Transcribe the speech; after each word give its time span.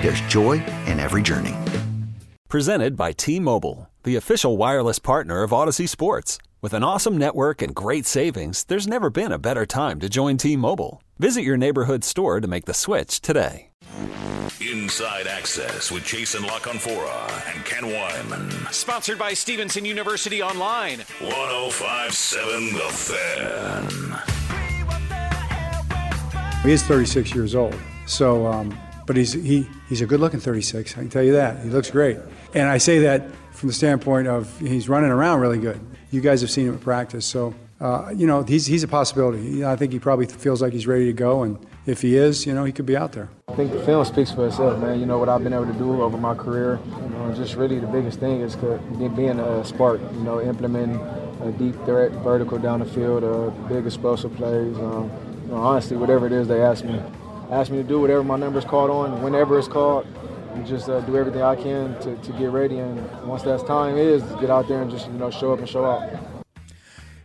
there's 0.00 0.20
joy 0.22 0.62
in 0.86 1.00
every 1.00 1.22
journey. 1.22 1.54
Presented 2.48 2.96
by 2.96 3.12
T 3.12 3.40
Mobile, 3.40 3.90
the 4.04 4.16
official 4.16 4.56
wireless 4.56 4.98
partner 4.98 5.42
of 5.42 5.50
Audacy 5.50 5.88
Sports. 5.88 6.38
With 6.62 6.72
an 6.74 6.82
awesome 6.82 7.18
network 7.18 7.60
and 7.62 7.74
great 7.74 8.06
savings, 8.06 8.64
there's 8.64 8.86
never 8.86 9.10
been 9.10 9.30
a 9.32 9.38
better 9.38 9.66
time 9.66 10.00
to 10.00 10.08
join 10.08 10.36
T 10.36 10.56
Mobile. 10.56 11.02
Visit 11.18 11.42
your 11.42 11.56
neighborhood 11.56 12.04
store 12.04 12.40
to 12.40 12.48
make 12.48 12.64
the 12.66 12.74
switch 12.74 13.20
today. 13.20 13.70
Inside 14.60 15.26
Access 15.26 15.90
with 15.90 16.04
Jason 16.04 16.42
La 16.42 16.58
Canfora 16.58 17.54
and 17.54 17.64
Ken 17.64 17.86
Wyman. 17.86 18.50
Sponsored 18.72 19.18
by 19.18 19.34
Stevenson 19.34 19.84
University 19.84 20.42
Online. 20.42 21.00
1057 21.20 22.72
The 22.72 22.88
Fan. 22.92 24.22
He 26.62 26.72
is 26.72 26.82
36 26.82 27.34
years 27.34 27.54
old. 27.54 27.76
So, 28.06 28.46
um, 28.46 28.76
but 29.06 29.16
he's 29.16 29.32
he 29.32 29.66
he's 29.88 30.02
a 30.02 30.06
good-looking 30.06 30.40
36. 30.40 30.92
I 30.92 31.00
can 31.00 31.08
tell 31.08 31.22
you 31.22 31.32
that. 31.32 31.62
He 31.62 31.70
looks 31.70 31.90
great. 31.90 32.18
And 32.54 32.68
I 32.68 32.78
say 32.78 33.00
that 33.00 33.30
from 33.52 33.68
the 33.68 33.74
standpoint 33.74 34.28
of 34.28 34.58
he's 34.60 34.88
running 34.88 35.10
around 35.10 35.40
really 35.40 35.58
good. 35.58 35.80
You 36.10 36.20
guys 36.20 36.40
have 36.42 36.50
seen 36.50 36.68
him 36.68 36.74
at 36.74 36.80
practice, 36.80 37.26
so 37.26 37.54
uh, 37.80 38.10
you 38.14 38.26
know 38.26 38.42
he's 38.42 38.66
he's 38.66 38.82
a 38.82 38.88
possibility. 38.88 39.64
I 39.64 39.76
think 39.76 39.92
he 39.92 39.98
probably 39.98 40.26
feels 40.26 40.60
like 40.60 40.72
he's 40.72 40.86
ready 40.86 41.06
to 41.06 41.12
go, 41.12 41.42
and 41.42 41.58
if 41.86 42.02
he 42.02 42.16
is, 42.16 42.46
you 42.46 42.52
know, 42.52 42.64
he 42.64 42.72
could 42.72 42.86
be 42.86 42.96
out 42.96 43.12
there. 43.12 43.28
I 43.48 43.54
think 43.54 43.72
the 43.72 43.82
film 43.84 44.04
speaks 44.04 44.32
for 44.32 44.46
itself, 44.46 44.80
man. 44.80 44.98
You 44.98 45.06
know 45.06 45.18
what 45.18 45.28
I've 45.28 45.42
been 45.42 45.52
able 45.52 45.66
to 45.66 45.72
do 45.74 46.02
over 46.02 46.18
my 46.18 46.34
career. 46.34 46.80
You 46.84 47.08
know, 47.10 47.32
just 47.34 47.54
really 47.54 47.78
the 47.78 47.86
biggest 47.86 48.18
thing 48.18 48.40
is 48.40 48.56
being 48.56 49.38
a 49.38 49.64
spark. 49.64 50.00
You 50.00 50.20
know, 50.20 50.40
implementing 50.40 50.96
a 51.42 51.52
deep 51.52 51.74
threat, 51.84 52.10
vertical 52.12 52.58
down 52.58 52.80
the 52.80 52.86
field, 52.86 53.22
uh, 53.22 53.50
big 53.68 53.86
explosive 53.86 54.34
plays. 54.34 54.76
Um, 54.78 55.10
you 55.44 55.52
know, 55.52 55.58
honestly, 55.58 55.96
whatever 55.96 56.26
it 56.26 56.32
is 56.32 56.48
they 56.48 56.60
ask 56.60 56.84
me, 56.84 57.00
ask 57.50 57.70
me 57.70 57.78
to 57.78 57.84
do 57.84 58.00
whatever 58.00 58.24
my 58.24 58.36
number's 58.36 58.64
called 58.64 58.90
on, 58.90 59.22
whenever 59.22 59.58
it's 59.58 59.68
called, 59.68 60.06
and 60.54 60.66
just 60.66 60.88
uh, 60.88 61.00
do 61.00 61.16
everything 61.16 61.42
I 61.42 61.56
can 61.56 61.98
to, 62.00 62.16
to 62.16 62.32
get 62.32 62.50
ready. 62.50 62.78
And 62.78 62.98
once 63.26 63.42
that 63.42 63.66
time 63.66 63.96
is, 63.96 64.22
get 64.40 64.50
out 64.50 64.68
there 64.68 64.82
and 64.82 64.90
just 64.90 65.06
you 65.06 65.14
know 65.14 65.30
show 65.30 65.52
up 65.52 65.58
and 65.58 65.68
show 65.68 65.84
out. 65.84 66.10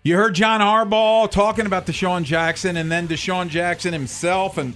You 0.04 0.16
heard 0.16 0.34
John 0.34 0.62
Harbaugh 0.62 1.30
talking 1.30 1.68
about 1.68 1.86
DeSean 1.86 2.24
Jackson 2.24 2.76
and 2.76 2.92
then 2.92 3.08
DeSean 3.08 3.50
Jackson 3.50 3.94
himself. 3.94 4.58
And 4.58 4.76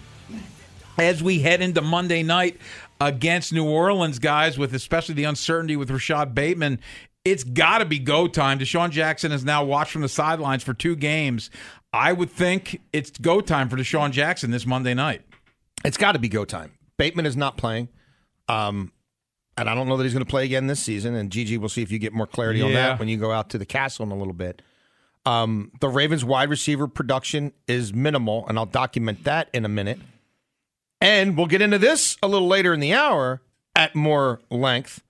as 1.00 1.24
we 1.24 1.40
head 1.40 1.62
into 1.62 1.82
Monday 1.82 2.22
night 2.22 2.60
against 3.02 3.52
New 3.52 3.68
Orleans, 3.68 4.20
guys, 4.20 4.60
with 4.60 4.76
especially 4.76 5.16
the 5.16 5.24
uncertainty 5.24 5.76
with 5.76 5.90
Rashod 5.90 6.36
Bateman, 6.36 6.80
it's 7.24 7.44
got 7.44 7.80
to 7.80 7.86
be 7.86 7.98
go 7.98 8.28
time. 8.28 8.60
DeSean 8.60 8.92
Jackson 8.92 9.32
has 9.32 9.44
now 9.44 9.64
watched 9.64 9.92
from 9.92 10.04
the 10.04 10.10
sidelines 10.10 10.62
for 10.62 10.76
two 10.76 10.96
games. 10.96 11.50
I 11.92 12.14
would 12.14 12.30
think 12.30 12.82
it's 12.94 13.10
go 13.10 13.42
time 13.42 13.68
for 13.68 13.78
DeSean 13.78 14.12
Jackson 14.12 14.52
this 14.52 14.68
Monday 14.68 14.94
night. 14.94 15.24
It's 15.86 15.98
got 15.98 16.14
to 16.14 16.20
be 16.20 16.30
go 16.30 16.46
time. 16.46 16.72
Bateman 16.98 17.26
is 17.26 17.38
not 17.38 17.58
playing. 17.58 17.90
Um, 18.48 18.92
and 19.58 19.70
I 19.70 19.76
don't 19.76 19.88
know 19.88 19.98
that 19.98 20.04
he's 20.04 20.14
going 20.14 20.26
to 20.26 20.30
play 20.30 20.46
again 20.46 20.68
this 20.68 20.80
season. 20.80 21.16
And 21.16 21.32
Gigi, 21.32 21.58
we'll 21.58 21.70
see 21.70 21.82
if 21.82 21.92
you 21.92 22.00
get 22.00 22.14
more 22.14 22.28
clarity 22.28 22.60
yeah. 22.60 22.66
on 22.66 22.74
that 22.74 23.00
when 23.00 23.08
you 23.08 23.18
go 23.18 23.32
out 23.32 23.50
to 23.52 23.58
the 23.58 23.66
castle 23.66 24.06
in 24.06 24.12
a 24.12 24.18
little 24.18 24.34
bit. 24.34 24.62
Um, 25.26 25.72
the 25.82 25.88
Ravens 25.88 26.24
wide 26.24 26.50
receiver 26.50 26.88
production 26.88 27.52
is 27.68 27.94
minimal, 27.94 28.46
and 28.48 28.60
I'll 28.60 28.68
document 28.68 29.24
that 29.24 29.50
in 29.54 29.66
a 29.66 29.70
minute. 29.70 30.00
And 31.02 31.36
we'll 31.36 31.48
get 31.48 31.62
into 31.62 31.80
this 31.80 32.18
a 32.22 32.28
little 32.28 32.48
later 32.48 32.74
in 32.74 32.80
the 32.80 32.94
hour 32.94 33.42
at 33.76 33.96
more 33.96 34.40
length. 34.50 35.04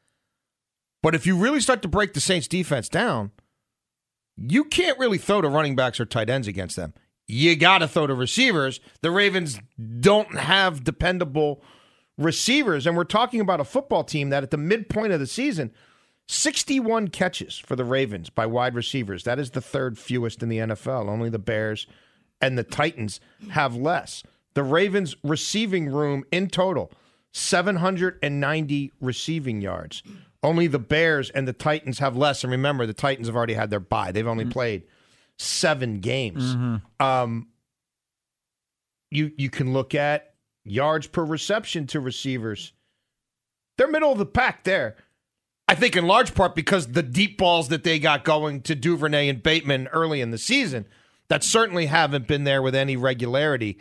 But 1.03 1.15
if 1.15 1.27
you 1.27 1.35
really 1.35 1.59
start 1.59 1.81
to 1.81 1.87
break 1.87 2.13
the 2.13 2.21
Saints 2.21 2.47
defense 2.47 2.87
down, 2.87 3.31
you 4.37 4.63
can't 4.63 4.97
really 4.97 5.17
throw 5.17 5.41
to 5.41 5.49
running 5.49 5.75
backs 5.75 5.99
or 5.99 6.05
tight 6.05 6.29
ends 6.29 6.47
against 6.47 6.75
them. 6.75 6.93
You 7.27 7.55
got 7.55 7.79
to 7.79 7.87
throw 7.87 8.07
to 8.07 8.13
receivers. 8.13 8.79
The 9.01 9.11
Ravens 9.11 9.59
don't 9.99 10.37
have 10.37 10.83
dependable 10.83 11.63
receivers. 12.17 12.85
And 12.85 12.95
we're 12.95 13.03
talking 13.03 13.41
about 13.41 13.59
a 13.59 13.65
football 13.65 14.03
team 14.03 14.29
that 14.29 14.43
at 14.43 14.51
the 14.51 14.57
midpoint 14.57 15.13
of 15.13 15.19
the 15.19 15.27
season 15.27 15.71
61 16.27 17.09
catches 17.09 17.57
for 17.57 17.75
the 17.75 17.85
Ravens 17.85 18.29
by 18.29 18.45
wide 18.45 18.75
receivers. 18.75 19.23
That 19.23 19.39
is 19.39 19.51
the 19.51 19.61
third 19.61 19.97
fewest 19.97 20.41
in 20.41 20.49
the 20.49 20.57
NFL. 20.57 21.07
Only 21.07 21.29
the 21.29 21.39
Bears 21.39 21.87
and 22.41 22.57
the 22.57 22.63
Titans 22.63 23.19
have 23.51 23.75
less. 23.75 24.23
The 24.53 24.63
Ravens 24.63 25.15
receiving 25.23 25.87
room 25.87 26.23
in 26.31 26.49
total 26.49 26.91
790 27.33 28.91
receiving 29.01 29.61
yards. 29.61 30.01
Only 30.41 30.67
the 30.67 30.79
Bears 30.79 31.29
and 31.31 31.47
the 31.47 31.53
Titans 31.53 31.99
have 31.99 32.15
less. 32.15 32.43
And 32.43 32.51
remember, 32.51 32.85
the 32.85 32.93
Titans 32.93 33.27
have 33.27 33.35
already 33.35 33.55
had 33.55 33.69
their 33.69 33.79
bye. 33.79 34.11
They've 34.11 34.25
only 34.25 34.45
mm-hmm. 34.45 34.51
played 34.51 34.83
seven 35.39 35.99
games. 35.99 36.55
Mm-hmm. 36.55 37.05
Um, 37.05 37.47
you 39.11 39.31
you 39.37 39.49
can 39.49 39.73
look 39.73 39.95
at 39.95 40.33
yards 40.63 41.07
per 41.07 41.23
reception 41.23 41.87
to 41.87 41.99
receivers. 41.99 42.73
They're 43.77 43.87
middle 43.87 44.11
of 44.11 44.17
the 44.17 44.25
pack 44.25 44.63
there. 44.63 44.95
I 45.67 45.75
think 45.75 45.95
in 45.95 46.05
large 46.05 46.35
part 46.35 46.55
because 46.55 46.87
the 46.87 47.03
deep 47.03 47.37
balls 47.37 47.69
that 47.69 47.83
they 47.83 47.97
got 47.99 48.23
going 48.23 48.61
to 48.63 48.75
Duvernay 48.75 49.27
and 49.29 49.41
Bateman 49.41 49.87
early 49.87 50.21
in 50.21 50.31
the 50.31 50.37
season 50.37 50.85
that 51.27 51.43
certainly 51.43 51.87
haven't 51.87 52.27
been 52.27 52.43
there 52.43 52.61
with 52.61 52.75
any 52.75 52.95
regularity 52.95 53.79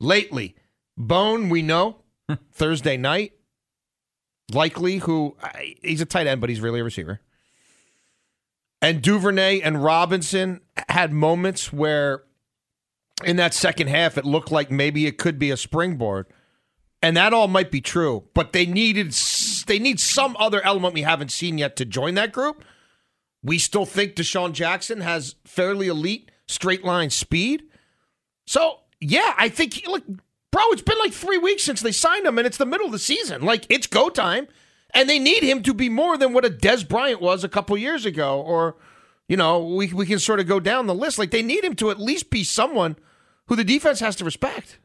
lately. 0.00 0.56
Bone, 0.96 1.48
we 1.48 1.62
know, 1.62 1.98
Thursday 2.52 2.96
night, 2.96 3.32
likely 4.52 4.98
who 4.98 5.36
he's 5.82 6.00
a 6.00 6.06
tight 6.06 6.26
end, 6.26 6.40
but 6.40 6.50
he's 6.50 6.60
really 6.60 6.80
a 6.80 6.84
receiver. 6.84 7.20
And 8.82 9.02
Duvernay 9.02 9.60
and 9.60 9.82
Robinson 9.82 10.60
had 10.88 11.12
moments 11.12 11.72
where 11.72 12.22
in 13.24 13.36
that 13.36 13.52
second 13.52 13.88
half 13.88 14.16
it 14.16 14.24
looked 14.24 14.50
like 14.50 14.70
maybe 14.70 15.06
it 15.06 15.18
could 15.18 15.38
be 15.38 15.50
a 15.50 15.56
springboard. 15.56 16.26
And 17.02 17.16
that 17.16 17.32
all 17.32 17.48
might 17.48 17.70
be 17.70 17.80
true, 17.80 18.24
but 18.34 18.52
they 18.52 18.66
needed 18.66 19.12
they 19.66 19.78
need 19.78 20.00
some 20.00 20.36
other 20.38 20.62
element 20.62 20.94
we 20.94 21.02
haven't 21.02 21.30
seen 21.30 21.58
yet 21.58 21.76
to 21.76 21.84
join 21.84 22.14
that 22.14 22.32
group. 22.32 22.64
We 23.42 23.58
still 23.58 23.86
think 23.86 24.14
DeSean 24.14 24.52
Jackson 24.52 25.00
has 25.00 25.36
fairly 25.44 25.88
elite 25.88 26.30
straight 26.46 26.84
line 26.84 27.10
speed. 27.10 27.62
So, 28.46 28.80
yeah, 29.00 29.34
I 29.38 29.48
think, 29.48 29.82
look, 29.86 30.04
bro, 30.50 30.62
it's 30.72 30.82
been 30.82 30.98
like 30.98 31.12
three 31.12 31.38
weeks 31.38 31.62
since 31.62 31.80
they 31.80 31.92
signed 31.92 32.26
him, 32.26 32.36
and 32.36 32.46
it's 32.46 32.58
the 32.58 32.66
middle 32.66 32.86
of 32.86 32.92
the 32.92 32.98
season. 32.98 33.42
Like, 33.42 33.64
it's 33.70 33.86
go 33.86 34.10
time. 34.10 34.48
And 34.94 35.08
they 35.08 35.18
need 35.18 35.42
him 35.42 35.62
to 35.62 35.74
be 35.74 35.88
more 35.88 36.16
than 36.16 36.32
what 36.32 36.44
a 36.44 36.50
Dez 36.50 36.86
Bryant 36.86 37.20
was 37.20 37.44
a 37.44 37.48
couple 37.48 37.76
years 37.78 38.04
ago. 38.04 38.40
Or, 38.40 38.76
you 39.28 39.36
know, 39.36 39.64
we, 39.64 39.92
we 39.92 40.06
can 40.06 40.18
sort 40.18 40.40
of 40.40 40.46
go 40.46 40.60
down 40.60 40.86
the 40.86 40.94
list. 40.94 41.18
Like, 41.18 41.30
they 41.30 41.42
need 41.42 41.64
him 41.64 41.74
to 41.76 41.90
at 41.90 42.00
least 42.00 42.30
be 42.30 42.44
someone 42.44 42.96
who 43.46 43.56
the 43.56 43.64
defense 43.64 44.00
has 44.00 44.16
to 44.16 44.24
respect. 44.24 44.78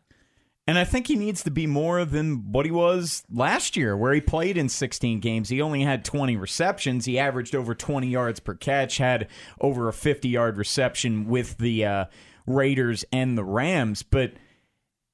And 0.68 0.80
I 0.80 0.84
think 0.84 1.08
he 1.08 1.16
needs 1.16 1.44
to 1.44 1.52
be 1.52 1.68
more 1.68 2.06
than 2.06 2.52
what 2.52 2.66
he 2.66 2.72
was 2.72 3.24
last 3.32 3.78
year, 3.78 3.96
where 3.96 4.14
he 4.14 4.22
played 4.22 4.58
in 4.58 4.68
16 4.68 5.20
games. 5.20 5.50
He 5.50 5.62
only 5.62 5.84
had 5.84 6.04
20 6.04 6.36
receptions. 6.38 7.06
He 7.06 7.20
averaged 7.20 7.54
over 7.54 7.76
20 7.76 8.08
yards 8.08 8.40
per 8.40 8.56
catch, 8.56 8.98
had 8.98 9.28
over 9.62 9.88
a 9.88 9.94
50 9.94 10.28
yard 10.28 10.58
reception 10.58 11.28
with 11.28 11.60
the 11.60 11.86
uh, 11.86 12.06
Raiders 12.48 13.06
and 13.12 13.38
the 13.38 13.44
Rams. 13.44 14.02
But 14.02 14.34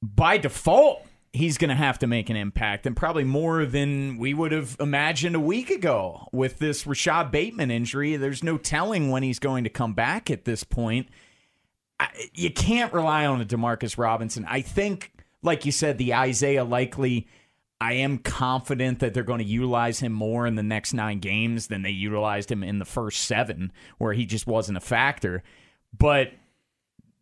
by 0.01 0.37
default, 0.37 1.05
he's 1.33 1.57
going 1.57 1.69
to 1.69 1.75
have 1.75 1.99
to 1.99 2.07
make 2.07 2.29
an 2.29 2.35
impact, 2.35 2.85
and 2.85 2.95
probably 2.95 3.23
more 3.23 3.65
than 3.65 4.17
we 4.17 4.33
would 4.33 4.51
have 4.51 4.75
imagined 4.79 5.35
a 5.35 5.39
week 5.39 5.69
ago 5.69 6.27
with 6.31 6.59
this 6.59 6.85
Rashod 6.85 7.31
Bateman 7.31 7.71
injury. 7.71 8.15
There's 8.17 8.43
no 8.43 8.57
telling 8.57 9.11
when 9.11 9.23
he's 9.23 9.39
going 9.39 9.63
to 9.63 9.69
come 9.69 9.93
back 9.93 10.29
at 10.29 10.45
this 10.45 10.63
point. 10.63 11.07
I, 11.99 12.09
you 12.33 12.51
can't 12.51 12.93
rely 12.93 13.25
on 13.25 13.41
a 13.41 13.45
Demarcus 13.45 13.97
Robinson. 13.97 14.45
I 14.47 14.61
think 14.61 15.11
like 15.43 15.65
you 15.65 15.71
said, 15.71 15.97
the 15.97 16.13
Isaiah 16.13 16.63
Likely 16.63 17.27
I 17.81 17.93
am 17.93 18.19
confident 18.19 18.99
that 18.99 19.15
they're 19.15 19.23
going 19.23 19.39
to 19.39 19.43
utilize 19.43 19.99
him 19.99 20.11
more 20.11 20.45
in 20.45 20.53
the 20.53 20.61
next 20.61 20.93
nine 20.93 21.17
games 21.17 21.65
than 21.65 21.81
they 21.81 21.89
utilized 21.89 22.51
him 22.51 22.63
in 22.63 22.77
the 22.77 22.85
first 22.85 23.23
seven, 23.23 23.71
where 23.97 24.13
he 24.13 24.27
just 24.27 24.45
wasn't 24.45 24.77
a 24.77 24.81
factor. 24.81 25.41
But 25.97 26.31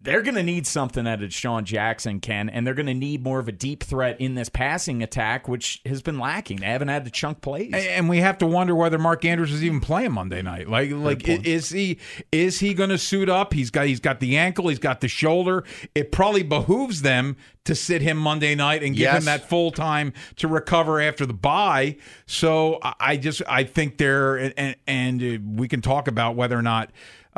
they're 0.02 0.22
going 0.22 0.36
to 0.36 0.44
need 0.44 0.66
something 0.66 1.06
out 1.06 1.22
of 1.22 1.34
Sean 1.34 1.66
Jackson, 1.66 2.22
Ken, 2.22 2.50
and 2.50 2.66
they're 2.66 2.74
going 2.74 2.86
to 2.86 2.94
need 2.94 3.22
more 3.22 3.40
of 3.40 3.50
a 3.50 3.52
deep 3.52 3.84
threat 3.84 4.20
in 4.22 4.36
this 4.36 4.48
passing 4.48 5.04
attack, 5.04 5.50
which 5.50 5.82
has 5.86 6.02
been 6.02 6.18
lacking. 6.18 6.58
They 6.58 6.68
haven't 6.68 6.88
had 6.88 7.06
the 7.06 7.12
chunk 7.12 7.42
plays, 7.42 7.74
and 7.74 8.08
we 8.08 8.20
have 8.20 8.38
to 8.38 8.46
wonder 8.46 8.74
whether 8.74 8.98
Mark 8.98 9.26
Andrews 9.26 9.52
is 9.52 9.64
even 9.64 9.82
playing 9.82 10.14
Monday 10.14 10.42
night. 10.42 10.70
Like, 10.70 10.92
like 10.92 11.28
is 11.28 11.70
he 11.70 12.00
is 12.32 12.60
he 12.60 12.74
going 12.74 12.92
to 12.92 12.98
suit 12.98 13.28
up? 13.28 13.54
He's 13.54 13.72
got 13.72 13.88
he's 13.88 14.00
got 14.00 14.22
the 14.22 14.38
ankle, 14.38 14.70
he's 14.70 14.80
got 14.80 15.02
the 15.02 15.10
shoulder. 15.10 15.66
It 15.94 16.14
probably 16.14 16.44
behooves 16.44 17.02
them 17.02 17.36
to 17.66 17.76
sit 17.76 18.02
him 18.02 18.18
Monday 18.18 18.56
night 18.56 18.82
and 18.82 18.96
give 18.96 19.04
yes. 19.04 19.18
him 19.20 19.26
that 19.26 19.50
full 19.50 19.70
time 19.72 20.14
to 20.38 20.48
recover 20.48 21.02
after 21.02 21.26
the 21.26 21.34
bye. 21.34 21.98
So 22.26 22.80
I 22.82 23.18
just 23.18 23.42
I 23.50 23.66
think 23.66 23.98
they're 23.98 24.38
and 24.38 24.76
and 24.88 25.22
uh, 25.22 25.38
we 25.56 25.68
can 25.68 25.82
talk 25.82 26.08
about 26.08 26.38
whether 26.38 26.58
or 26.58 26.62
not 26.62 26.90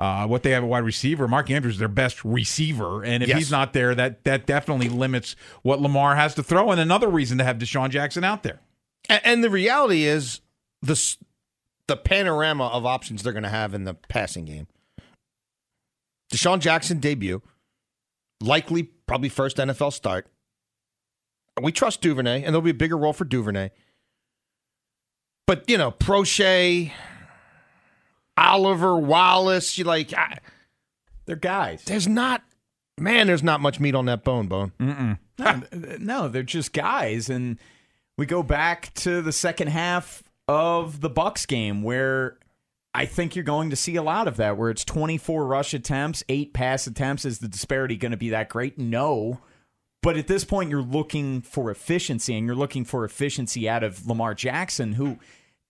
uh, 0.02 0.26
what 0.26 0.42
they 0.42 0.50
have 0.50 0.64
a 0.64 0.66
wide 0.66 0.84
receiver. 0.84 1.28
Mark 1.28 1.52
Andrews 1.52 1.76
is 1.76 1.80
their 1.80 1.88
best 1.88 2.26
receiver, 2.26 3.04
and 3.04 3.22
if 3.22 3.30
yes. 3.30 3.38
he's 3.38 3.52
not 3.52 3.72
there, 3.74 3.94
that 3.94 4.24
that 4.24 4.48
definitely 4.48 4.90
limits 4.90 5.36
what 5.62 5.80
Lamar 5.80 6.16
has 6.16 6.34
to 6.36 6.44
throw. 6.44 6.72
And 6.72 6.82
another 6.82 7.08
reason 7.08 7.38
to 7.38 7.44
have 7.44 7.60
DeSean 7.60 7.92
Jackson 7.92 8.24
out 8.24 8.42
there. 8.42 8.62
And, 9.08 9.22
and 9.24 9.44
the 9.44 9.50
reality 9.52 10.06
is 10.06 10.42
the 10.82 11.00
the 11.86 11.96
panorama 11.96 12.66
of 12.70 12.84
options 12.84 13.22
they're 13.22 13.32
going 13.32 13.44
to 13.44 13.50
have 13.50 13.76
in 13.76 13.84
the 13.84 13.94
passing 13.94 14.46
game. 14.46 14.66
DeSean 16.34 16.60
Jackson 16.60 17.00
debut, 17.00 17.44
likely 18.42 18.84
probably 19.06 19.30
first 19.30 19.58
NFL 19.58 19.94
start. 19.94 20.26
We 21.62 21.72
trust 21.72 22.02
Duvernay, 22.02 22.38
and 22.38 22.46
there'll 22.46 22.62
be 22.62 22.72
a 22.72 22.74
bigger 22.74 22.98
role 22.98 23.14
for 23.14 23.26
Duvernay. 23.26 23.70
But 25.46 25.70
you 25.70 25.78
know, 25.78 25.92
Proche, 25.92 26.92
Oliver 28.38 28.98
Wallace. 28.98 29.78
You 29.78 29.84
like, 29.84 30.14
I, 30.14 30.40
they're 31.26 31.36
guys. 31.36 31.84
There's 31.84 32.08
not, 32.08 32.44
man. 33.00 33.28
There's 33.28 33.44
not 33.44 33.62
much 33.62 33.80
meat 33.80 33.96
on 33.96 34.06
that 34.06 34.24
bone, 34.24 34.48
bone. 34.48 34.72
No, 35.38 35.62
no, 36.00 36.28
they're 36.28 36.44
just 36.44 36.74
guys, 36.74 37.30
and 37.30 37.58
we 38.18 38.26
go 38.26 38.44
back 38.44 38.94
to 38.96 39.22
the 39.22 39.32
second 39.32 39.70
half 39.70 40.24
of 40.48 41.02
the 41.02 41.10
Bucks 41.10 41.46
game 41.46 41.82
where 41.82 42.38
I 42.94 43.06
think 43.06 43.36
you're 43.36 43.44
going 43.44 43.70
to 43.70 43.76
see 43.76 43.96
a 43.96 44.04
lot 44.04 44.28
of 44.28 44.38
that, 44.38 44.58
where 44.58 44.70
it's 44.70 44.84
24 44.84 45.46
rush 45.46 45.74
attempts, 45.74 46.24
eight 46.30 46.54
pass 46.54 46.88
attempts. 46.88 47.26
Is 47.26 47.40
the 47.40 47.48
disparity 47.48 47.96
going 47.96 48.12
to 48.12 48.18
be 48.18 48.30
that 48.30 48.50
great? 48.50 48.78
No. 48.78 49.40
But 50.04 50.18
at 50.18 50.28
this 50.28 50.44
point, 50.44 50.70
you're 50.70 50.82
looking 50.82 51.42
for 51.42 51.72
efficiency, 51.72 52.36
and 52.36 52.46
you're 52.46 52.56
looking 52.56 52.86
for 52.86 53.06
efficiency 53.06 53.70
out 53.70 53.84
of 53.84 54.08
Lamar 54.08 54.34
Jackson, 54.34 54.94
who 54.94 55.20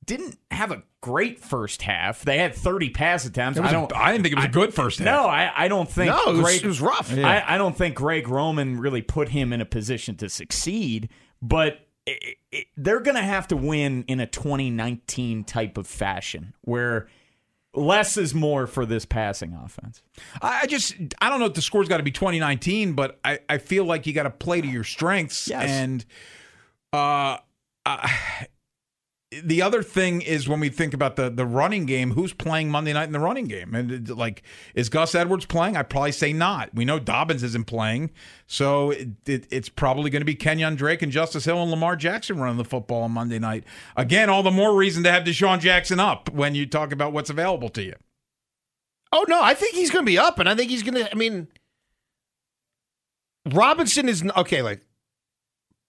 didn't 0.06 0.38
have 0.50 0.72
a 0.72 0.84
great 1.02 1.40
first 1.40 1.82
half. 1.82 2.24
They 2.24 2.38
had 2.38 2.56
30 2.56 2.90
pass 2.90 3.26
attempts. 3.26 3.60
I 3.60 3.72
don't. 3.72 3.92
A, 3.92 3.98
I 3.98 4.12
didn't 4.12 4.24
think 4.24 4.34
it 4.34 4.38
was 4.38 4.46
I, 4.46 4.50
a 4.50 4.52
good 4.52 4.74
first 4.74 5.00
half. 5.00 5.06
No, 5.06 5.28
I, 5.28 5.52
I 5.56 5.68
don't 5.68 5.90
think. 5.90 6.12
No, 6.12 6.32
it 6.32 6.34
was, 6.34 6.42
Greg, 6.42 6.64
it 6.64 6.68
was 6.68 6.82
rough. 6.82 7.12
Yeah. 7.12 7.28
I, 7.28 7.56
I, 7.56 7.58
don't 7.58 7.78
think 7.78 7.96
Greg 7.96 8.28
Roman 8.28 8.80
really 8.80 9.02
put 9.02 9.30
him 9.30 9.54
in 9.54 9.62
a 9.62 9.66
position 9.66 10.16
to 10.18 10.30
succeed. 10.30 11.10
But 11.42 11.88
it, 12.06 12.38
it, 12.52 12.68
they're 12.78 13.00
going 13.00 13.16
to 13.16 13.22
have 13.22 13.48
to 13.50 13.58
win 13.58 14.04
in 14.08 14.20
a 14.20 14.28
2019 14.28 15.44
type 15.44 15.78
of 15.78 15.88
fashion 15.88 16.54
where 16.62 17.08
less 17.74 18.18
is 18.18 18.34
more 18.34 18.68
for 18.68 18.86
this 18.86 19.06
passing 19.06 19.54
offense. 19.54 20.02
I 20.42 20.66
just 20.66 20.96
I 21.22 21.30
don't 21.30 21.40
know 21.40 21.46
if 21.46 21.54
the 21.54 21.62
score's 21.62 21.88
got 21.88 21.98
to 21.98 22.04
be 22.04 22.12
2019, 22.12 22.94
but 22.94 23.20
I, 23.24 23.40
I 23.48 23.60
feel 23.60 23.86
like 23.86 24.08
you 24.08 24.14
got 24.14 24.24
to 24.24 24.32
play 24.32 24.62
to 24.62 24.68
your 24.68 24.84
strengths 24.84 25.48
yes. 25.48 25.70
and. 25.70 26.06
Uh, 26.94 27.38
uh, 27.86 28.08
the 29.32 29.62
other 29.62 29.82
thing 29.82 30.22
is 30.22 30.50
when 30.50 30.60
we 30.60 30.68
think 30.68 30.94
about 30.94 31.16
the 31.16 31.30
the 31.30 31.46
running 31.46 31.86
game, 31.86 32.12
who's 32.12 32.34
playing 32.34 32.70
Monday 32.70 32.92
night 32.92 33.06
in 33.06 33.14
the 33.14 33.20
running 33.20 33.46
game? 33.46 33.74
And 33.74 34.10
uh, 34.10 34.16
like, 34.16 34.44
is 34.76 34.90
Gus 34.90 35.16
Edwards 35.16 35.46
playing? 35.46 35.78
I'd 35.78 35.90
probably 35.90 36.12
say 36.12 36.34
not. 36.34 36.74
We 36.74 36.84
know 36.84 37.00
Dobbins 37.00 37.42
isn't 37.42 37.66
playing, 37.66 38.12
so 38.46 38.92
it, 38.92 39.10
it, 39.26 39.48
it's 39.50 39.70
probably 39.70 40.10
going 40.10 40.22
to 40.22 40.26
be 40.26 40.36
Kenyan 40.36 40.76
Drake 40.76 41.02
and 41.02 41.12
Justice 41.12 41.46
Hill 41.46 41.62
and 41.62 41.72
Lamar 41.72 41.96
Jackson 41.96 42.40
running 42.40 42.58
the 42.58 42.66
football 42.66 43.04
on 43.04 43.12
Monday 43.12 43.40
night. 43.40 43.64
Again, 43.96 44.30
all 44.30 44.44
the 44.44 44.52
more 44.52 44.76
reason 44.76 45.04
to 45.04 45.12
have 45.12 45.24
DeSean 45.24 45.60
Jackson 45.60 46.00
up 46.00 46.30
when 46.32 46.54
you 46.54 46.66
talk 46.66 46.92
about 46.92 47.14
what's 47.14 47.30
available 47.30 47.70
to 47.70 47.84
you. 47.84 47.96
Oh 49.14 49.26
no, 49.30 49.42
I 49.42 49.54
think 49.54 49.76
he's 49.76 49.92
going 49.92 50.06
to 50.06 50.10
be 50.12 50.18
up, 50.18 50.40
and 50.40 50.50
I 50.50 50.56
think 50.56 50.70
he's 50.70 50.84
going 50.84 50.96
to. 50.96 51.10
I 51.10 51.16
mean, 51.16 51.48
Robinson 53.50 54.10
is 54.10 54.24
okay. 54.36 54.62
Like 54.62 54.82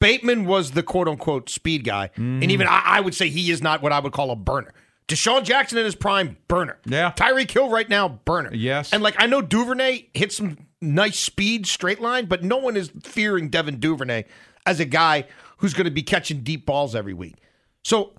Bateman 0.02 0.44
was 0.44 0.72
the 0.72 0.82
quote 0.82 1.08
unquote 1.08 1.48
speed 1.48 1.84
guy. 1.84 2.10
Mm. 2.16 2.42
And 2.42 2.50
even 2.50 2.66
I, 2.66 2.82
I, 2.84 3.00
would 3.00 3.14
say 3.14 3.28
he 3.28 3.50
is 3.50 3.62
not 3.62 3.82
what 3.82 3.92
I 3.92 4.00
would 4.00 4.12
call 4.12 4.30
a 4.30 4.36
burner. 4.36 4.74
DeSean 5.08 5.44
Jackson 5.44 5.78
in 5.78 5.84
his 5.84 5.94
prime, 5.94 6.36
burner. 6.48 6.78
Yeah. 6.84 7.12
Tyreek 7.12 7.50
Hill 7.50 7.70
right 7.70 7.88
now, 7.88 8.08
burner. 8.08 8.52
Yes. 8.52 8.92
And 8.92 9.02
like 9.02 9.14
I 9.18 9.26
know 9.26 9.40
Duvernay 9.40 10.06
hit 10.14 10.32
some 10.32 10.58
nice 10.80 11.18
speed 11.18 11.66
straight 11.66 12.00
line, 12.00 12.26
but 12.26 12.42
no 12.42 12.56
one 12.56 12.76
is 12.76 12.90
fearing 13.02 13.48
Devin 13.48 13.78
Duvernay 13.78 14.24
as 14.66 14.80
a 14.80 14.84
guy 14.84 15.26
who's 15.58 15.74
going 15.74 15.84
to 15.84 15.90
be 15.90 16.02
catching 16.02 16.40
deep 16.40 16.66
balls 16.66 16.94
every 16.94 17.14
week. 17.14 17.36
So 17.84 18.12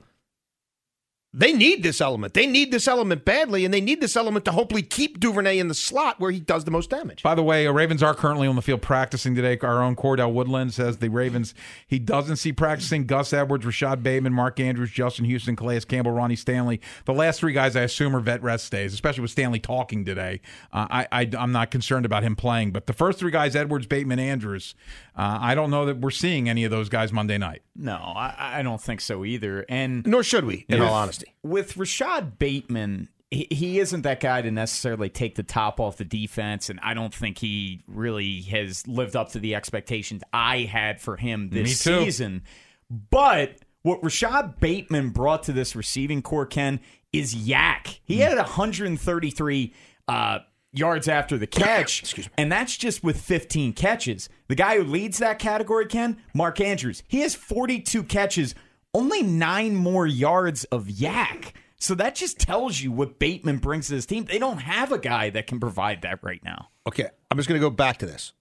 they 1.34 1.52
need 1.52 1.82
this 1.82 2.00
element. 2.00 2.36
They 2.36 2.46
need 2.46 2.72
this 2.72 2.88
element 2.88 3.26
badly, 3.26 3.66
and 3.66 3.74
they 3.74 3.82
need 3.82 4.02
this 4.02 4.16
element 4.16 4.46
to 4.46 4.52
hopefully 4.52 4.84
keep 4.84 5.20
Duvernay 5.20 5.58
in 5.58 5.68
the 5.68 5.74
slot 5.74 6.20
where 6.20 6.30
he 6.30 6.40
does 6.40 6.64
the 6.64 6.72
most 6.72 6.92
damage. 6.92 7.24
By 7.24 7.34
the 7.34 7.42
way, 7.42 7.66
uh, 7.66 7.72
Ravens 7.72 8.04
are 8.04 8.14
currently 8.14 8.48
on 8.48 8.56
the 8.56 8.62
field 8.62 8.84
practicing 8.84 9.34
today. 9.34 9.58
Our 9.62 9.82
own 9.82 9.96
Cordell 9.96 10.32
Woodland 10.32 10.74
says 10.74 10.98
the 10.98 11.10
Ravens 11.10 11.56
he 11.88 11.98
doesn't 11.98 12.36
see 12.36 12.54
practicing 12.54 13.06
Gus 13.06 13.34
Edwards, 13.34 13.66
Rashod 13.66 14.04
Bateman, 14.04 14.34
Mark 14.34 14.60
Andrews, 14.60 14.92
Justin 14.92 15.26
Houston, 15.26 15.56
Calais 15.56 15.82
Campbell, 15.82 16.12
Ronnie 16.12 16.36
Stanley. 16.36 16.80
The 17.06 17.14
last 17.14 17.40
three 17.40 17.54
guys 17.54 17.76
I 17.76 17.82
assume 17.82 18.16
are 18.16 18.20
vet 18.20 18.44
rest 18.44 18.72
days, 18.72 18.94
especially 18.94 19.22
with 19.22 19.32
Stanley 19.32 19.60
talking 19.60 20.06
today. 20.06 20.42
Uh, 20.72 20.88
I, 20.90 21.08
I 21.12 21.30
am 21.38 21.52
not 21.52 21.72
concerned 21.72 22.06
about 22.06 22.24
him 22.24 22.36
playing, 22.36 22.72
but 22.72 22.86
the 22.86 22.94
first 22.94 23.18
three 23.18 23.32
guys, 23.32 23.56
Edwards, 23.56 23.88
Bateman, 23.88 24.20
Andrews, 24.20 24.76
uh, 25.16 25.40
I 25.42 25.56
don't 25.56 25.72
know 25.72 25.86
that 25.86 26.00
we're 26.00 26.12
seeing 26.12 26.48
any 26.50 26.64
of 26.64 26.72
those 26.72 26.90
guys 26.90 27.12
Monday 27.12 27.38
night. 27.38 27.62
No, 27.76 27.96
I, 27.96 28.60
I 28.60 28.62
don't 28.62 28.82
think 28.82 29.02
so 29.02 29.26
either, 29.26 29.66
and 29.68 30.06
nor 30.06 30.24
should 30.24 30.46
we, 30.46 30.66
in 30.70 30.82
all 30.82 30.94
honesty. 30.94 31.23
With 31.44 31.78
Rashod 31.78 32.40
Bateman, 32.40 33.10
he, 33.32 33.48
he 33.50 33.80
isn't 33.80 34.02
that 34.02 34.20
guy 34.20 34.42
to 34.42 34.52
necessarily 34.52 35.10
take 35.10 35.36
the 35.36 35.44
top 35.44 35.80
off 35.80 35.98
the 35.98 36.06
defense, 36.06 36.70
and 36.70 36.80
I 36.84 36.94
don't 36.94 37.14
think 37.14 37.40
he 37.40 37.84
really 37.88 38.42
has 38.44 38.88
lived 38.88 39.16
up 39.16 39.32
to 39.32 39.40
the 39.40 39.56
expectations 39.56 40.24
I 40.32 40.60
had 40.60 41.02
for 41.02 41.18
him 41.18 41.50
this 41.50 41.80
season. 41.80 42.44
But 42.90 43.58
what 43.82 44.04
Rashod 44.04 44.60
Bateman 44.60 45.10
brought 45.10 45.44
to 45.44 45.52
this 45.52 45.76
receiving 45.76 46.22
corps, 46.22 46.46
Ken, 46.46 46.80
is 47.12 47.36
YAC. 47.36 48.00
He 48.04 48.20
had 48.20 48.38
133 48.38 49.74
uh, 50.08 50.40
yards 50.72 51.08
after 51.08 51.38
the 51.38 51.48
catch, 51.48 52.28
and 52.38 52.52
that's 52.52 52.76
just 52.78 53.04
with 53.04 53.20
15 53.20 53.74
catches. 53.74 54.30
The 54.48 54.56
guy 54.56 54.78
who 54.78 54.84
leads 54.84 55.20
that 55.20 55.40
category, 55.40 55.86
Ken, 55.86 56.18
Mark 56.34 56.60
Andrews, 56.60 57.04
he 57.08 57.22
has 57.22 57.36
42 57.36 58.04
catches, 58.04 58.56
only 58.94 59.24
nine 59.24 59.76
more 59.76 60.06
yards 60.06 60.64
of 60.66 60.86
YAC. 60.86 61.54
So 61.78 61.96
that 61.96 62.16
just 62.16 62.40
tells 62.40 62.80
you 62.80 62.92
what 62.92 63.20
Bateman 63.20 63.58
brings 63.58 63.88
to 63.88 63.94
this 63.96 64.06
team. 64.06 64.26
They 64.26 64.40
don't 64.40 64.60
have 64.60 64.92
a 64.92 64.98
guy 64.98 65.30
that 65.32 65.48
can 65.48 65.60
provide 65.60 66.04
that 66.04 66.24
right 66.24 66.42
now. 66.44 66.70
Okay, 66.88 67.10
I'm 67.30 67.38
just 67.38 67.50
going 67.50 67.60
to 67.60 67.66
go 67.66 67.70
back 67.70 67.98
to 67.98 68.06
this 68.06 68.34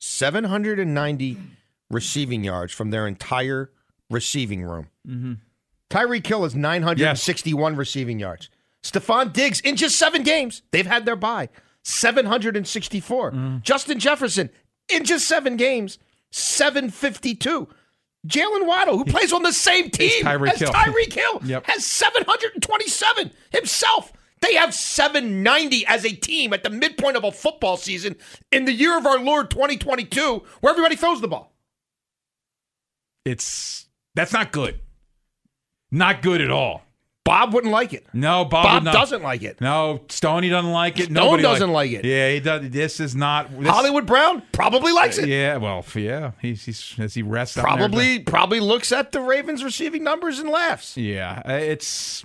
790 0.00 1.38
receiving 1.90 2.44
yards 2.44 2.72
from 2.72 2.90
their 2.90 3.06
entire 3.06 3.70
receiving 4.10 4.62
room. 4.62 4.88
Mm-hmm. 5.06 5.34
Tyreek 5.90 6.26
Hill 6.26 6.44
is 6.44 6.54
961 6.54 7.72
yes. 7.72 7.78
receiving 7.78 8.18
yards. 8.18 8.50
Stefon 8.82 9.32
Diggs 9.32 9.60
in 9.60 9.76
just 9.76 9.96
seven 9.96 10.22
games, 10.22 10.62
they've 10.70 10.86
had 10.86 11.04
their 11.04 11.16
bye, 11.16 11.48
764. 11.82 13.32
Mm. 13.32 13.62
Justin 13.62 13.98
Jefferson 13.98 14.50
in 14.88 15.04
just 15.04 15.26
seven 15.26 15.56
games, 15.56 15.98
752. 16.30 17.68
Jalen 18.26 18.66
Waddle, 18.66 18.98
who 18.98 19.04
plays 19.04 19.32
on 19.32 19.42
the 19.42 19.52
same 19.52 19.90
team 19.90 20.24
Tyreek 20.24 20.52
as 20.52 20.60
Hill. 20.60 20.72
Tyreek 20.72 21.12
Hill, 21.12 21.40
yep. 21.44 21.66
has 21.66 21.86
727 21.86 23.30
himself. 23.50 24.12
They 24.40 24.54
have 24.54 24.74
790 24.74 25.86
as 25.86 26.04
a 26.04 26.10
team 26.10 26.52
at 26.52 26.62
the 26.62 26.70
midpoint 26.70 27.16
of 27.16 27.24
a 27.24 27.32
football 27.32 27.76
season 27.76 28.16
in 28.52 28.64
the 28.64 28.72
year 28.72 28.96
of 28.96 29.06
our 29.06 29.18
Lord 29.18 29.50
2022, 29.50 30.42
where 30.60 30.70
everybody 30.70 30.96
throws 30.96 31.20
the 31.20 31.28
ball. 31.28 31.52
It's 33.24 33.86
that's 34.14 34.32
not 34.32 34.52
good. 34.52 34.80
Not 35.90 36.22
good 36.22 36.40
at 36.40 36.50
all. 36.50 36.82
Bob 37.24 37.52
wouldn't 37.52 37.72
like 37.72 37.92
it. 37.92 38.06
No, 38.14 38.46
Bob, 38.46 38.64
Bob 38.64 38.82
not, 38.84 38.94
doesn't 38.94 39.22
like 39.22 39.42
it. 39.42 39.60
No, 39.60 40.00
Stoney 40.08 40.48
doesn't 40.48 40.72
like 40.72 40.98
it. 40.98 41.04
Stone 41.04 41.14
Nobody 41.14 41.42
doesn't 41.42 41.72
like, 41.72 41.90
it. 41.90 42.04
Yeah, 42.04 42.30
he 42.30 42.40
does. 42.40 42.70
This 42.70 43.00
is 43.00 43.14
not. 43.14 43.50
This, 43.58 43.68
Hollywood 43.68 44.06
Brown 44.06 44.42
probably 44.52 44.92
likes 44.92 45.18
it. 45.18 45.28
Yeah, 45.28 45.58
well, 45.58 45.84
yeah, 45.94 46.32
he's, 46.40 46.64
he's 46.64 46.94
as 46.98 47.12
he 47.12 47.22
rests. 47.22 47.58
On. 47.58 47.64
Probably, 47.64 48.20
probably 48.20 48.60
looks 48.60 48.92
at 48.92 49.12
the 49.12 49.20
Ravens 49.20 49.62
receiving 49.62 50.02
numbers 50.04 50.38
and 50.38 50.48
laughs. 50.48 50.96
Yeah, 50.96 51.46
it's 51.46 52.24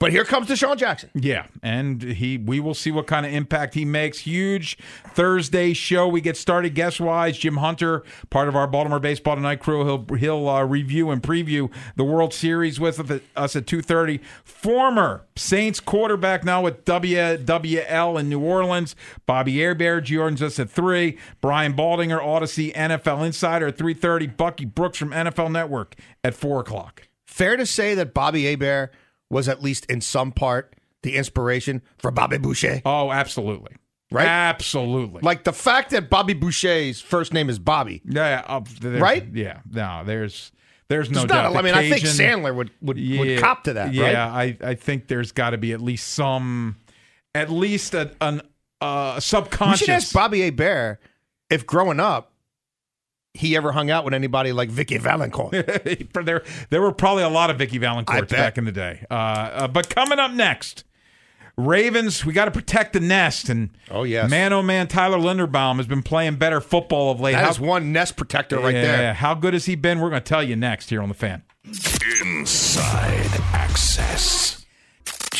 But 0.00 0.12
here 0.12 0.24
comes 0.24 0.48
DeSean 0.48 0.78
Jackson. 0.78 1.10
Yeah, 1.14 1.46
and 1.62 2.02
he 2.02 2.38
we 2.38 2.58
will 2.58 2.72
see 2.72 2.90
what 2.90 3.06
kind 3.06 3.26
of 3.26 3.34
impact 3.34 3.74
he 3.74 3.84
makes. 3.84 4.20
Huge 4.20 4.78
Thursday 5.08 5.74
show. 5.74 6.08
We 6.08 6.22
get 6.22 6.38
started 6.38 6.74
guest 6.74 7.02
wise. 7.02 7.36
Jim 7.36 7.58
Hunter, 7.58 8.02
part 8.30 8.48
of 8.48 8.56
our 8.56 8.66
Baltimore 8.66 8.98
Baseball 8.98 9.36
Tonight 9.36 9.60
crew, 9.60 9.84
he'll 9.84 10.16
he'll 10.16 10.48
uh, 10.48 10.64
review 10.64 11.10
and 11.10 11.22
preview 11.22 11.70
the 11.96 12.04
World 12.04 12.32
Series 12.32 12.80
with 12.80 13.20
us 13.36 13.54
at 13.54 13.66
two 13.66 13.82
thirty. 13.82 14.20
Former 14.42 15.26
Saints 15.36 15.80
quarterback 15.80 16.44
now 16.44 16.62
with 16.62 16.86
WWL 16.86 18.18
in 18.18 18.30
New 18.30 18.40
Orleans. 18.40 18.96
Bobby 19.26 19.60
Hebert 19.60 20.04
joins 20.04 20.40
us 20.40 20.58
at 20.58 20.70
three. 20.70 21.18
Brian 21.42 21.74
Baldinger, 21.74 22.22
Audacy 22.22 22.72
NFL 22.72 23.26
Insider 23.26 23.66
at 23.66 23.76
three 23.76 23.92
thirty. 23.94 24.26
Bucky 24.26 24.64
Brooks 24.64 24.96
from 24.96 25.10
NFL 25.10 25.52
Network 25.52 25.94
at 26.24 26.34
four 26.34 26.60
o'clock. 26.60 27.06
Fair 27.26 27.58
to 27.58 27.66
say 27.66 27.94
that 27.94 28.14
Bobby 28.14 28.46
Hebert 28.46 28.94
was 29.30 29.48
at 29.48 29.62
least 29.62 29.86
in 29.86 30.00
some 30.00 30.32
part 30.32 30.74
the 31.02 31.16
inspiration 31.16 31.80
for 31.98 32.10
Bobby 32.10 32.36
Boucher. 32.38 32.82
Oh, 32.84 33.10
absolutely. 33.10 33.76
Right? 34.12 34.26
Absolutely. 34.26 35.20
Like 35.22 35.44
the 35.44 35.52
fact 35.52 35.90
that 35.90 36.10
Bobby 36.10 36.34
Boucher's 36.34 37.00
first 37.00 37.32
name 37.32 37.48
is 37.48 37.58
Bobby. 37.58 38.02
Yeah. 38.04 38.42
Uh, 38.46 38.62
right? 38.82 39.26
Yeah. 39.32 39.60
No, 39.70 40.02
there's 40.04 40.50
there's 40.88 41.08
no 41.10 41.24
doubt. 41.24 41.52
not, 41.52 41.60
I 41.60 41.62
mean, 41.62 41.74
I 41.74 41.88
think 41.88 42.02
Sandler 42.02 42.54
would 42.54 42.72
would, 42.82 42.98
yeah, 42.98 43.20
would 43.20 43.38
cop 43.38 43.64
to 43.64 43.74
that, 43.74 43.94
Yeah, 43.94 44.28
right? 44.34 44.58
I, 44.62 44.70
I 44.70 44.74
think 44.74 45.06
there's 45.06 45.30
got 45.30 45.50
to 45.50 45.58
be 45.58 45.72
at 45.72 45.80
least 45.80 46.08
some, 46.08 46.76
at 47.32 47.48
least 47.48 47.94
a, 47.94 48.10
an 48.20 48.42
uh, 48.80 49.12
We 49.16 49.20
subconscious. 49.20 49.78
should 49.78 49.90
ask 49.90 50.12
Bobby 50.12 50.40
Hebert 50.40 50.98
if 51.48 51.64
growing 51.64 52.00
up 52.00 52.32
he 53.34 53.56
ever 53.56 53.72
hung 53.72 53.90
out 53.90 54.04
with 54.04 54.14
anybody 54.14 54.52
like 54.52 54.70
Vicki 54.70 54.98
Vallencourt. 54.98 55.52
there, 56.24 56.42
there 56.70 56.82
were 56.82 56.92
probably 56.92 57.22
a 57.22 57.28
lot 57.28 57.50
of 57.50 57.58
Vicki 57.58 57.76
I 57.78 57.80
Vallencourts 57.80 58.28
back 58.30 58.58
in 58.58 58.64
the 58.64 58.72
day. 58.72 59.04
Uh, 59.10 59.14
uh, 59.14 59.68
but 59.68 59.88
coming 59.88 60.18
up 60.18 60.32
next, 60.32 60.84
Ravens, 61.56 62.24
we 62.24 62.32
got 62.32 62.46
to 62.46 62.50
protect 62.50 62.92
the 62.92 63.00
nest. 63.00 63.48
And 63.48 63.70
Oh, 63.90 64.02
yes. 64.02 64.28
man, 64.30 64.52
oh 64.52 64.62
man, 64.62 64.88
Tyler 64.88 65.18
Linderbaum 65.18 65.76
has 65.76 65.86
been 65.86 66.02
playing 66.02 66.36
better 66.36 66.60
football 66.60 67.12
of 67.12 67.20
late. 67.20 67.32
That 67.32 67.44
How- 67.44 67.50
is 67.50 67.60
one 67.60 67.92
nest 67.92 68.16
protector 68.16 68.58
right 68.58 68.74
yeah, 68.74 68.82
there. 68.96 69.14
How 69.14 69.34
good 69.34 69.52
has 69.54 69.66
he 69.66 69.74
been? 69.76 70.00
We're 70.00 70.10
going 70.10 70.22
to 70.22 70.28
tell 70.28 70.42
you 70.42 70.56
next 70.56 70.90
here 70.90 71.02
on 71.02 71.08
the 71.08 71.14
fan. 71.14 71.42
Inside 72.22 73.30
Access. 73.52 74.59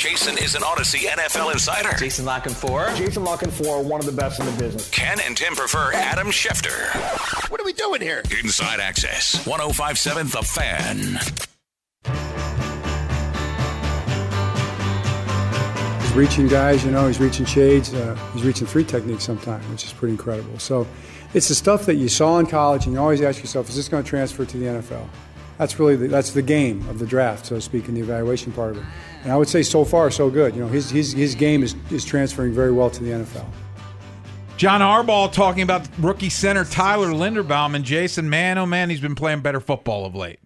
Jason 0.00 0.38
is 0.38 0.54
an 0.54 0.62
Audacy 0.62 1.00
NFL 1.00 1.52
insider. 1.52 1.94
Jason 1.98 2.24
La 2.24 2.40
Canfora 2.40 2.96
Jason 2.96 3.22
La 3.22 3.36
Canfora 3.36 3.84
one 3.84 4.00
of 4.00 4.06
the 4.06 4.12
best 4.12 4.40
in 4.40 4.46
the 4.46 4.52
business. 4.52 4.88
Ken 4.88 5.18
and 5.26 5.36
Tim 5.36 5.54
prefer 5.54 5.92
Adam 5.92 6.28
Schefter. 6.28 6.88
What 7.50 7.60
are 7.60 7.64
we 7.64 7.74
doing 7.74 8.00
here? 8.00 8.22
Inside 8.42 8.80
Access. 8.80 9.46
1057 9.46 10.28
The 10.28 10.42
Fan. 10.42 11.20
He's 16.00 16.12
reaching 16.14 16.48
guys, 16.48 16.82
you 16.82 16.92
know, 16.92 17.06
he's 17.06 17.20
reaching 17.20 17.44
shades. 17.44 17.92
Uh, 17.92 18.16
he's 18.32 18.42
reaching 18.42 18.66
three 18.66 18.84
techniques 18.84 19.24
sometimes, 19.24 19.68
which 19.68 19.84
is 19.84 19.92
pretty 19.92 20.12
incredible. 20.12 20.58
So 20.58 20.86
it's 21.34 21.48
the 21.48 21.54
stuff 21.54 21.84
that 21.84 21.96
you 21.96 22.08
saw 22.08 22.38
in 22.38 22.46
college, 22.46 22.86
and 22.86 22.94
you 22.94 23.00
always 23.00 23.20
ask 23.20 23.40
yourself, 23.40 23.68
is 23.68 23.76
this 23.76 23.90
going 23.90 24.02
to 24.02 24.08
transfer 24.08 24.46
to 24.46 24.56
the 24.56 24.64
NFL? 24.64 25.06
That's 25.60 25.78
really 25.78 25.94
the, 25.94 26.08
that's 26.08 26.30
the 26.30 26.40
game 26.40 26.88
of 26.88 26.98
the 26.98 27.04
draft, 27.04 27.44
so 27.44 27.56
to 27.56 27.60
speak, 27.60 27.86
in 27.86 27.94
the 27.94 28.00
evaluation 28.00 28.50
part 28.50 28.70
of 28.70 28.78
it. 28.78 28.84
And 29.24 29.30
I 29.30 29.36
would 29.36 29.46
say 29.46 29.62
so 29.62 29.84
far 29.84 30.10
so 30.10 30.30
good. 30.30 30.54
You 30.54 30.62
know, 30.62 30.68
his 30.68 30.88
his, 30.88 31.12
his 31.12 31.34
game 31.34 31.62
is, 31.62 31.74
is 31.90 32.02
transferring 32.02 32.54
very 32.54 32.72
well 32.72 32.88
to 32.88 33.04
the 33.04 33.10
NFL. 33.10 33.44
John 34.56 34.80
Harbaugh 34.80 35.30
talking 35.30 35.62
about 35.62 35.86
rookie 35.98 36.30
center 36.30 36.64
Tyler 36.64 37.08
Linderbaum 37.08 37.74
and 37.74 37.84
Jason. 37.84 38.30
Man, 38.30 38.56
oh 38.56 38.64
man, 38.64 38.88
he's 38.88 39.02
been 39.02 39.14
playing 39.14 39.42
better 39.42 39.60
football 39.60 40.06
of 40.06 40.14
late. 40.14 40.40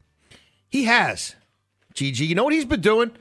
He 0.68 0.82
has. 0.82 1.36
Gigi, 1.94 2.26
you 2.26 2.34
know 2.34 2.42
what 2.42 2.52
he's 2.52 2.64
been 2.64 2.80
doing? 2.80 3.12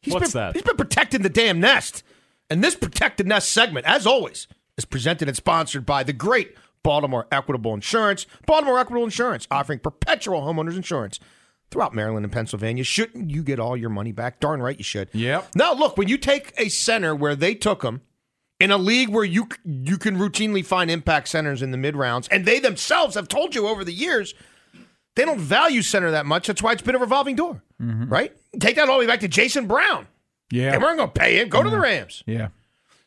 He's 0.00 0.14
What's 0.14 0.32
been, 0.32 0.40
that? 0.40 0.54
He's 0.54 0.62
been 0.62 0.78
protecting 0.78 1.20
the 1.20 1.28
damn 1.28 1.60
nest. 1.60 2.02
And 2.48 2.64
this 2.64 2.74
protected 2.74 3.26
nest 3.26 3.52
segment, 3.52 3.84
as 3.84 4.06
always, 4.06 4.48
is 4.78 4.86
presented 4.86 5.28
and 5.28 5.36
sponsored 5.36 5.84
by 5.84 6.02
the 6.02 6.14
great 6.14 6.54
Baltimore 6.86 7.26
Equitable 7.32 7.74
Insurance. 7.74 8.26
Baltimore 8.46 8.78
Equitable 8.78 9.04
Insurance, 9.04 9.48
offering 9.50 9.80
perpetual 9.80 10.42
homeowners 10.42 10.76
insurance 10.76 11.18
throughout 11.70 11.92
Maryland 11.92 12.24
and 12.24 12.32
Pennsylvania. 12.32 12.84
Shouldn't 12.84 13.30
you 13.30 13.42
get 13.42 13.58
all 13.58 13.76
your 13.76 13.90
money 13.90 14.12
back? 14.12 14.38
Darn 14.38 14.62
right 14.62 14.78
you 14.78 14.84
should. 14.84 15.08
Yep. 15.12 15.48
Now, 15.56 15.74
look, 15.74 15.98
when 15.98 16.06
you 16.06 16.16
take 16.16 16.54
a 16.56 16.68
center 16.68 17.12
where 17.12 17.34
they 17.34 17.56
took 17.56 17.82
him 17.82 18.02
in 18.60 18.70
a 18.70 18.76
league 18.76 19.08
where 19.08 19.24
you 19.24 19.48
you 19.64 19.98
can 19.98 20.16
routinely 20.16 20.64
find 20.64 20.88
impact 20.88 21.26
centers 21.26 21.60
in 21.60 21.72
the 21.72 21.76
mid 21.76 21.96
rounds, 21.96 22.28
and 22.28 22.46
they 22.46 22.60
themselves 22.60 23.16
have 23.16 23.26
told 23.26 23.56
you 23.56 23.66
over 23.66 23.84
the 23.84 23.92
years 23.92 24.34
they 25.16 25.24
don't 25.24 25.40
value 25.40 25.82
center 25.82 26.12
that 26.12 26.24
much. 26.24 26.46
That's 26.46 26.62
why 26.62 26.70
it's 26.70 26.82
been 26.82 26.94
a 26.94 27.00
revolving 27.00 27.34
door, 27.34 27.64
mm-hmm. 27.82 28.08
right? 28.08 28.32
Take 28.60 28.76
that 28.76 28.88
all 28.88 28.98
the 28.98 29.00
way 29.00 29.06
back 29.08 29.20
to 29.20 29.28
Jason 29.28 29.66
Brown. 29.66 30.06
Yeah. 30.52 30.70
They 30.70 30.78
weren't 30.78 30.98
going 30.98 31.10
to 31.10 31.20
pay 31.20 31.40
him. 31.40 31.48
Go 31.48 31.64
to 31.64 31.70
the 31.70 31.80
Rams. 31.80 32.22
Yeah. 32.26 32.48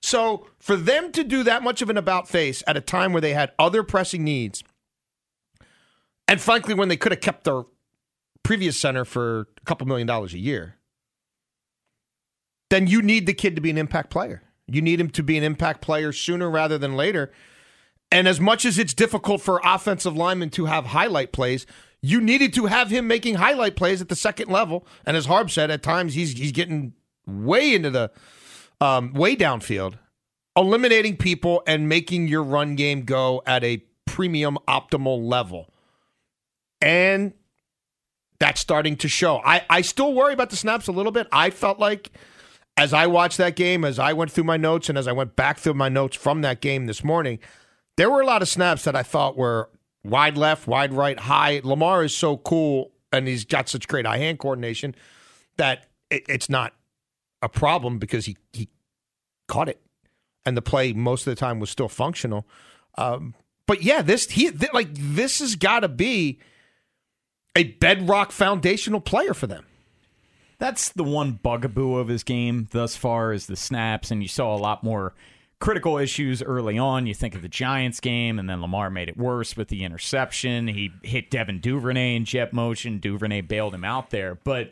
So 0.01 0.47
for 0.59 0.75
them 0.75 1.11
to 1.11 1.23
do 1.23 1.43
that 1.43 1.63
much 1.63 1.81
of 1.81 1.89
an 1.89 1.97
about 1.97 2.27
face 2.27 2.63
at 2.65 2.77
a 2.77 2.81
time 2.81 3.11
where 3.11 3.21
they 3.21 3.33
had 3.33 3.51
other 3.59 3.83
pressing 3.83 4.23
needs, 4.23 4.63
and 6.27 6.39
frankly, 6.39 6.73
when 6.73 6.89
they 6.89 6.97
could 6.97 7.11
have 7.11 7.21
kept 7.21 7.43
their 7.43 7.63
previous 8.43 8.77
center 8.77 9.03
for 9.03 9.41
a 9.41 9.65
couple 9.65 9.87
million 9.87 10.07
dollars 10.07 10.33
a 10.33 10.39
year, 10.39 10.75
then 12.69 12.87
you 12.87 13.01
need 13.01 13.25
the 13.25 13.33
kid 13.33 13.55
to 13.55 13.61
be 13.61 13.69
an 13.69 13.77
impact 13.77 14.09
player. 14.09 14.43
You 14.67 14.81
need 14.81 15.01
him 15.01 15.09
to 15.11 15.23
be 15.23 15.37
an 15.37 15.43
impact 15.43 15.81
player 15.81 16.11
sooner 16.11 16.49
rather 16.49 16.77
than 16.77 16.95
later. 16.95 17.31
And 18.11 18.27
as 18.27 18.39
much 18.39 18.65
as 18.65 18.77
it's 18.77 18.93
difficult 18.93 19.41
for 19.41 19.61
offensive 19.63 20.15
linemen 20.15 20.49
to 20.51 20.65
have 20.65 20.87
highlight 20.87 21.31
plays, 21.31 21.65
you 22.01 22.21
needed 22.21 22.53
to 22.53 22.67
have 22.67 22.89
him 22.89 23.07
making 23.07 23.35
highlight 23.35 23.75
plays 23.75 24.01
at 24.01 24.09
the 24.09 24.15
second 24.15 24.49
level. 24.49 24.85
And 25.05 25.17
as 25.17 25.25
Harb 25.25 25.51
said, 25.51 25.69
at 25.71 25.83
times 25.83 26.13
he's 26.13 26.33
he's 26.33 26.51
getting 26.51 26.93
way 27.27 27.73
into 27.73 27.89
the 27.89 28.11
um, 28.81 29.13
way 29.13 29.36
downfield, 29.36 29.95
eliminating 30.55 31.17
people 31.17 31.63
and 31.67 31.89
making 31.89 32.27
your 32.27 32.43
run 32.43 32.75
game 32.75 33.03
go 33.03 33.41
at 33.45 33.63
a 33.63 33.83
premium 34.05 34.57
optimal 34.67 35.27
level. 35.27 35.74
And 36.81 37.33
that's 38.39 38.62
starting 38.62 38.95
to 38.98 39.07
show. 39.07 39.41
I, 39.43 39.65
I 39.69 39.81
still 39.81 40.13
worry 40.13 40.33
about 40.33 40.50
the 40.50 40.55
snaps 40.55 40.88
a 40.88 40.91
little 40.91 41.12
bit. 41.12 41.27
I 41.31 41.50
felt 41.50 41.79
like 41.79 42.12
as 42.77 42.93
I 42.93 43.07
watched 43.07 43.38
that 43.38 43.55
game, 43.57 43.83
as 43.83 44.00
I 44.00 44.13
went 44.13 44.31
through 44.31 44.45
my 44.45 44.55
notes, 44.55 44.88
and 44.88 44.98
as 44.98 45.07
I 45.07 45.12
went 45.12 45.36
back 45.36 45.57
through 45.57 45.74
my 45.74 45.89
notes 45.89 46.15
from 46.15 46.41
that 46.41 46.62
game 46.62 46.86
this 46.86 47.03
morning, 47.03 47.39
there 47.98 48.09
were 48.09 48.21
a 48.21 48.25
lot 48.25 48.41
of 48.41 48.48
snaps 48.48 48.86
that 48.86 48.95
I 48.95 49.03
thought 49.03 49.38
were 49.38 49.69
wide 50.05 50.38
left, 50.38 50.67
wide 50.67 50.93
right, 50.93 51.19
high. 51.19 51.59
Lamar 51.63 52.05
is 52.05 52.15
so 52.15 52.38
cool, 52.38 52.93
and 53.12 53.27
he's 53.27 53.43
got 53.43 53.67
such 53.67 53.89
great 53.89 54.05
eye 54.05 54.17
hand 54.17 54.39
coordination 54.39 54.95
that 55.57 55.88
it, 56.09 56.24
it's 56.29 56.50
not 56.50 56.74
a 57.41 57.50
problem 57.50 58.00
because 58.00 58.25
he 58.25 58.38
he 58.53 58.69
caught 59.48 59.69
it, 59.69 59.81
and 60.46 60.55
the 60.55 60.62
play 60.62 60.93
most 60.93 61.27
of 61.27 61.31
the 61.31 61.39
time 61.39 61.60
was 61.60 61.69
still 61.69 61.89
functional. 61.89 62.48
Um, 62.98 63.36
but 63.65 63.84
yeah, 63.84 64.01
this 64.01 64.29
he 64.29 64.51
th- 64.51 64.74
like 64.74 64.89
this 64.91 65.39
has 65.39 65.55
got 65.55 65.81
to 65.81 65.88
be 65.88 66.39
a 67.55 67.63
bedrock 67.63 68.31
foundational 68.31 69.01
player 69.01 69.34
for 69.34 69.48
them. 69.48 69.65
That's 70.58 70.89
the 70.89 71.03
one 71.05 71.39
bugaboo 71.41 71.96
of 71.96 72.10
his 72.10 72.24
game 72.24 72.67
thus 72.72 72.96
far 72.96 73.31
is 73.31 73.48
the 73.48 73.55
snaps, 73.55 74.12
and 74.12 74.22
you 74.22 74.27
saw 74.27 74.55
a 74.55 74.58
lot 74.58 74.84
more 74.84 75.13
critical 75.60 75.98
issues 75.98 76.41
early 76.41 76.77
on. 76.77 77.05
You 77.05 77.13
think 77.13 77.36
of 77.36 77.41
the 77.41 77.50
Giants 77.50 78.00
game, 78.00 78.39
and 78.39 78.50
then 78.50 78.62
Lamar 78.62 78.89
made 78.89 79.10
it 79.10 79.17
worse 79.17 79.55
with 79.55 79.67
the 79.69 79.84
interception. 79.84 80.67
He 80.67 80.91
hit 81.03 81.29
Devin 81.29 81.60
Duvernay 81.60 82.15
in 82.15 82.25
jet 82.25 82.53
motion. 82.53 83.00
Duvernay 83.00 83.41
bailed 83.41 83.74
him 83.74 83.86
out 83.86 84.10
there, 84.10 84.36
but 84.36 84.72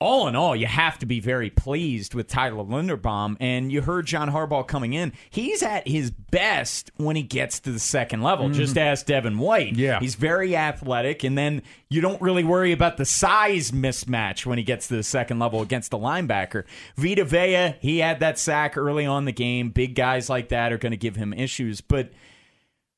all 0.00 0.28
in 0.28 0.36
all, 0.36 0.54
you 0.54 0.66
have 0.66 0.98
to 1.00 1.06
be 1.06 1.18
very 1.18 1.50
pleased 1.50 2.14
with 2.14 2.28
Tyler 2.28 2.62
Linderbaum. 2.62 3.36
And 3.40 3.72
you 3.72 3.82
heard 3.82 4.06
John 4.06 4.30
Harbaugh 4.30 4.66
coming 4.66 4.92
in. 4.92 5.12
He's 5.28 5.62
at 5.62 5.88
his 5.88 6.12
best 6.12 6.92
when 6.98 7.16
he 7.16 7.24
gets 7.24 7.58
to 7.60 7.72
the 7.72 7.80
second 7.80 8.22
level. 8.22 8.46
Mm-hmm. 8.46 8.54
Just 8.54 8.78
ask 8.78 9.06
Devin 9.06 9.38
White. 9.38 9.74
Yeah. 9.74 9.98
He's 9.98 10.14
very 10.14 10.54
athletic. 10.54 11.24
And 11.24 11.36
then 11.36 11.62
you 11.88 12.00
don't 12.00 12.22
really 12.22 12.44
worry 12.44 12.70
about 12.70 12.96
the 12.96 13.04
size 13.04 13.72
mismatch 13.72 14.46
when 14.46 14.56
he 14.56 14.64
gets 14.64 14.86
to 14.88 14.96
the 14.96 15.02
second 15.02 15.40
level 15.40 15.62
against 15.62 15.90
the 15.90 15.98
linebacker. 15.98 16.62
Vita 16.96 17.24
Vea, 17.24 17.76
he 17.80 17.98
had 17.98 18.20
that 18.20 18.38
sack 18.38 18.76
early 18.76 19.04
on 19.04 19.24
the 19.24 19.32
game. 19.32 19.70
Big 19.70 19.96
guys 19.96 20.30
like 20.30 20.50
that 20.50 20.72
are 20.72 20.78
going 20.78 20.92
to 20.92 20.96
give 20.96 21.16
him 21.16 21.32
issues. 21.32 21.80
But 21.80 22.12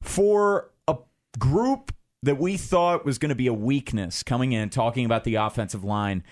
for 0.02 0.70
a 0.86 0.98
group 1.38 1.94
that 2.22 2.36
we 2.36 2.58
thought 2.58 3.06
was 3.06 3.16
going 3.16 3.30
to 3.30 3.34
be 3.34 3.46
a 3.46 3.54
weakness 3.54 4.22
coming 4.22 4.52
in, 4.52 4.68
talking 4.68 5.06
about 5.06 5.24
the 5.24 5.36
offensive 5.36 5.82
line, 5.82 6.22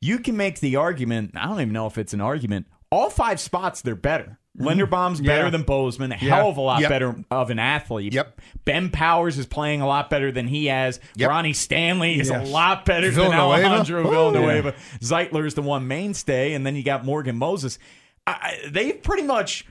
you 0.00 0.18
can 0.18 0.36
make 0.36 0.60
the 0.60 0.76
argument. 0.76 1.32
I 1.36 1.46
don't 1.46 1.60
even 1.60 1.72
know 1.72 1.86
if 1.86 1.98
it's 1.98 2.12
an 2.14 2.20
argument. 2.20 2.66
All 2.90 3.10
five 3.10 3.40
spots, 3.40 3.82
they're 3.82 3.94
better. 3.94 4.38
Mm-hmm. 4.58 4.68
Linderbaum's 4.68 5.20
Yeah. 5.20 5.26
better 5.36 5.50
than 5.50 5.62
Bozeman, 5.64 6.12
a 6.12 6.16
Yeah. 6.20 6.36
hell 6.36 6.48
of 6.48 6.56
a 6.56 6.60
lot 6.62 6.80
Yep. 6.80 6.88
better 6.88 7.14
of 7.30 7.50
an 7.50 7.58
athlete. 7.58 8.14
Yep. 8.14 8.40
Ben 8.64 8.88
Powers 8.90 9.36
is 9.38 9.44
playing 9.46 9.80
a 9.82 9.86
lot 9.86 10.08
better 10.08 10.32
than 10.32 10.48
he 10.48 10.66
has. 10.66 10.98
Yep. 11.16 11.28
Ronnie 11.28 11.52
Stanley 11.52 12.18
is 12.18 12.30
Yes. 12.30 12.48
a 12.48 12.50
lot 12.50 12.84
better 12.86 13.10
Villanueva. 13.10 13.60
than 13.62 13.70
Alejandro 13.70 14.06
Ooh. 14.06 14.10
Villanueva. 14.10 14.74
Zeitler's 15.00 15.54
the 15.54 15.62
one 15.62 15.86
mainstay, 15.88 16.54
and 16.54 16.64
then 16.64 16.74
you 16.76 16.82
got 16.82 17.04
Morgan 17.04 17.36
Moses. 17.36 17.78
I- 18.26 18.56
they've 18.70 19.02
pretty 19.02 19.24
much 19.24 19.66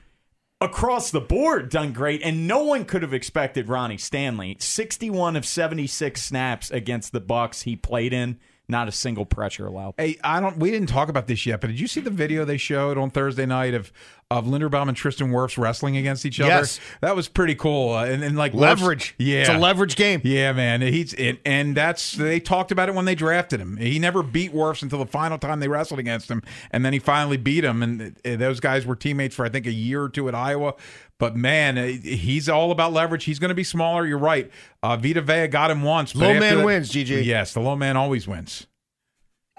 across 0.60 1.10
the 1.10 1.20
board 1.20 1.68
done 1.68 1.92
great, 1.92 2.22
and 2.22 2.46
no 2.46 2.62
one 2.62 2.84
could 2.84 3.02
have 3.02 3.12
expected 3.12 3.68
Ronnie 3.68 3.98
Stanley. 3.98 4.56
61 4.60 5.36
of 5.36 5.44
76 5.44 6.22
snaps 6.22 6.70
against 6.70 7.12
the 7.12 7.20
Bucks 7.20 7.62
he 7.62 7.76
played 7.76 8.12
in. 8.12 8.38
Not 8.68 8.88
a 8.88 8.92
single 8.92 9.24
pressure 9.24 9.66
allowed. 9.66 9.94
Hey, 9.96 10.18
I 10.24 10.40
don't. 10.40 10.58
We 10.58 10.70
didn't 10.70 10.88
talk 10.88 11.08
about 11.08 11.26
this 11.26 11.46
yet, 11.46 11.60
but 11.60 11.68
did 11.68 11.78
you 11.80 11.86
see 11.86 12.00
the 12.00 12.10
video 12.10 12.44
they 12.44 12.56
showed 12.56 12.98
on 12.98 13.10
Thursday 13.10 13.46
night 13.46 13.74
of 13.74 13.92
of 14.28 14.44
Linderbaum 14.44 14.88
and 14.88 14.96
Tristan 14.96 15.30
Wirfs 15.30 15.56
wrestling 15.56 15.96
against 15.96 16.26
each 16.26 16.40
other? 16.40 16.48
Yes. 16.50 16.80
that 17.00 17.14
was 17.14 17.28
pretty 17.28 17.54
cool. 17.54 17.92
Uh, 17.94 18.06
and, 18.06 18.24
and 18.24 18.36
like 18.36 18.52
Wirfs- 18.52 18.58
Leverage. 18.60 19.14
yeah, 19.18 19.40
It's 19.42 19.48
a 19.50 19.56
leverage 19.58 19.94
game. 19.94 20.20
Yeah, 20.24 20.52
man. 20.52 20.80
He's 20.82 21.14
it, 21.14 21.38
and 21.46 21.76
that's 21.76 22.12
they 22.12 22.40
talked 22.40 22.72
about 22.72 22.88
it 22.88 22.96
when 22.96 23.04
they 23.04 23.14
drafted 23.14 23.60
him. 23.60 23.76
He 23.76 24.00
never 24.00 24.24
beat 24.24 24.52
Wirfs 24.52 24.82
until 24.82 24.98
the 24.98 25.06
final 25.06 25.38
time 25.38 25.60
they 25.60 25.68
wrestled 25.68 26.00
against 26.00 26.28
him, 26.28 26.42
and 26.72 26.84
then 26.84 26.92
he 26.92 26.98
finally 26.98 27.36
beat 27.36 27.62
him. 27.62 27.84
And 27.84 28.16
uh, 28.24 28.34
those 28.36 28.58
guys 28.58 28.84
were 28.84 28.96
teammates 28.96 29.36
for 29.36 29.44
I 29.44 29.48
think 29.48 29.66
a 29.66 29.72
year 29.72 30.02
or 30.02 30.08
two 30.08 30.28
at 30.28 30.34
Iowa. 30.34 30.74
But 31.18 31.34
man, 31.34 31.78
uh, 31.78 31.86
he's 31.86 32.48
all 32.48 32.70
about 32.70 32.92
leverage. 32.92 33.24
He's 33.24 33.38
going 33.38 33.48
to 33.48 33.54
be 33.54 33.64
smaller. 33.64 34.06
You're 34.06 34.18
right. 34.18 34.50
Uh, 34.82 34.96
Vita 34.98 35.22
Vea 35.22 35.46
got 35.48 35.70
him 35.70 35.82
once. 35.82 36.14
Low 36.14 36.34
man 36.38 36.58
that- 36.58 36.64
wins, 36.64 36.90
GG. 36.92 37.24
Yes, 37.24 37.54
the 37.54 37.60
low 37.60 37.74
man 37.76 37.96
always 37.96 38.28
wins. 38.28 38.66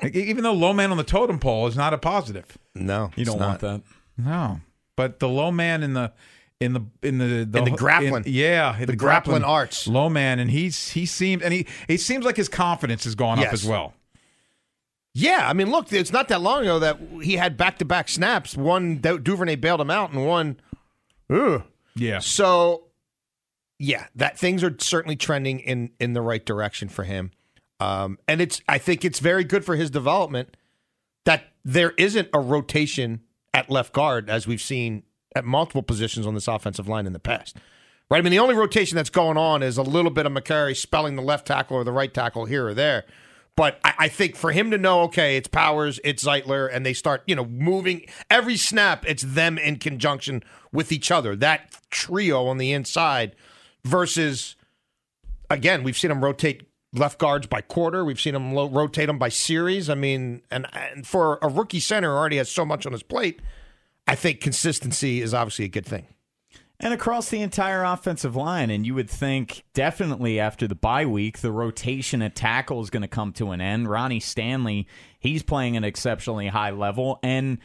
Even 0.04 0.44
though 0.44 0.54
low 0.54 0.74
man 0.74 0.92
on 0.92 0.98
the 0.98 1.04
totem 1.04 1.40
pole 1.40 1.66
is 1.66 1.76
not 1.76 1.92
a 1.94 1.98
positive. 1.98 2.58
No, 2.76 3.10
You 3.16 3.26
don't 3.26 3.40
want 3.40 3.62
that. 3.62 3.82
No, 4.16 4.62
but 4.96 5.18
the 5.20 5.28
low 5.28 5.52
man 5.52 5.82
in 5.82 5.94
the 5.94 6.12
in 6.60 6.74
the 6.74 6.82
in 7.02 7.18
the, 7.18 7.26
the 7.50 7.58
In 7.60 7.66
the 7.66 7.72
grappling. 7.72 8.24
yeah, 8.28 8.78
in 8.80 8.86
The 8.86 8.96
grappling 8.96 9.44
arts. 9.44 9.88
low 9.88 10.08
man, 10.10 10.38
and 10.38 10.52
he's 10.52 10.90
he 10.90 11.08
seems 11.08 11.42
and 11.42 11.52
he 11.52 11.66
it 11.88 12.00
seems 12.02 12.26
like 12.26 12.36
his 12.38 12.50
confidence 12.50 13.06
has 13.06 13.16
gone 13.16 13.40
up 13.40 13.52
as 13.52 13.66
well. 13.66 13.96
Yeah, 15.16 15.50
I 15.50 15.54
mean, 15.54 15.72
look, 15.72 15.92
it's 15.92 16.12
not 16.14 16.28
that 16.28 16.42
long 16.42 16.62
ago 16.62 16.78
that 16.78 17.00
he 17.24 17.38
had 17.38 17.58
back 17.58 17.80
to 17.80 17.86
back 17.86 18.08
snaps. 18.08 18.56
One 18.56 18.98
Du- 19.00 19.18
Duvernay 19.18 19.56
bailed 19.56 19.82
him 19.82 19.90
out, 19.90 20.12
and 20.12 20.28
one, 20.28 20.60
ugh. 21.30 21.64
Yeah, 21.96 22.20
So, 22.20 22.84
yeah, 23.80 24.08
that 24.16 24.38
things 24.38 24.64
are 24.64 24.76
certainly 24.80 25.16
trending 25.16 25.60
in 25.60 25.92
in 26.00 26.14
the 26.14 26.22
right 26.22 26.46
direction 26.46 26.90
for 26.90 27.04
him. 27.04 27.32
Um, 27.80 28.18
and 28.28 28.42
it's 28.42 28.62
I 28.68 28.78
think 28.78 29.06
it's 29.06 29.20
very 29.20 29.44
good 29.44 29.66
for 29.66 29.76
his 29.76 29.90
development 29.90 30.58
that 31.26 31.54
there 31.64 31.94
isn't 31.98 32.30
a 32.34 32.40
rotation 32.40 33.22
at 33.54 33.70
left 33.70 33.94
guard 33.94 34.30
as 34.30 34.48
we've 34.48 34.62
seen 34.62 35.04
at 35.36 35.46
multiple 35.46 35.84
positions 35.84 36.26
on 36.26 36.34
this 36.34 36.48
offensive 36.48 36.88
line 36.88 37.06
in 37.06 37.14
the 37.14 37.20
past. 37.20 37.58
Right? 38.10 38.20
I 38.20 38.22
mean, 38.22 38.32
the 38.32 38.40
only 38.40 38.56
rotation 38.56 38.96
that's 38.96 39.10
going 39.10 39.38
on 39.38 39.62
is 39.62 39.78
a 39.78 39.84
little 39.84 40.12
bit 40.12 40.26
of 40.26 40.32
Mekari 40.32 40.76
spelling 40.76 41.16
the 41.16 41.22
left 41.22 41.46
tackle 41.46 41.78
or 41.78 41.84
the 41.84 41.92
right 41.92 42.14
tackle 42.14 42.46
here 42.46 42.68
or 42.68 42.74
there. 42.74 43.06
But 43.58 43.80
I, 43.84 43.94
I 43.98 44.08
think 44.08 44.38
for 44.38 44.52
him 44.52 44.72
to 44.72 44.78
know, 44.78 45.02
okay, 45.02 45.36
it's 45.36 45.50
Powers, 45.50 46.00
it's 46.06 46.24
Zeitler, 46.24 46.70
and 46.72 46.86
they 46.86 46.94
start, 46.94 47.24
you 47.28 47.36
know, 47.36 47.44
moving 47.46 48.06
every 48.30 48.56
snap, 48.56 49.04
it's 49.06 49.24
them 49.24 49.58
in 49.58 49.78
conjunction 49.78 50.44
with 50.72 50.94
each 50.94 51.12
other. 51.12 51.36
That 51.36 51.76
trio 51.90 52.46
on 52.46 52.60
the 52.60 52.72
inside 52.72 53.36
versus, 53.84 54.56
again, 55.50 55.84
we've 55.84 55.98
seen 55.98 56.10
them 56.10 56.24
rotate 56.24 56.70
left 56.94 57.20
guards 57.20 57.48
by 57.48 57.62
quarter. 57.62 58.06
We've 58.06 58.22
seen 58.22 58.34
them 58.34 58.54
lo- 58.54 58.70
rotate 58.70 59.08
them 59.08 59.18
by 59.18 59.30
series. 59.30 59.90
I 59.90 59.96
mean, 59.96 60.44
and, 60.52 60.68
and 60.74 61.06
for 61.06 61.40
a 61.42 61.50
rookie 61.50 61.80
center 61.80 62.12
who 62.12 62.18
already 62.18 62.38
has 62.38 62.50
so 62.50 62.64
much 62.64 62.86
on 62.86 62.92
his 62.92 63.04
plate, 63.04 63.42
I 64.08 64.16
think 64.16 64.40
consistency 64.40 65.22
is 65.22 65.34
obviously 65.34 65.66
a 65.66 65.70
good 65.70 65.86
thing. 65.86 66.08
And 66.80 66.94
across 66.94 67.30
the 67.30 67.42
entire 67.42 67.84
offensive 67.84 68.36
line, 68.36 68.70
and 68.70 68.86
you 68.86 68.94
would 68.94 69.10
think 69.10 69.64
definitely 69.74 70.40
after 70.40 70.68
the 70.68 70.76
bye 70.76 71.08
week, 71.08 71.40
the 71.40 71.52
rotation 71.52 72.22
at 72.22 72.36
tackle 72.36 72.82
is 72.82 72.92
going 72.92 73.02
to 73.02 73.08
come 73.08 73.34
to 73.34 73.50
an 73.50 73.62
end. 73.62 73.90
Ronnie 73.90 74.20
Stanley, 74.20 74.88
he's 75.20 75.42
playing 75.42 75.76
an 75.76 75.84
exceptionally 75.84 76.50
high 76.50 76.70
level, 76.70 77.20
and 77.24 77.58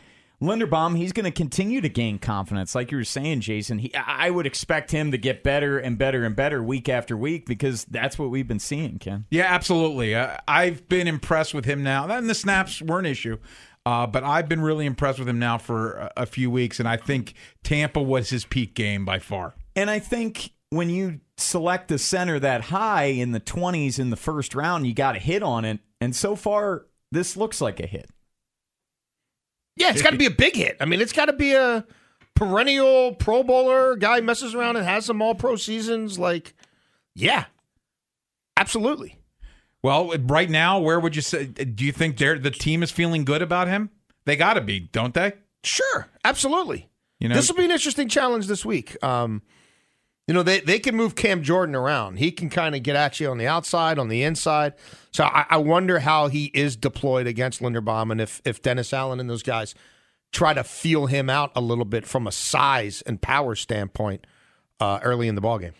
Linderbaum, 0.42 0.96
he's 0.96 1.12
going 1.12 1.24
to 1.24 1.30
continue 1.30 1.80
to 1.80 1.88
gain 1.88 2.18
confidence. 2.18 2.74
Like 2.74 2.90
you 2.90 2.96
were 2.96 3.04
saying, 3.04 3.42
Jason, 3.42 3.78
he, 3.78 3.94
I 3.94 4.28
would 4.28 4.44
expect 4.44 4.90
him 4.90 5.12
to 5.12 5.18
get 5.18 5.44
better 5.44 5.78
and 5.78 5.96
better 5.96 6.24
and 6.24 6.34
better 6.34 6.62
week 6.62 6.88
after 6.88 7.16
week 7.16 7.46
because 7.46 7.84
that's 7.84 8.18
what 8.18 8.30
we've 8.30 8.48
been 8.48 8.58
seeing, 8.58 8.98
Ken. 8.98 9.26
yeah, 9.30 9.44
absolutely. 9.44 10.14
Uh, 10.14 10.38
I've 10.48 10.88
been 10.88 11.06
impressed 11.06 11.54
with 11.54 11.64
him 11.64 11.84
now. 11.84 12.08
And 12.10 12.28
the 12.28 12.34
snaps 12.34 12.82
were 12.82 12.98
an 12.98 13.06
issue. 13.06 13.38
Uh, 13.84 14.06
but 14.06 14.22
I've 14.22 14.48
been 14.48 14.60
really 14.60 14.86
impressed 14.86 15.18
with 15.18 15.28
him 15.28 15.38
now 15.38 15.58
for 15.58 15.94
a, 15.94 16.12
a 16.18 16.26
few 16.26 16.50
weeks, 16.50 16.78
and 16.78 16.88
I 16.88 16.96
think 16.96 17.34
Tampa 17.64 18.00
was 18.00 18.30
his 18.30 18.44
peak 18.44 18.74
game 18.74 19.04
by 19.04 19.18
far. 19.18 19.54
And 19.74 19.90
I 19.90 19.98
think 19.98 20.52
when 20.70 20.88
you 20.88 21.20
select 21.36 21.90
a 21.90 21.98
center 21.98 22.38
that 22.38 22.62
high 22.62 23.04
in 23.04 23.32
the 23.32 23.40
20s 23.40 23.98
in 23.98 24.10
the 24.10 24.16
first 24.16 24.54
round, 24.54 24.86
you 24.86 24.94
got 24.94 25.12
to 25.12 25.18
hit 25.18 25.42
on 25.42 25.64
it. 25.64 25.80
And 26.00 26.14
so 26.14 26.36
far, 26.36 26.86
this 27.10 27.36
looks 27.36 27.60
like 27.60 27.80
a 27.80 27.86
hit. 27.86 28.08
Yeah, 29.76 29.90
it's 29.90 30.02
got 30.02 30.10
to 30.10 30.18
be 30.18 30.26
a 30.26 30.30
big 30.30 30.54
hit. 30.54 30.76
I 30.80 30.84
mean, 30.84 31.00
it's 31.00 31.12
got 31.12 31.26
to 31.26 31.32
be 31.32 31.54
a 31.54 31.84
perennial 32.34 33.14
Pro 33.14 33.42
Bowler 33.42 33.96
guy 33.96 34.20
messes 34.20 34.54
around 34.54 34.76
and 34.76 34.84
has 34.84 35.06
some 35.06 35.20
All 35.22 35.34
Pro 35.34 35.56
seasons. 35.56 36.18
Like, 36.18 36.54
yeah, 37.14 37.46
absolutely. 38.56 39.16
Well, 39.82 40.12
right 40.26 40.48
now, 40.48 40.78
where 40.78 41.00
would 41.00 41.16
you 41.16 41.22
say? 41.22 41.46
Do 41.46 41.84
you 41.84 41.92
think 41.92 42.16
the 42.18 42.50
team 42.50 42.82
is 42.82 42.90
feeling 42.90 43.24
good 43.24 43.42
about 43.42 43.68
him? 43.68 43.90
They 44.24 44.36
got 44.36 44.54
to 44.54 44.60
be, 44.60 44.80
don't 44.80 45.14
they? 45.14 45.32
Sure, 45.64 46.08
absolutely. 46.24 46.88
You 47.18 47.28
know, 47.28 47.34
this 47.34 47.48
will 47.48 47.56
be 47.56 47.64
an 47.64 47.70
interesting 47.70 48.08
challenge 48.08 48.46
this 48.46 48.64
week. 48.64 49.02
Um, 49.02 49.42
you 50.28 50.34
know, 50.34 50.42
they, 50.42 50.60
they 50.60 50.78
can 50.78 50.96
move 50.96 51.16
Cam 51.16 51.42
Jordan 51.42 51.74
around. 51.74 52.18
He 52.18 52.30
can 52.30 52.48
kind 52.48 52.74
of 52.74 52.82
get 52.82 52.96
at 52.96 53.18
you 53.18 53.28
on 53.28 53.38
the 53.38 53.46
outside, 53.46 53.98
on 53.98 54.08
the 54.08 54.22
inside. 54.22 54.74
So 55.12 55.24
I, 55.24 55.46
I 55.50 55.56
wonder 55.56 55.98
how 55.98 56.28
he 56.28 56.46
is 56.54 56.76
deployed 56.76 57.26
against 57.26 57.60
Linderbaum 57.60 58.10
and 58.12 58.20
if, 58.20 58.40
if 58.44 58.62
Dennis 58.62 58.92
Allen 58.92 59.20
and 59.20 59.28
those 59.28 59.42
guys 59.42 59.74
try 60.32 60.54
to 60.54 60.64
feel 60.64 61.06
him 61.06 61.28
out 61.28 61.52
a 61.54 61.60
little 61.60 61.84
bit 61.84 62.06
from 62.06 62.26
a 62.26 62.32
size 62.32 63.02
and 63.02 63.20
power 63.20 63.54
standpoint 63.54 64.26
uh, 64.80 65.00
early 65.02 65.28
in 65.28 65.34
the 65.34 65.42
ballgame. 65.42 65.74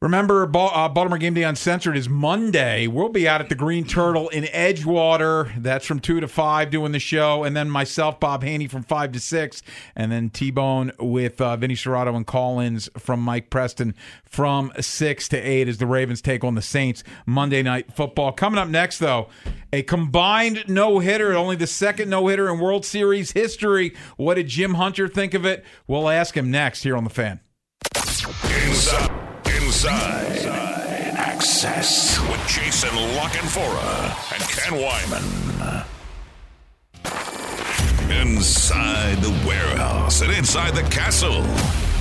Remember, 0.00 0.44
uh, 0.44 0.88
Baltimore 0.88 1.18
Game 1.18 1.34
Day 1.34 1.42
Uncensored 1.42 1.96
is 1.96 2.08
Monday. 2.08 2.86
We'll 2.86 3.08
be 3.08 3.26
out 3.26 3.40
at 3.40 3.48
the 3.48 3.56
Green 3.56 3.84
Turtle 3.84 4.28
in 4.28 4.44
Edgewater. 4.44 5.60
That's 5.60 5.84
from 5.84 5.98
2 5.98 6.20
to 6.20 6.28
5 6.28 6.70
doing 6.70 6.92
the 6.92 7.00
show. 7.00 7.42
And 7.42 7.56
then 7.56 7.68
myself, 7.68 8.20
Bob 8.20 8.44
Haynie, 8.44 8.68
from 8.68 8.84
5 8.84 9.10
to 9.10 9.18
6. 9.18 9.62
And 9.96 10.12
then 10.12 10.30
T 10.30 10.52
Bone 10.52 10.92
with 11.00 11.40
uh, 11.40 11.56
Vinny 11.56 11.74
Cerrato 11.74 12.14
and 12.14 12.24
Collins 12.24 12.88
from 12.96 13.18
Mike 13.18 13.50
Preston 13.50 13.96
from 14.24 14.70
6 14.78 15.28
to 15.30 15.36
8 15.36 15.66
as 15.66 15.78
the 15.78 15.86
Ravens 15.86 16.22
take 16.22 16.44
on 16.44 16.54
the 16.54 16.62
Saints 16.62 17.02
Monday 17.26 17.64
Night 17.64 17.92
Football. 17.92 18.30
Coming 18.30 18.60
up 18.60 18.68
next, 18.68 19.00
though, 19.00 19.28
a 19.72 19.82
combined 19.82 20.62
no 20.68 21.00
hitter, 21.00 21.34
only 21.34 21.56
the 21.56 21.66
second 21.66 22.08
no 22.08 22.28
hitter 22.28 22.48
in 22.48 22.60
World 22.60 22.84
Series 22.84 23.32
history. 23.32 23.96
What 24.16 24.34
did 24.34 24.46
Jim 24.46 24.74
Hunter 24.74 25.08
think 25.08 25.34
of 25.34 25.44
it? 25.44 25.64
We'll 25.88 26.08
ask 26.08 26.36
him 26.36 26.52
next 26.52 26.84
here 26.84 26.96
on 26.96 27.02
The 27.02 27.10
Fan. 27.10 27.40
Inside, 28.64 29.27
inside, 29.84 30.44
access 31.16 32.18
with 32.28 32.48
Jason 32.48 32.92
La 33.14 33.28
Canfora 33.28 34.10
and 34.34 34.42
Ken 34.50 34.74
Wyman. 34.74 35.22
Inside 38.10 39.18
the 39.18 39.30
warehouse 39.46 40.20
and 40.20 40.32
inside 40.32 40.74
the 40.74 40.82
castle. 40.90 41.44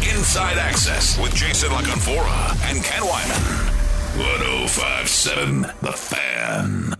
Inside 0.02 0.58
access 0.58 1.20
with 1.22 1.36
Jason 1.36 1.72
La 1.72 1.82
Canfora 1.82 2.72
and 2.72 2.84
Ken 2.84 3.06
Wyman. 3.06 3.42
1057 4.18 5.62
The 5.84 5.92
Fan. 5.92 6.96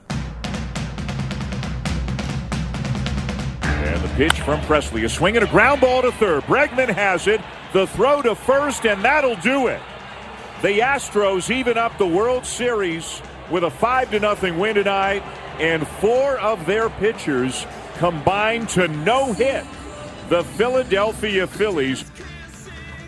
And 3.64 4.04
the 4.04 4.10
pitch 4.10 4.40
from 4.42 4.60
Pressly. 4.62 5.06
A 5.06 5.10
swing 5.10 5.38
and 5.38 5.44
a 5.44 5.50
ground 5.50 5.82
ball 5.82 6.04
to 6.04 6.12
third. 6.12 6.44
Bregman 6.44 6.90
has 6.90 7.26
it. 7.26 7.42
The 7.74 7.88
throw 7.88 8.22
to 8.22 8.36
first, 8.36 8.86
and 8.86 9.04
that'll 9.04 9.38
do 9.38 9.68
it. 9.68 9.82
The 10.64 10.80
Astros 10.80 11.52
even 11.52 11.78
up 11.78 12.00
the 12.00 12.08
World 12.08 12.44
Series 12.44 13.22
with 13.52 13.64
a 13.64 13.70
5 13.70 14.10
to 14.10 14.20
nothing 14.20 14.58
win 14.58 14.74
tonight, 14.74 15.22
and 15.60 15.88
four 15.88 16.40
of 16.40 16.66
their 16.66 16.90
pitchers 16.90 17.68
combined 17.98 18.68
to 18.70 18.88
no 18.88 19.34
hit. 19.34 19.64
The 20.30 20.44
Philadelphia 20.44 21.46
Phillies 21.46 22.06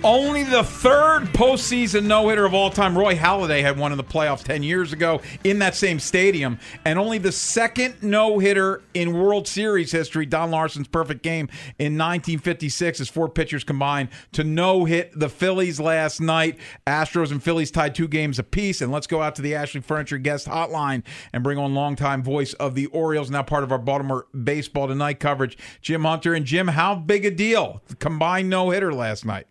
Only 0.01 0.43
the 0.43 0.63
third 0.63 1.25
postseason 1.33 2.05
no 2.05 2.29
hitter 2.29 2.45
of 2.45 2.53
all 2.53 2.69
time. 2.69 2.97
Roy 2.97 3.15
Halladay 3.15 3.61
had 3.61 3.77
one 3.77 3.91
in 3.91 3.97
the 3.97 4.03
playoffs 4.03 4.43
10 4.43 4.63
years 4.63 4.93
ago 4.93 5.19
in 5.43 5.59
that 5.59 5.75
same 5.75 5.99
stadium. 5.99 6.57
And 6.85 6.97
only 6.97 7.17
the 7.17 7.33
second 7.33 8.01
no 8.01 8.39
hitter 8.39 8.81
in 8.93 9.11
World 9.11 9.45
Series 9.45 9.91
history, 9.91 10.25
Don 10.25 10.51
Larsen's 10.51 10.87
perfect 10.87 11.21
game 11.21 11.49
in 11.79 11.97
1956, 11.97 13.01
as 13.01 13.09
four 13.09 13.27
pitchers 13.27 13.65
combined 13.65 14.07
to 14.31 14.45
no 14.45 14.85
hit 14.85 15.11
the 15.19 15.27
Phillies 15.27 15.81
last 15.81 16.21
night. 16.21 16.57
Astros 16.87 17.31
and 17.31 17.43
Phillies 17.43 17.69
tied 17.69 17.93
two 17.93 18.07
games 18.07 18.39
apiece. 18.39 18.79
And 18.81 18.93
let's 18.93 19.07
go 19.07 19.21
out 19.21 19.35
to 19.35 19.41
the 19.41 19.53
Ashley 19.53 19.81
Furniture 19.81 20.17
guest 20.17 20.47
hotline 20.47 21.03
and 21.33 21.43
bring 21.43 21.57
on 21.57 21.75
longtime 21.75 22.23
voice 22.23 22.53
of 22.53 22.73
the 22.73 22.85
Orioles, 22.87 23.29
now 23.29 23.43
part 23.43 23.65
of 23.65 23.71
our 23.73 23.77
Baltimore 23.77 24.27
Baseball 24.45 24.87
Tonight 24.87 25.19
coverage, 25.19 25.57
Jim 25.81 26.05
Hunter. 26.05 26.33
And 26.33 26.45
Jim, 26.45 26.69
how 26.69 26.95
big 26.95 27.25
a 27.25 27.31
deal? 27.31 27.83
Combined 27.99 28.49
no 28.49 28.69
hitter 28.69 28.93
last 28.93 29.25
night. 29.25 29.45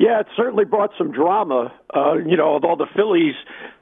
Yeah, 0.00 0.20
it 0.20 0.28
certainly 0.34 0.64
brought 0.64 0.92
some 0.96 1.12
drama. 1.12 1.70
Uh, 1.94 2.14
you 2.14 2.34
know, 2.34 2.46
although 2.46 2.74
the 2.74 2.86
Phillies 2.96 3.34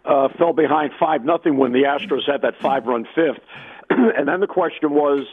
uh, 0.04 0.26
fell 0.36 0.52
behind 0.52 0.90
five 0.98 1.24
nothing 1.24 1.58
when 1.58 1.70
the 1.70 1.84
Astros 1.84 2.28
had 2.28 2.42
that 2.42 2.54
five 2.60 2.86
run 2.86 3.06
fifth, 3.14 3.38
and 3.90 4.26
then 4.26 4.40
the 4.40 4.48
question 4.48 4.90
was, 4.90 5.28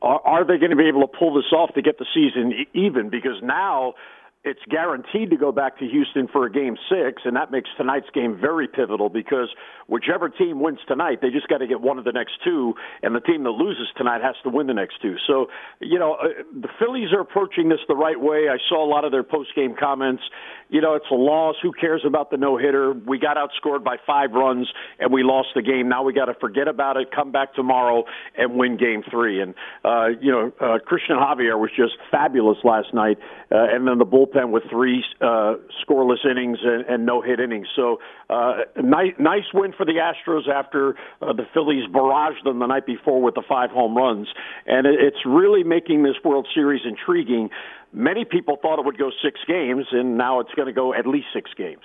are, 0.00 0.20
are 0.24 0.44
they 0.44 0.56
going 0.58 0.70
to 0.70 0.76
be 0.76 0.86
able 0.86 1.00
to 1.00 1.08
pull 1.08 1.34
this 1.34 1.52
off 1.52 1.74
to 1.74 1.82
get 1.82 1.98
the 1.98 2.06
season 2.14 2.64
even? 2.74 3.10
Because 3.10 3.42
now 3.42 3.94
it's 4.42 4.60
guaranteed 4.70 5.28
to 5.28 5.36
go 5.36 5.52
back 5.52 5.78
to 5.78 5.86
Houston 5.86 6.26
for 6.26 6.46
a 6.46 6.50
game 6.50 6.76
six, 6.88 7.22
and 7.26 7.36
that 7.36 7.50
makes 7.50 7.68
tonight's 7.76 8.08
game 8.14 8.38
very 8.40 8.66
pivotal 8.66 9.10
because 9.10 9.48
whichever 9.86 10.30
team 10.30 10.60
wins 10.60 10.78
tonight, 10.88 11.18
they 11.20 11.28
just 11.28 11.46
got 11.48 11.58
to 11.58 11.66
get 11.66 11.82
one 11.82 11.98
of 11.98 12.04
the 12.04 12.12
next 12.12 12.32
two, 12.42 12.72
and 13.02 13.14
the 13.14 13.20
team 13.20 13.44
that 13.44 13.50
loses 13.50 13.88
tonight 13.98 14.22
has 14.22 14.36
to 14.42 14.48
win 14.48 14.66
the 14.66 14.72
next 14.72 14.94
two. 15.02 15.16
So, 15.26 15.48
you 15.80 15.98
know, 15.98 16.14
uh, 16.14 16.28
the 16.58 16.68
Phillies 16.78 17.12
are 17.12 17.20
approaching 17.20 17.68
this 17.68 17.80
the 17.86 17.94
right 17.94 18.18
way. 18.18 18.48
I 18.50 18.56
saw 18.66 18.82
a 18.82 18.88
lot 18.88 19.04
of 19.04 19.12
their 19.12 19.22
post 19.22 19.50
game 19.54 19.74
comments. 19.78 20.22
You 20.70 20.80
know, 20.80 20.94
it's 20.94 21.10
a 21.10 21.14
loss. 21.14 21.56
Who 21.62 21.72
cares 21.72 22.02
about 22.06 22.30
the 22.30 22.38
no 22.38 22.56
hitter? 22.56 22.94
We 22.94 23.18
got 23.18 23.36
outscored 23.36 23.84
by 23.84 23.96
five 24.06 24.30
runs, 24.32 24.72
and 24.98 25.12
we 25.12 25.22
lost 25.22 25.48
the 25.54 25.62
game. 25.62 25.90
Now 25.90 26.02
we 26.02 26.14
got 26.14 26.26
to 26.26 26.34
forget 26.40 26.66
about 26.66 26.96
it, 26.96 27.08
come 27.14 27.30
back 27.30 27.52
tomorrow, 27.52 28.04
and 28.38 28.54
win 28.54 28.78
game 28.78 29.02
three. 29.10 29.42
And, 29.42 29.54
uh, 29.84 30.08
you 30.18 30.32
know, 30.32 30.50
uh, 30.60 30.78
Cristian 30.78 31.20
Javier 31.20 31.58
was 31.58 31.70
just 31.76 31.98
fabulous 32.10 32.58
last 32.64 32.94
night, 32.94 33.18
uh, 33.52 33.66
and 33.70 33.86
then 33.86 33.98
the 33.98 34.06
bullpen 34.06 34.29
with 34.34 34.62
three 34.70 35.04
uh, 35.20 35.54
scoreless 35.82 36.24
innings 36.24 36.58
and, 36.62 36.84
and 36.86 37.06
no 37.06 37.20
hit 37.20 37.40
innings. 37.40 37.66
So, 37.74 37.98
uh, 38.28 38.58
nice, 38.82 39.12
nice 39.18 39.44
win 39.52 39.72
for 39.76 39.84
the 39.84 39.94
Astros 39.94 40.48
after 40.48 40.96
uh, 41.22 41.32
the 41.32 41.44
Phillies 41.52 41.84
barraged 41.92 42.44
them 42.44 42.58
the 42.58 42.66
night 42.66 42.86
before 42.86 43.20
with 43.22 43.34
the 43.34 43.42
five 43.48 43.70
home 43.70 43.96
runs, 43.96 44.28
and 44.66 44.86
it, 44.86 45.00
it's 45.00 45.24
really 45.26 45.62
making 45.62 46.02
this 46.02 46.16
World 46.24 46.46
Series 46.54 46.82
intriguing. 46.84 47.50
Many 47.92 48.24
people 48.24 48.56
thought 48.60 48.78
it 48.78 48.84
would 48.84 48.98
go 48.98 49.10
six 49.22 49.40
games, 49.46 49.86
and 49.92 50.16
now 50.16 50.40
it's 50.40 50.52
going 50.54 50.66
to 50.66 50.72
go 50.72 50.94
at 50.94 51.06
least 51.06 51.26
six 51.34 51.50
games. 51.56 51.82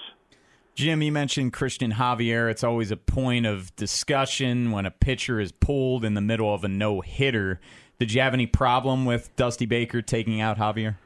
Jim, 0.76 1.02
you 1.02 1.12
mentioned 1.12 1.54
Cristian 1.54 1.94
Javier. 1.94 2.52
It's 2.52 2.64
always 2.64 2.92
a 2.92 2.98
point 2.98 3.46
of 3.46 3.74
discussion 3.78 4.72
when 4.72 4.86
a 4.86 4.92
pitcher 4.92 5.40
is 5.40 5.54
pulled 5.54 6.04
in 6.04 6.16
the 6.16 6.22
middle 6.22 6.54
of 6.54 6.66
a 6.66 6.68
no 6.68 7.00
hitter. 7.00 7.62
Did 7.98 8.14
you 8.14 8.20
have 8.20 8.34
any 8.34 8.46
problem 8.46 9.06
with 9.06 9.34
Dusty 9.38 9.66
Baker 9.66 10.02
taking 10.02 10.42
out 10.42 10.58
Javier? 10.58 10.98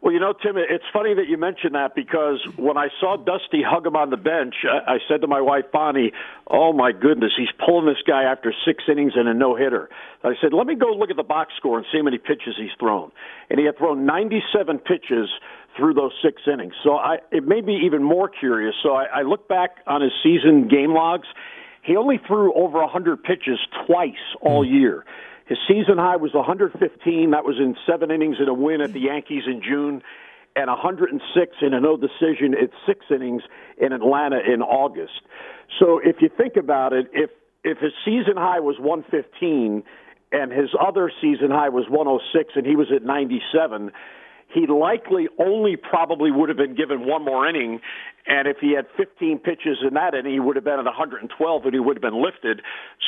Well, 0.00 0.12
you 0.12 0.20
know, 0.20 0.32
Tim, 0.32 0.56
it's 0.56 0.84
funny 0.92 1.12
that 1.14 1.26
you 1.28 1.36
mentioned 1.36 1.74
that 1.74 1.94
because 1.94 2.38
when 2.56 2.76
I 2.76 2.88
saw 3.00 3.16
Dusty 3.16 3.62
hug 3.66 3.84
him 3.84 3.96
on 3.96 4.10
the 4.10 4.16
bench, 4.16 4.54
I 4.64 4.98
said 5.08 5.22
to 5.22 5.26
my 5.26 5.40
wife 5.40 5.64
Bonnie, 5.72 6.12
"Oh 6.46 6.72
my 6.72 6.92
goodness, 6.92 7.32
he's 7.36 7.50
pulling 7.64 7.86
this 7.86 8.02
guy 8.06 8.22
after 8.22 8.54
six 8.64 8.84
innings 8.88 9.14
and 9.16 9.28
a 9.28 9.34
no 9.34 9.56
hitter." 9.56 9.90
I 10.22 10.34
said, 10.40 10.52
"Let 10.52 10.66
me 10.66 10.76
go 10.76 10.92
look 10.92 11.10
at 11.10 11.16
the 11.16 11.24
box 11.24 11.54
score 11.56 11.78
and 11.78 11.86
see 11.90 11.98
how 11.98 12.04
many 12.04 12.18
pitches 12.18 12.54
he's 12.56 12.70
thrown." 12.78 13.10
And 13.50 13.58
he 13.58 13.66
had 13.66 13.76
thrown 13.76 14.06
97 14.06 14.78
pitches 14.78 15.28
through 15.76 15.94
those 15.94 16.12
six 16.22 16.42
innings. 16.46 16.74
So 16.84 16.96
I, 16.96 17.18
it 17.32 17.44
made 17.44 17.64
me 17.64 17.80
even 17.84 18.02
more 18.02 18.28
curious. 18.28 18.74
So 18.82 18.94
I, 18.94 19.04
I 19.04 19.22
look 19.22 19.48
back 19.48 19.78
on 19.86 20.00
his 20.00 20.12
season 20.22 20.68
game 20.68 20.92
logs. 20.92 21.26
He 21.82 21.96
only 21.96 22.18
threw 22.18 22.52
over 22.54 22.78
100 22.80 23.22
pitches 23.22 23.58
twice 23.86 24.14
all 24.40 24.64
hmm. 24.64 24.74
year. 24.74 25.04
His 25.48 25.58
season 25.66 25.96
high 25.96 26.16
was 26.16 26.34
115. 26.34 27.30
That 27.30 27.44
was 27.44 27.56
in 27.58 27.74
seven 27.86 28.10
innings 28.10 28.36
in 28.38 28.48
a 28.48 28.54
win 28.54 28.82
at 28.82 28.92
the 28.92 29.00
Yankees 29.00 29.44
in 29.46 29.62
June, 29.62 30.02
and 30.54 30.68
106 30.68 31.56
in 31.62 31.74
a 31.74 31.80
no 31.80 31.96
decision 31.96 32.54
at 32.54 32.70
six 32.86 33.06
innings 33.10 33.42
in 33.78 33.92
Atlanta 33.92 34.40
in 34.40 34.60
August. 34.60 35.22
So 35.78 36.00
if 36.04 36.20
you 36.20 36.28
think 36.28 36.56
about 36.56 36.92
it, 36.92 37.06
if 37.12 37.30
if 37.64 37.78
his 37.78 37.92
season 38.04 38.36
high 38.36 38.60
was 38.60 38.76
115 38.78 39.82
and 40.30 40.52
his 40.52 40.70
other 40.78 41.10
season 41.20 41.50
high 41.50 41.70
was 41.70 41.86
106 41.88 42.52
and 42.54 42.66
he 42.66 42.76
was 42.76 42.88
at 42.94 43.02
97, 43.02 43.90
he 44.52 44.66
likely 44.66 45.28
only 45.38 45.76
probably 45.76 46.30
would 46.30 46.48
have 46.48 46.58
been 46.58 46.74
given 46.74 47.06
one 47.06 47.24
more 47.24 47.48
inning. 47.48 47.80
And 48.28 48.46
if 48.46 48.58
he 48.60 48.72
had 48.72 48.86
15 48.96 49.38
pitches 49.38 49.78
in 49.86 49.94
that 49.94 50.14
inning, 50.14 50.34
he 50.34 50.40
would 50.40 50.56
have 50.56 50.64
been 50.64 50.78
at 50.78 50.84
112 50.84 51.64
and 51.64 51.72
he 51.72 51.80
would 51.80 51.96
have 51.96 52.02
been 52.02 52.22
lifted. 52.22 52.60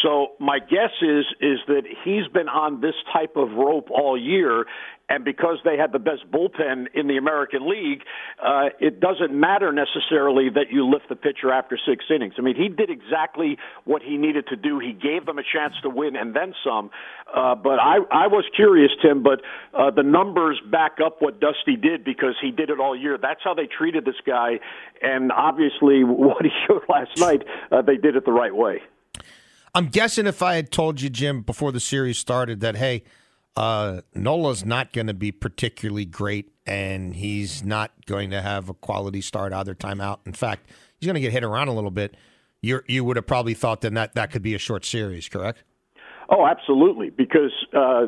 So 0.03 0.33
my 0.41 0.59
guess 0.59 0.91
is 1.03 1.27
is 1.41 1.59
that 1.69 1.83
he's 2.05 2.27
been 2.33 2.49
on 2.49 2.81
this 2.81 2.95
type 3.13 3.37
of 3.37 3.53
rope 3.53 3.91
all 3.91 4.19
year, 4.19 4.65
and 5.11 5.25
because 5.25 5.59
they 5.65 5.77
had 5.77 5.93
the 5.93 5.99
best 5.99 6.31
bullpen 6.31 6.87
in 6.95 7.09
the 7.09 7.17
American 7.17 7.69
League, 7.69 8.03
uh, 8.43 8.69
it 8.79 9.01
doesn't 9.01 9.35
matter 9.35 9.73
necessarily 9.73 10.49
that 10.51 10.71
you 10.71 10.89
lift 10.89 11.09
the 11.09 11.17
pitcher 11.17 11.53
after 11.53 11.77
six 11.77 12.05
innings. 12.15 12.35
I 12.39 12.43
mean, 12.43 12.55
he 12.55 12.69
did 12.69 12.91
exactly 12.91 13.59
what 13.85 14.03
he 14.03 14.17
needed 14.17 14.47
to 14.47 14.57
do. 14.57 14.79
He 14.79 14.93
gave 14.93 15.27
them 15.27 15.37
a 15.39 15.43
chance 15.43 15.75
to 15.83 15.91
win 15.91 16.15
and 16.15 16.35
then 16.35 16.55
some. 16.65 16.91
Uh, 17.35 17.57
but 17.57 17.81
I, 17.81 17.99
I 18.13 18.29
was 18.29 18.45
curious, 18.55 18.93
Tim, 19.03 19.25
but 19.25 19.43
uh, 19.75 19.91
the 19.91 20.05
numbers 20.05 20.61
back 20.71 20.99
up 21.05 21.21
what 21.21 21.41
Dusty 21.41 21.75
did 21.75 22.05
because 22.05 22.37
he 22.41 22.53
did 22.53 22.71
it 22.71 22.79
all 22.79 22.97
year. 22.97 23.19
That's 23.21 23.41
how 23.43 23.55
they 23.55 23.67
treated 23.67 24.05
this 24.05 24.21
guy, 24.25 24.61
obviously 25.33 26.05
what 26.05 26.45
he 26.45 26.51
showed 26.67 26.83
last 26.89 27.19
night, 27.19 27.43
uh, 27.71 27.83
they 27.83 27.97
did 27.97 28.17
it 28.17 28.25
the 28.25 28.33
right 28.33 28.55
way. 28.55 28.83
I'm 29.75 29.87
guessing 29.87 30.27
if 30.27 30.43
I 30.43 30.57
had 30.57 30.71
told 30.71 31.01
you, 31.01 31.09
Jim, 31.09 31.43
before 31.43 31.71
the 31.71 31.81
series 31.81 32.19
started 32.19 32.61
that, 32.61 32.77
hey, 32.77 33.05
uh, 33.57 34.01
Nola's 34.15 34.65
not 34.65 34.93
going 34.93 35.07
to 35.07 35.15
be 35.15 35.31
particularly 35.31 36.05
great, 36.05 36.53
and 36.67 37.15
he's 37.15 37.65
not 37.65 37.93
going 38.07 38.31
to 38.31 38.41
have 38.41 38.69
a 38.69 38.75
quality 38.75 39.21
start 39.21 39.53
either 39.53 39.75
time 39.75 40.01
out. 40.01 40.21
In 40.27 40.33
fact, 40.33 40.69
he's 40.99 41.07
going 41.07 41.15
to 41.15 41.21
get 41.21 41.33
hit 41.33 41.45
around 41.45 41.69
a 41.69 41.73
little 41.73 41.91
bit. 41.91 42.17
You 42.63 42.81
you 42.87 43.05
would 43.05 43.17
have 43.17 43.27
probably 43.27 43.55
thought 43.55 43.81
then 43.81 43.95
that 43.95 44.15
that 44.15 44.31
could 44.31 44.43
be 44.43 44.55
a 44.55 44.59
short 44.59 44.85
series, 44.85 45.29
correct? 45.29 45.65
Oh, 46.29 46.47
absolutely. 46.47 47.11
Because 47.11 47.53
uh, 47.77 48.07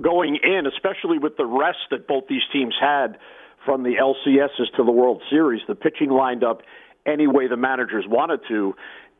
going 0.00 0.38
in, 0.42 0.66
especially 0.66 1.18
with 1.18 1.38
the 1.38 1.46
rest 1.46 1.78
that 1.90 2.06
both 2.06 2.24
these 2.28 2.42
teams 2.52 2.74
had 2.78 3.16
from 3.66 3.82
the 3.82 3.96
LCSs 4.00 4.74
to 4.76 4.84
the 4.84 4.92
World 4.92 5.20
Series, 5.28 5.60
the 5.68 5.74
pitching 5.74 6.08
lined 6.08 6.42
up 6.42 6.62
any 7.04 7.26
way 7.26 7.48
the 7.48 7.56
managers 7.56 8.04
wanted 8.08 8.40
to 8.48 8.74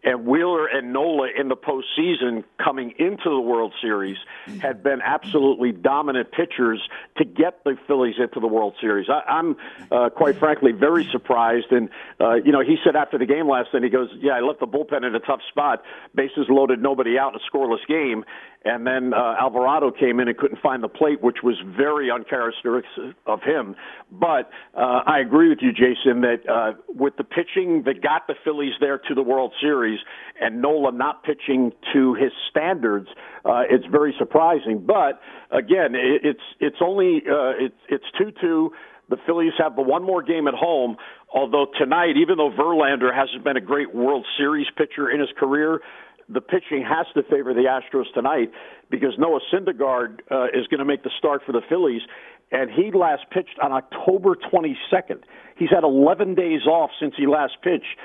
and 0.06 0.24
Wheeler 0.24 0.66
and 0.66 0.92
Nola 0.92 1.28
in 1.36 1.48
the 1.48 1.56
postseason 1.56 2.44
coming 2.62 2.94
into 2.96 3.24
the 3.24 3.40
World 3.40 3.74
Series 3.82 4.16
had 4.62 4.82
been 4.82 5.00
absolutely 5.02 5.72
dominant 5.72 6.30
pitchers 6.30 6.80
to 7.16 7.24
get 7.24 7.64
the 7.64 7.76
Phillies 7.88 8.14
into 8.18 8.38
the 8.38 8.46
World 8.46 8.74
Series. 8.80 9.08
I, 9.10 9.28
I'm 9.28 9.56
uh, 9.90 10.08
quite 10.10 10.38
frankly 10.38 10.70
very 10.70 11.08
surprised. 11.10 11.72
And 11.72 11.90
uh, 12.20 12.34
you 12.34 12.52
know, 12.52 12.60
he 12.60 12.76
said 12.84 12.94
after 12.94 13.18
the 13.18 13.26
game 13.26 13.48
last 13.48 13.74
night, 13.74 13.82
he 13.82 13.90
goes, 13.90 14.08
"Yeah, 14.20 14.34
I 14.34 14.40
left 14.40 14.60
the 14.60 14.66
bullpen 14.66 15.04
in 15.04 15.12
a 15.14 15.20
tough 15.20 15.40
spot, 15.48 15.82
bases 16.14 16.46
loaded, 16.48 16.80
nobody 16.80 17.18
out, 17.18 17.34
a 17.34 17.40
scoreless 17.50 17.84
game." 17.88 18.24
And 18.64 18.84
then 18.84 19.14
uh, 19.14 19.36
Alvarado 19.40 19.92
came 19.92 20.18
in 20.18 20.26
and 20.26 20.36
couldn't 20.36 20.60
find 20.60 20.82
the 20.82 20.88
plate, 20.88 21.22
which 21.22 21.36
was 21.42 21.54
very 21.64 22.10
uncharacteristic 22.10 23.14
of 23.24 23.40
him. 23.42 23.76
But 24.10 24.50
uh, 24.74 25.02
I 25.06 25.20
agree 25.20 25.48
with 25.48 25.58
you, 25.62 25.72
Jason, 25.72 26.22
that 26.22 26.48
uh, 26.50 26.72
with 26.88 27.16
the 27.16 27.22
pitching 27.22 27.84
that 27.84 28.02
got 28.02 28.26
the 28.26 28.34
Phillies 28.44 28.72
there 28.80 28.98
to 28.98 29.14
the 29.14 29.22
World 29.22 29.52
Series 29.60 29.95
and 30.40 30.60
Nola 30.60 30.92
not 30.92 31.22
pitching 31.24 31.72
to 31.92 32.14
his 32.14 32.32
standards, 32.50 33.08
uh, 33.44 33.62
it's 33.68 33.86
very 33.86 34.14
surprising. 34.18 34.84
But 34.86 35.20
again, 35.50 35.94
it, 35.94 36.22
it's 36.24 36.46
it's 36.60 36.76
only 36.80 37.22
uh, 37.28 37.52
it's 37.58 37.80
it's 37.88 38.04
two 38.18 38.32
two. 38.40 38.72
The 39.08 39.16
Phillies 39.24 39.52
have 39.58 39.76
the 39.76 39.82
one 39.82 40.02
more 40.02 40.22
game 40.22 40.48
at 40.48 40.54
home. 40.54 40.96
Although 41.32 41.66
tonight, 41.78 42.16
even 42.16 42.38
though 42.38 42.50
Verlander 42.50 43.14
hasn't 43.14 43.44
been 43.44 43.56
a 43.56 43.60
great 43.60 43.94
World 43.94 44.26
Series 44.38 44.66
pitcher 44.76 45.10
in 45.10 45.20
his 45.20 45.28
career, 45.38 45.80
the 46.28 46.40
pitching 46.40 46.82
has 46.82 47.06
to 47.14 47.22
favor 47.22 47.54
the 47.54 47.66
Astros 47.68 48.12
tonight 48.14 48.50
because 48.90 49.14
Noah 49.18 49.40
Syndergaard 49.52 50.20
uh, 50.30 50.46
is 50.46 50.66
going 50.68 50.78
to 50.78 50.84
make 50.84 51.02
the 51.02 51.10
start 51.18 51.42
for 51.46 51.52
the 51.52 51.60
Phillies, 51.68 52.02
and 52.50 52.70
he 52.70 52.90
last 52.92 53.24
pitched 53.30 53.58
on 53.62 53.72
October 53.72 54.34
22nd. 54.34 55.22
He's 55.56 55.70
had 55.70 55.84
11 55.84 56.34
days 56.34 56.66
off 56.66 56.90
since 57.00 57.14
he 57.16 57.26
last 57.26 57.54
pitched, 57.62 57.96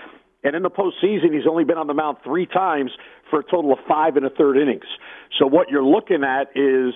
and 0.44 0.56
in 0.56 0.64
the 0.64 0.70
postseason, 0.70 1.34
he's 1.34 1.48
only 1.50 1.64
been 1.64 1.78
on 1.78 1.88
the 1.88 1.94
mound 1.94 2.18
three 2.24 2.46
times 2.46 2.92
for 3.30 3.40
a 3.40 3.44
total 3.44 3.72
of 3.74 3.80
five 3.88 4.18
and 4.18 4.26
a 4.26 4.30
third 4.30 4.58
innings. 4.58 4.86
So 5.38 5.46
what 5.48 5.70
you're 5.70 5.84
looking 5.84 6.24
at 6.24 6.50
is 6.56 6.94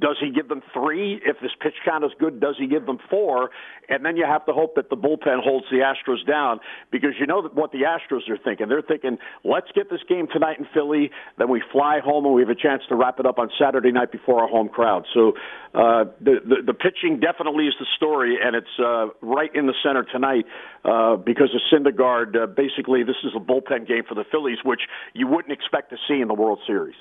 does 0.00 0.16
he 0.20 0.30
give 0.30 0.48
them 0.48 0.62
three? 0.72 1.20
If 1.24 1.40
this 1.40 1.52
pitch 1.60 1.74
count 1.84 2.04
is 2.04 2.10
good, 2.18 2.40
does 2.40 2.56
he 2.58 2.66
give 2.66 2.86
them 2.86 2.98
four? 3.10 3.50
And 3.88 4.04
then 4.04 4.16
you 4.16 4.24
have 4.24 4.46
to 4.46 4.52
hope 4.52 4.76
that 4.76 4.90
the 4.90 4.96
bullpen 4.96 5.42
holds 5.42 5.66
the 5.70 5.78
Astros 5.78 6.26
down 6.26 6.60
because 6.90 7.10
you 7.18 7.26
know 7.26 7.42
what 7.52 7.72
the 7.72 7.82
Astros 7.82 8.28
are 8.30 8.38
thinking. 8.38 8.68
They're 8.68 8.82
thinking, 8.82 9.18
let's 9.44 9.68
get 9.74 9.90
this 9.90 10.00
game 10.08 10.26
tonight 10.32 10.58
in 10.58 10.66
Philly, 10.72 11.10
then 11.38 11.48
we 11.48 11.62
fly 11.72 12.00
home 12.02 12.24
and 12.24 12.34
we 12.34 12.42
have 12.42 12.50
a 12.50 12.54
chance 12.54 12.82
to 12.88 12.94
wrap 12.94 13.20
it 13.20 13.26
up 13.26 13.38
on 13.38 13.50
Saturday 13.58 13.92
night 13.92 14.10
before 14.10 14.40
our 14.40 14.48
home 14.48 14.68
crowd. 14.68 15.04
So 15.12 15.32
uh, 15.74 16.04
the, 16.20 16.38
the 16.44 16.56
the 16.66 16.74
pitching 16.74 17.20
definitely 17.20 17.66
is 17.66 17.74
the 17.80 17.86
story, 17.96 18.38
and 18.40 18.54
it's 18.54 18.78
uh, 18.78 19.08
right 19.20 19.50
in 19.54 19.66
the 19.66 19.74
center 19.82 20.04
tonight 20.04 20.44
uh, 20.84 21.16
because 21.16 21.50
of 21.54 21.60
Syndergaard. 21.72 22.36
Uh, 22.36 22.46
basically, 22.46 23.02
this 23.02 23.16
is 23.24 23.32
a 23.34 23.40
bullpen 23.40 23.86
game 23.86 24.04
for 24.08 24.14
the 24.14 24.24
Phillies, 24.30 24.58
which 24.64 24.82
you 25.14 25.26
wouldn't 25.26 25.52
expect 25.52 25.90
to 25.90 25.96
see 26.08 26.20
in 26.20 26.28
the 26.28 26.34
World 26.34 26.60
Series. 26.66 26.94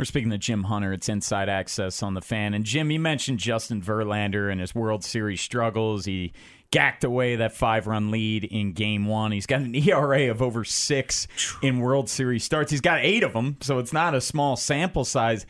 We're 0.00 0.06
speaking 0.06 0.30
to 0.30 0.38
Jim 0.38 0.62
Hunter. 0.62 0.94
It's 0.94 1.10
Inside 1.10 1.50
Access 1.50 2.02
on 2.02 2.14
the 2.14 2.22
fan. 2.22 2.54
And 2.54 2.64
Jim, 2.64 2.90
you 2.90 2.98
mentioned 2.98 3.38
Justin 3.38 3.82
Verlander 3.82 4.50
and 4.50 4.58
his 4.58 4.74
World 4.74 5.04
Series 5.04 5.42
struggles. 5.42 6.06
He 6.06 6.32
gacked 6.70 7.04
away 7.04 7.36
that 7.36 7.52
five 7.52 7.86
run 7.86 8.10
lead 8.10 8.44
in 8.44 8.72
game 8.72 9.04
one. 9.04 9.30
He's 9.30 9.44
got 9.44 9.60
an 9.60 9.74
ERA 9.88 10.30
of 10.30 10.40
over 10.40 10.64
six 10.64 11.28
in 11.62 11.80
World 11.80 12.08
Series 12.08 12.44
starts. 12.44 12.70
He's 12.70 12.80
got 12.80 13.00
eight 13.02 13.22
of 13.22 13.34
them, 13.34 13.58
so 13.60 13.78
it's 13.78 13.92
not 13.92 14.14
a 14.14 14.22
small 14.22 14.56
sample 14.56 15.04
size. 15.04 15.44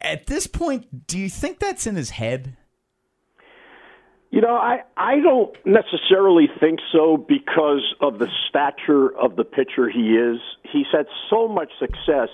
At 0.00 0.28
this 0.28 0.46
point, 0.46 1.08
do 1.08 1.18
you 1.18 1.28
think 1.28 1.58
that's 1.58 1.84
in 1.84 1.96
his 1.96 2.10
head? 2.10 2.56
You 4.30 4.42
know, 4.42 4.54
I 4.54 4.84
I 4.96 5.18
don't 5.18 5.56
necessarily 5.66 6.48
think 6.60 6.78
so 6.92 7.16
because 7.16 7.96
of 8.00 8.20
the 8.20 8.28
stature 8.48 9.12
of 9.18 9.34
the 9.34 9.42
pitcher 9.42 9.90
he 9.90 10.14
is. 10.14 10.38
He's 10.70 10.86
had 10.92 11.06
so 11.30 11.48
much 11.48 11.72
success 11.80 12.28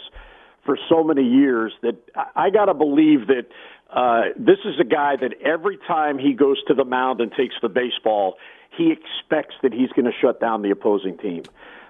for 0.65 0.79
so 0.89 1.05
many 1.05 1.23
years 1.23 1.73
that 1.83 1.97
I 2.35 2.51
got 2.51 2.67
to 2.67 2.75
believe 2.75 3.27
that 3.29 3.47
Uh, 3.91 4.33
this 4.37 4.59
is 4.65 4.81
a 4.81 4.85
guy 4.85 5.15
that 5.15 5.35
every 5.45 5.79
time 5.87 6.19
he 6.19 6.33
goes 6.33 6.61
to 6.67 6.75
the 6.75 6.85
mound 6.85 7.21
and 7.21 7.31
takes 7.31 7.55
the 7.63 7.69
baseball, 7.69 8.35
he 8.77 8.91
expects 8.91 9.55
that 9.63 9.73
he's 9.73 9.91
going 9.91 10.07
to 10.07 10.13
shut 10.21 10.41
down 10.41 10.63
the 10.63 10.71
opposing 10.71 11.17
team. 11.19 11.43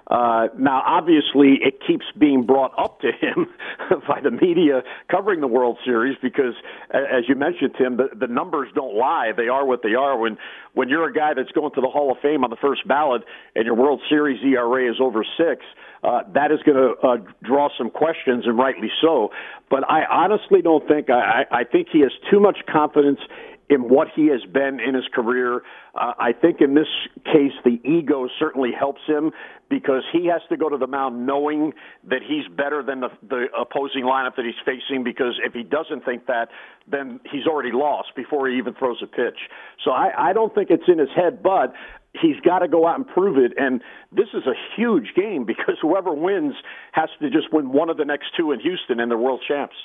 Uh, 0.06 0.48
now, 0.58 0.82
obviously, 0.84 1.58
it 1.62 1.80
keeps 1.86 2.04
being 2.18 2.44
brought 2.44 2.72
up 2.76 3.00
to 3.00 3.10
him 3.10 3.46
by 4.06 4.20
the 4.20 4.30
media 4.30 4.82
covering 5.08 5.40
the 5.40 5.46
World 5.46 5.78
Series 5.82 6.18
because, 6.20 6.54
as 6.90 7.26
you 7.26 7.34
mentioned, 7.36 7.74
Tim, 7.78 7.96
the, 7.96 8.08
the 8.14 8.26
numbers 8.26 8.68
don't 8.74 8.94
lie. 8.94 9.32
They 9.34 9.48
are 9.48 9.64
what 9.64 9.82
they 9.82 9.94
are. 9.94 10.18
When 10.18 10.36
when 10.74 10.90
you're 10.90 11.08
a 11.08 11.12
guy 11.12 11.32
that's 11.34 11.52
going 11.52 11.72
to 11.72 11.80
the 11.80 11.88
Hall 11.88 12.12
of 12.12 12.18
Fame 12.20 12.44
on 12.44 12.50
the 12.50 12.56
first 12.56 12.86
ballot 12.86 13.22
and 13.56 13.64
your 13.64 13.76
World 13.76 14.02
Series 14.10 14.44
ERA 14.44 14.90
is 14.92 15.00
over 15.00 15.24
six, 15.38 15.64
uh, 15.64 15.80
that 16.34 16.52
is 16.52 16.60
going 16.64 16.76
to 16.76 17.06
uh, 17.06 17.16
draw 17.42 17.68
some 17.76 17.90
questions, 17.90 18.44
and 18.46 18.58
rightly 18.58 18.90
so. 19.00 19.30
But 19.70 19.88
I 19.88 20.04
honestly 20.04 20.60
don't 20.62 20.86
think 20.86 21.10
I, 21.10 21.44
I 21.50 21.64
think 21.64 21.88
he 21.92 22.00
has 22.00 22.12
too 22.30 22.40
much 22.40 22.58
confidence 22.70 23.20
in 23.70 23.88
what 23.88 24.08
he 24.14 24.26
has 24.26 24.42
been 24.52 24.78
in 24.80 24.94
his 24.94 25.04
career. 25.14 25.62
Uh, 25.94 26.12
I 26.18 26.32
think 26.32 26.60
in 26.60 26.74
this 26.74 26.88
case, 27.24 27.52
the 27.64 27.80
ego 27.82 28.28
certainly 28.38 28.70
helps 28.78 29.00
him 29.06 29.32
because 29.70 30.02
he 30.12 30.26
has 30.26 30.42
to 30.50 30.56
go 30.56 30.68
to 30.68 30.76
the 30.76 30.86
mound 30.86 31.26
knowing 31.26 31.72
that 32.08 32.20
he's 32.26 32.46
better 32.54 32.82
than 32.82 33.00
the, 33.00 33.08
the 33.26 33.46
opposing 33.58 34.04
lineup 34.04 34.36
that 34.36 34.44
he's 34.44 34.60
facing. 34.64 35.02
Because 35.02 35.40
if 35.44 35.54
he 35.54 35.62
doesn't 35.62 36.04
think 36.04 36.26
that, 36.26 36.48
then 36.90 37.20
he's 37.30 37.46
already 37.46 37.72
lost 37.72 38.08
before 38.14 38.48
he 38.48 38.58
even 38.58 38.74
throws 38.74 38.98
a 39.02 39.06
pitch. 39.06 39.48
So 39.82 39.92
I, 39.92 40.30
I 40.30 40.32
don't 40.34 40.54
think 40.54 40.68
it's 40.70 40.84
in 40.86 40.98
his 40.98 41.10
head, 41.16 41.42
but 41.42 41.72
he's 42.20 42.38
got 42.44 42.60
to 42.60 42.68
go 42.68 42.86
out 42.86 42.96
and 42.96 43.06
prove 43.06 43.38
it. 43.38 43.52
And 43.56 43.82
this 44.12 44.28
is 44.34 44.42
a 44.46 44.54
huge 44.76 45.12
game 45.16 45.44
because 45.44 45.76
whoever 45.80 46.12
wins 46.12 46.54
has 46.92 47.08
to 47.20 47.30
just 47.30 47.52
win 47.52 47.72
one 47.72 47.90
of 47.90 47.96
the 47.96 48.04
next 48.04 48.26
two 48.36 48.52
in 48.52 48.60
Houston, 48.60 49.00
and 49.00 49.10
they're 49.10 49.18
world 49.18 49.42
champs. 49.46 49.76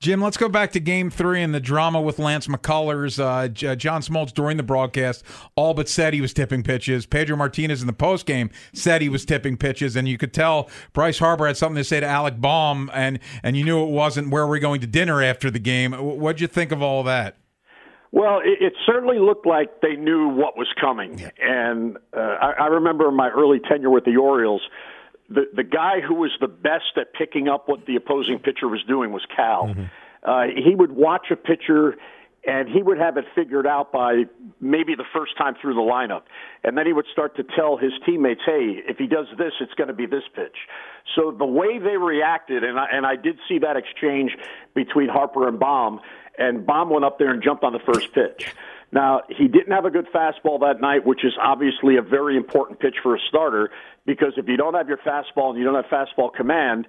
Jim, 0.00 0.20
let's 0.20 0.36
go 0.36 0.48
back 0.48 0.72
to 0.72 0.80
game 0.80 1.08
three 1.08 1.40
and 1.40 1.54
the 1.54 1.60
drama 1.60 2.00
with 2.00 2.18
Lance 2.18 2.46
McCullers. 2.46 3.18
Uh, 3.18 3.48
J- 3.48 3.76
John 3.76 4.02
Smoltz 4.02 4.34
during 4.34 4.56
the 4.58 4.62
broadcast 4.62 5.24
all 5.56 5.72
but 5.72 5.88
said 5.88 6.12
he 6.12 6.20
was 6.20 6.34
tipping 6.34 6.62
pitches. 6.62 7.06
Pedro 7.06 7.36
Martinez 7.36 7.80
in 7.80 7.86
the 7.86 7.94
post 7.94 8.26
game 8.26 8.50
said 8.74 9.00
he 9.00 9.08
was 9.08 9.24
tipping 9.24 9.56
pitches, 9.56 9.96
and 9.96 10.06
you 10.06 10.18
could 10.18 10.34
tell 10.34 10.68
Bryce 10.92 11.20
Harper 11.20 11.46
had 11.46 11.56
something 11.56 11.76
to 11.76 11.84
say 11.84 12.00
to 12.00 12.06
Alec 12.06 12.38
Bohm, 12.38 12.90
and, 12.92 13.18
and 13.42 13.56
you 13.56 13.64
knew 13.64 13.82
it 13.82 13.90
wasn't 13.90 14.30
where 14.30 14.46
we're 14.46 14.58
going 14.58 14.80
to 14.82 14.86
dinner 14.86 15.22
after 15.22 15.50
the 15.50 15.60
game. 15.60 15.92
What'd 15.92 16.40
you 16.40 16.48
think 16.48 16.70
of 16.70 16.82
all 16.82 17.02
that? 17.04 17.38
Well, 18.14 18.38
it, 18.44 18.62
it 18.62 18.74
certainly 18.86 19.18
looked 19.18 19.44
like 19.44 19.80
they 19.80 19.96
knew 19.96 20.28
what 20.28 20.56
was 20.56 20.68
coming. 20.80 21.18
Yeah. 21.18 21.30
And 21.40 21.96
uh, 22.16 22.20
I, 22.20 22.52
I 22.52 22.66
remember 22.66 23.10
my 23.10 23.28
early 23.28 23.58
tenure 23.58 23.90
with 23.90 24.04
the 24.04 24.16
Orioles, 24.16 24.62
the 25.28 25.46
the 25.52 25.64
guy 25.64 26.00
who 26.00 26.14
was 26.14 26.30
the 26.40 26.46
best 26.46 26.96
at 26.96 27.12
picking 27.12 27.48
up 27.48 27.68
what 27.68 27.86
the 27.86 27.96
opposing 27.96 28.38
pitcher 28.38 28.68
was 28.68 28.84
doing 28.86 29.10
was 29.10 29.26
Cal. 29.34 29.66
Mm-hmm. 29.66 29.84
Uh, 30.22 30.44
he 30.54 30.76
would 30.76 30.92
watch 30.92 31.26
a 31.32 31.36
pitcher 31.36 31.96
and 32.46 32.68
he 32.68 32.82
would 32.82 32.98
have 32.98 33.16
it 33.16 33.24
figured 33.34 33.66
out 33.66 33.90
by 33.90 34.24
maybe 34.60 34.94
the 34.94 35.04
first 35.12 35.36
time 35.36 35.54
through 35.60 35.74
the 35.74 35.80
lineup. 35.80 36.22
And 36.62 36.76
then 36.76 36.86
he 36.86 36.92
would 36.92 37.06
start 37.10 37.36
to 37.36 37.42
tell 37.42 37.78
his 37.78 37.92
teammates, 38.04 38.42
hey, 38.44 38.82
if 38.86 38.98
he 38.98 39.06
does 39.06 39.26
this, 39.38 39.52
it's 39.60 39.72
going 39.74 39.88
to 39.88 39.94
be 39.94 40.06
this 40.06 40.24
pitch. 40.34 40.56
So 41.16 41.34
the 41.36 41.46
way 41.46 41.78
they 41.78 41.96
reacted, 41.96 42.62
and 42.62 42.78
I, 42.78 42.86
and 42.92 43.06
I 43.06 43.16
did 43.16 43.38
see 43.48 43.58
that 43.60 43.76
exchange 43.76 44.36
between 44.74 45.08
Harper 45.08 45.48
and 45.48 45.58
Bohm, 45.58 46.00
and 46.38 46.66
Bohm 46.66 46.90
went 46.90 47.04
up 47.04 47.18
there 47.18 47.30
and 47.30 47.42
jumped 47.42 47.64
on 47.64 47.72
the 47.72 47.80
first 47.80 48.12
pitch. 48.12 48.54
Now, 48.92 49.22
he 49.28 49.48
didn't 49.48 49.72
have 49.72 49.84
a 49.84 49.90
good 49.90 50.06
fastball 50.14 50.60
that 50.60 50.80
night, 50.80 51.04
which 51.04 51.24
is 51.24 51.32
obviously 51.42 51.96
a 51.96 52.02
very 52.02 52.36
important 52.36 52.78
pitch 52.78 52.96
for 53.02 53.16
a 53.16 53.18
starter 53.28 53.70
because 54.06 54.34
if 54.36 54.46
you 54.46 54.56
don't 54.56 54.74
have 54.74 54.88
your 54.88 54.98
fastball 54.98 55.50
and 55.50 55.58
you 55.58 55.64
don't 55.64 55.74
have 55.74 55.86
fastball 55.86 56.32
command, 56.32 56.86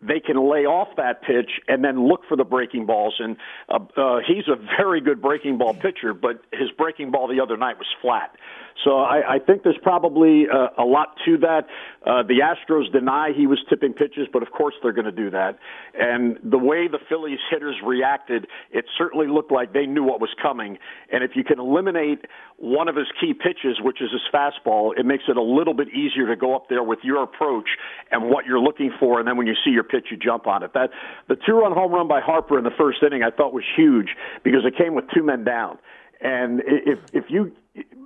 they 0.00 0.20
can 0.20 0.36
lay 0.36 0.64
off 0.64 0.88
that 0.96 1.22
pitch 1.22 1.50
and 1.66 1.82
then 1.82 2.06
look 2.06 2.20
for 2.28 2.36
the 2.36 2.44
breaking 2.44 2.86
balls. 2.86 3.16
And 3.18 3.36
uh, 3.68 3.78
uh, 3.96 4.18
he's 4.26 4.46
a 4.46 4.54
very 4.54 5.00
good 5.00 5.20
breaking 5.20 5.58
ball 5.58 5.74
pitcher, 5.74 6.14
but 6.14 6.42
his 6.52 6.70
breaking 6.76 7.10
ball 7.10 7.26
the 7.26 7.40
other 7.40 7.56
night 7.56 7.78
was 7.78 7.88
flat. 8.00 8.36
So 8.84 8.98
I, 8.98 9.34
I 9.34 9.38
think 9.38 9.64
there's 9.64 9.78
probably 9.82 10.46
uh, 10.48 10.68
a 10.78 10.84
lot 10.84 11.16
to 11.24 11.36
that. 11.38 11.66
Uh, 12.06 12.22
the 12.22 12.40
Astros 12.40 12.90
deny 12.92 13.32
he 13.36 13.46
was 13.46 13.58
tipping 13.68 13.92
pitches, 13.92 14.28
but 14.32 14.42
of 14.42 14.50
course 14.52 14.74
they're 14.82 14.92
going 14.92 15.04
to 15.04 15.12
do 15.12 15.30
that. 15.30 15.58
And 15.98 16.38
the 16.44 16.58
way 16.58 16.86
the 16.86 17.00
Phillies 17.08 17.40
hitters 17.50 17.76
reacted, 17.84 18.46
it 18.70 18.84
certainly 18.96 19.26
looked 19.26 19.50
like 19.50 19.72
they 19.72 19.86
knew 19.86 20.04
what 20.04 20.20
was 20.20 20.30
coming. 20.40 20.78
And 21.10 21.24
if 21.24 21.32
you 21.34 21.42
can 21.42 21.58
eliminate 21.58 22.26
one 22.56 22.88
of 22.88 22.96
his 22.96 23.08
key 23.20 23.34
pitches, 23.34 23.80
which 23.82 24.00
is 24.00 24.10
his 24.12 24.22
fastball, 24.32 24.96
it 24.96 25.04
makes 25.04 25.24
it 25.28 25.36
a 25.36 25.42
little 25.42 25.74
bit 25.74 25.88
easier 25.88 26.26
to 26.28 26.36
go 26.36 26.54
up 26.54 26.68
there 26.68 26.82
with 26.82 27.00
your 27.02 27.22
approach 27.22 27.68
and 28.10 28.30
what 28.30 28.46
you're 28.46 28.60
looking 28.60 28.92
for. 28.98 29.18
And 29.18 29.26
then 29.26 29.36
when 29.36 29.46
you 29.46 29.54
see 29.64 29.70
your 29.70 29.84
pitch, 29.84 30.06
you 30.10 30.16
jump 30.16 30.46
on 30.46 30.62
it. 30.62 30.72
That 30.74 30.90
the 31.28 31.36
two-run 31.36 31.72
home 31.72 31.92
run 31.92 32.08
by 32.08 32.20
Harper 32.20 32.56
in 32.58 32.64
the 32.64 32.70
first 32.78 33.02
inning, 33.02 33.22
I 33.22 33.30
thought 33.30 33.52
was 33.52 33.64
huge 33.76 34.10
because 34.44 34.64
it 34.64 34.76
came 34.76 34.94
with 34.94 35.06
two 35.12 35.24
men 35.24 35.44
down. 35.44 35.78
And 36.20 36.62
if 36.66 36.98
if 37.12 37.24
you 37.28 37.52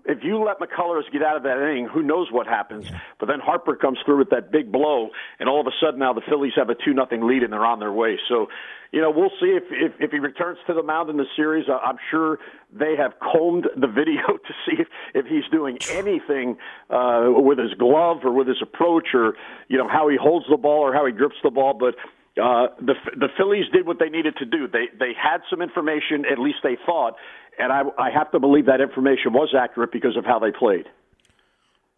if 0.04 0.24
you 0.24 0.42
let 0.42 0.58
McCullers 0.58 1.02
get 1.12 1.22
out 1.22 1.36
of 1.36 1.42
that 1.44 1.58
inning, 1.58 1.86
who 1.86 2.02
knows 2.02 2.28
what 2.30 2.46
happens? 2.46 2.86
But 3.20 3.26
then 3.26 3.38
Harper 3.38 3.76
comes 3.76 3.98
through 4.04 4.18
with 4.18 4.30
that 4.30 4.50
big 4.50 4.72
blow, 4.72 5.10
and 5.38 5.48
all 5.48 5.60
of 5.60 5.66
a 5.66 5.72
sudden 5.80 6.00
now 6.00 6.12
the 6.12 6.22
Phillies 6.28 6.52
have 6.56 6.70
a 6.70 6.74
two 6.74 6.92
nothing 6.92 7.26
lead 7.26 7.42
and 7.42 7.52
they're 7.52 7.64
on 7.64 7.78
their 7.78 7.92
way. 7.92 8.18
So, 8.28 8.48
you 8.90 9.00
know, 9.00 9.10
we'll 9.10 9.30
see 9.40 9.56
if 9.56 9.64
if, 9.70 9.92
if 10.00 10.10
he 10.10 10.18
returns 10.18 10.58
to 10.66 10.74
the 10.74 10.82
mound 10.82 11.08
in 11.08 11.16
the 11.16 11.26
series. 11.36 11.66
I'm 11.68 11.98
sure 12.10 12.38
they 12.72 12.96
have 12.96 13.12
combed 13.20 13.68
the 13.76 13.86
video 13.86 14.26
to 14.26 14.54
see 14.66 14.80
if, 14.80 14.88
if 15.14 15.26
he's 15.26 15.44
doing 15.52 15.78
anything 15.90 16.56
uh, 16.90 17.26
with 17.28 17.58
his 17.58 17.74
glove 17.74 18.18
or 18.24 18.32
with 18.32 18.48
his 18.48 18.60
approach 18.60 19.08
or 19.14 19.34
you 19.68 19.78
know 19.78 19.88
how 19.88 20.08
he 20.08 20.16
holds 20.16 20.46
the 20.50 20.56
ball 20.56 20.80
or 20.80 20.92
how 20.92 21.06
he 21.06 21.12
grips 21.12 21.36
the 21.42 21.50
ball, 21.50 21.74
but. 21.74 21.94
Uh, 22.42 22.68
the 22.80 22.94
the 23.14 23.28
Phillies 23.36 23.66
did 23.74 23.86
what 23.86 23.98
they 23.98 24.08
needed 24.08 24.34
to 24.38 24.46
do. 24.46 24.66
They 24.66 24.86
they 24.98 25.12
had 25.12 25.42
some 25.50 25.60
information, 25.60 26.24
at 26.24 26.38
least 26.38 26.60
they 26.62 26.78
thought, 26.86 27.16
and 27.58 27.72
I, 27.72 27.82
I 27.98 28.10
have 28.10 28.30
to 28.32 28.40
believe 28.40 28.66
that 28.66 28.80
information 28.80 29.32
was 29.32 29.54
accurate 29.58 29.92
because 29.92 30.16
of 30.16 30.24
how 30.24 30.38
they 30.38 30.50
played. 30.50 30.86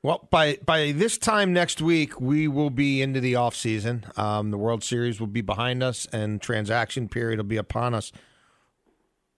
Well, 0.03 0.29
by 0.31 0.59
by 0.64 0.93
this 0.93 1.17
time 1.17 1.55
next 1.55 1.81
week, 1.81 2.21
we 2.21 2.47
will 2.47 2.69
be 2.69 3.01
into 3.01 3.21
the 3.21 3.37
off 3.37 3.55
season. 3.55 4.05
Um, 4.19 4.51
the 4.51 4.59
World 4.59 4.85
Series 4.85 5.19
will 5.19 5.29
be 5.29 5.40
behind 5.40 5.83
us, 5.83 6.07
and 6.12 6.43
transaction 6.43 7.09
period 7.09 7.38
will 7.38 7.45
be 7.45 7.57
upon 7.57 7.95
us. 7.95 8.12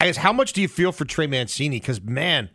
I 0.01 0.07
guess 0.07 0.17
how 0.17 0.33
much 0.33 0.53
do 0.53 0.61
you 0.61 0.67
feel 0.67 0.91
for 0.91 1.05
Trey 1.05 1.29
Mancini? 1.29 1.79
Because 1.79 2.03
man, 2.03 2.51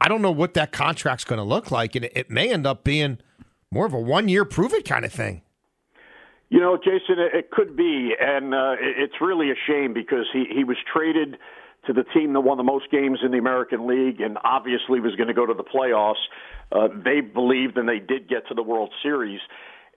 I 0.00 0.08
don't 0.08 0.20
know 0.20 0.32
what 0.32 0.54
that 0.54 0.72
contract's 0.72 1.24
going 1.24 1.38
to 1.38 1.44
look 1.44 1.70
like, 1.70 1.94
and 1.94 2.04
it, 2.04 2.12
it, 2.16 2.30
may 2.30 2.52
end 2.52 2.66
up 2.66 2.82
being 2.82 3.18
more 3.70 3.86
of 3.86 3.92
a 3.92 4.00
one 4.00 4.28
year 4.28 4.44
prove 4.44 4.72
it 4.72 4.84
kind 4.84 5.04
of 5.04 5.12
thing. 5.12 5.42
You 6.50 6.58
know, 6.58 6.76
Jason, 6.76 7.20
it, 7.20 7.34
it 7.34 7.50
could 7.52 7.76
be, 7.76 8.14
and 8.20 8.52
uh, 8.52 8.72
it, 8.72 8.96
it's 8.98 9.20
really 9.20 9.52
a 9.52 9.56
shame 9.66 9.94
because 9.94 10.26
he 10.32 10.46
he 10.52 10.64
was 10.64 10.76
traded 10.92 11.36
to 11.86 11.92
the 11.92 12.04
team 12.04 12.32
that 12.32 12.40
won 12.40 12.56
the 12.56 12.64
most 12.64 12.90
games 12.90 13.20
in 13.24 13.30
the 13.30 13.38
American 13.38 13.86
League 13.86 14.20
and 14.20 14.38
obviously 14.44 15.00
was 15.00 15.14
going 15.16 15.28
to 15.28 15.34
go 15.34 15.46
to 15.46 15.54
the 15.54 15.64
playoffs. 15.64 16.22
Uh, 16.72 16.88
they 17.04 17.20
believed 17.20 17.76
and 17.76 17.88
they 17.88 17.98
did 17.98 18.28
get 18.28 18.46
to 18.48 18.54
the 18.54 18.62
World 18.62 18.92
Series. 19.02 19.40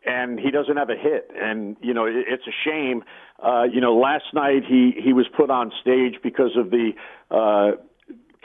And 0.05 0.39
he 0.39 0.51
doesn't 0.51 0.77
have 0.77 0.89
a 0.89 0.95
hit, 0.95 1.31
and 1.35 1.75
you 1.81 1.93
know 1.93 2.05
it, 2.05 2.13
it's 2.15 2.47
a 2.47 2.55
shame. 2.63 3.03
Uh, 3.43 3.63
you 3.63 3.81
know, 3.81 3.97
last 3.97 4.25
night 4.31 4.63
he 4.65 4.93
he 5.03 5.11
was 5.11 5.25
put 5.35 5.49
on 5.49 5.71
stage 5.81 6.21
because 6.23 6.55
of 6.55 6.69
the 6.69 6.91
uh, 7.29 7.71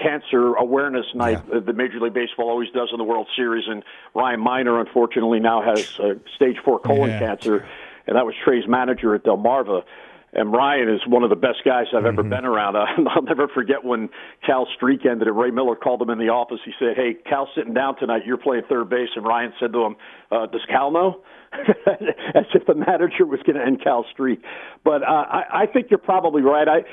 cancer 0.02 0.54
awareness 0.54 1.06
night 1.14 1.40
yeah. 1.52 1.60
that 1.60 1.76
Major 1.76 2.00
League 2.00 2.14
Baseball 2.14 2.48
always 2.48 2.70
does 2.70 2.88
in 2.90 2.98
the 2.98 3.04
World 3.04 3.28
Series. 3.36 3.64
And 3.68 3.84
Ryan 4.14 4.40
Minor, 4.40 4.80
unfortunately, 4.80 5.38
now 5.38 5.62
has 5.62 6.00
uh, 6.00 6.14
stage 6.34 6.56
four 6.64 6.80
colon 6.80 7.10
yeah. 7.10 7.18
cancer, 7.18 7.68
and 8.06 8.16
that 8.16 8.26
was 8.26 8.34
Trey's 8.42 8.66
manager 8.66 9.14
at 9.14 9.22
Delmarva 9.22 9.84
and 10.32 10.52
Ryan 10.52 10.88
is 10.88 11.00
one 11.06 11.22
of 11.22 11.30
the 11.30 11.36
best 11.36 11.58
guys 11.64 11.86
I've 11.94 12.06
ever 12.06 12.22
mm-hmm. 12.22 12.30
been 12.30 12.44
around. 12.44 12.76
I'll 13.08 13.22
never 13.22 13.48
forget 13.48 13.84
when 13.84 14.08
Cal 14.44 14.66
streak 14.74 15.04
ended 15.04 15.28
and 15.28 15.36
Ray 15.36 15.50
Miller 15.50 15.76
called 15.76 16.00
him 16.00 16.10
in 16.10 16.18
the 16.18 16.28
office. 16.28 16.60
He 16.64 16.72
said, 16.78 16.96
"Hey, 16.96 17.14
Cal's 17.28 17.50
sitting 17.54 17.74
down 17.74 17.98
tonight. 17.98 18.22
You're 18.26 18.38
playing 18.38 18.62
third 18.68 18.88
base." 18.88 19.10
And 19.14 19.26
Ryan 19.26 19.52
said 19.60 19.72
to 19.72 19.84
him, 19.84 19.96
uh, 20.30 20.46
"Does 20.46 20.64
Cal 20.68 20.90
know?" 20.90 21.22
As 21.52 22.46
if 22.54 22.66
the 22.66 22.74
manager 22.74 23.26
was 23.26 23.40
going 23.44 23.56
to 23.56 23.64
end 23.64 23.82
Cal's 23.84 24.06
streak. 24.10 24.42
But 24.84 25.02
uh, 25.02 25.06
I, 25.06 25.42
I 25.62 25.66
think 25.66 25.88
you're 25.90 25.98
probably 25.98 26.40
right. 26.40 26.66
I 26.66 26.84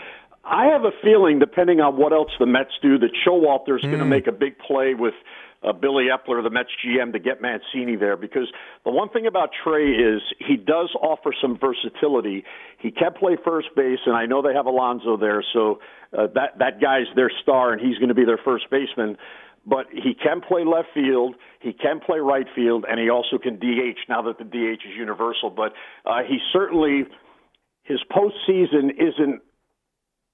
I 0.44 0.66
have 0.66 0.84
a 0.84 0.92
feeling, 1.04 1.40
depending 1.40 1.80
on 1.80 1.98
what 1.98 2.12
else 2.12 2.32
the 2.40 2.46
Mets 2.46 2.72
do, 2.82 2.98
that 2.98 3.12
Showalter's 3.26 3.84
mm. 3.84 3.90
going 3.90 4.00
to 4.00 4.06
make 4.06 4.28
a 4.28 4.32
big 4.32 4.58
play 4.60 4.96
with 4.96 5.14
uh, 5.62 5.74
Billy 5.74 6.06
Eppler, 6.06 6.42
the 6.44 6.50
Mets 6.50 6.70
GM, 6.86 7.12
to 7.14 7.20
get 7.20 7.42
Mancini 7.42 7.96
there 7.96 8.16
because 8.16 8.48
the 8.86 8.92
one 8.92 9.10
thing 9.10 9.28
about 9.28 9.50
Trey 9.64 9.92
is 9.92 10.22
he 10.40 10.56
does 10.56 10.90
offer 11.02 11.34
some 11.42 11.58
versatility. 11.60 12.44
He 12.80 12.92
can 12.92 13.14
play 13.14 13.38
first 13.44 13.68
base, 13.76 14.00
and 14.06 14.16
I 14.16 14.26
know 14.26 14.42
they 14.42 14.54
have 14.54 14.66
Alonso 14.66 15.18
there, 15.18 15.44
so 15.54 15.80
uh, 16.18 16.28
that 16.36 16.60
that 16.60 16.82
guy's 16.82 17.08
their 17.16 17.32
star, 17.42 17.74
and 17.74 17.82
he's 17.82 17.98
going 17.98 18.10
to 18.10 18.16
be 18.16 18.26
their 18.26 18.40
first 18.44 18.66
baseman. 18.72 19.18
But 19.66 19.88
he 19.92 20.14
can 20.16 20.40
play 20.42 20.64
left 20.64 20.90
field, 20.94 21.36
he 21.60 21.74
can 21.74 22.00
play 22.00 22.20
right 22.20 22.48
field, 22.56 22.86
and 22.90 23.00
he 23.00 23.10
also 23.10 23.38
can 23.38 23.60
DH. 23.60 24.00
Now 24.08 24.22
that 24.24 24.38
the 24.38 24.46
DH 24.46 24.88
is 24.88 24.96
universal, 24.98 25.50
but 25.50 25.74
uh, 26.06 26.24
he 26.28 26.40
certainly 26.54 27.04
his 27.84 28.00
postseason 28.12 28.92
isn't 28.92 29.42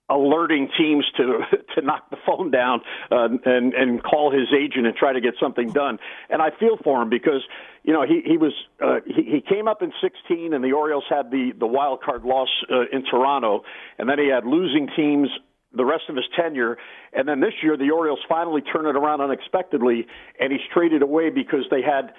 alerting 0.10 0.70
teams 0.78 1.06
to 1.18 1.40
to 1.76 1.82
knock 1.82 2.10
the 2.10 2.18
phone 2.26 2.52
down 2.52 2.82
uh, 3.12 3.28
and 3.46 3.74
and 3.74 4.04
call 4.04 4.32
his 4.32 4.48
agent 4.54 4.86
and 4.86 4.96
try 4.96 5.14
to 5.14 5.22
get 5.22 5.34
something 5.42 5.72
done. 5.72 5.98
And 6.30 6.42
I 6.42 6.50
feel 6.60 6.78
for 6.84 7.02
him 7.02 7.10
because 7.10 7.42
you 7.84 7.94
know 7.94 8.04
he 8.04 8.22
he 8.26 8.38
was 8.38 8.54
uh, 8.84 9.00
he, 9.06 9.24
he 9.24 9.42
came 9.42 9.68
up 9.68 9.82
in 9.82 9.92
16 10.02 10.54
and 10.54 10.64
the 10.64 10.74
Orioles 10.74 11.06
had 11.10 11.32
the 11.32 11.52
the 11.58 11.68
wild 11.68 12.02
card 12.02 12.24
loss 12.24 12.50
uh, 12.72 12.82
in 12.92 13.04
Toronto, 13.06 13.64
and 13.98 14.10
then 14.10 14.20
he 14.20 14.30
had 14.30 14.46
losing 14.46 14.88
teams 14.96 15.30
the 15.74 15.86
rest 15.86 16.04
of 16.10 16.16
his 16.16 16.26
tenure. 16.36 16.78
And 17.14 17.28
then 17.28 17.42
this 17.42 17.54
year, 17.62 17.78
the 17.78 17.92
Orioles 17.92 18.20
finally 18.30 18.62
turn 18.62 18.86
it 18.86 18.96
around 18.96 19.22
unexpectedly, 19.22 20.08
and 20.40 20.52
he's 20.52 20.62
traded 20.74 21.02
away 21.02 21.30
because 21.30 21.66
they 21.70 21.82
had 21.82 22.14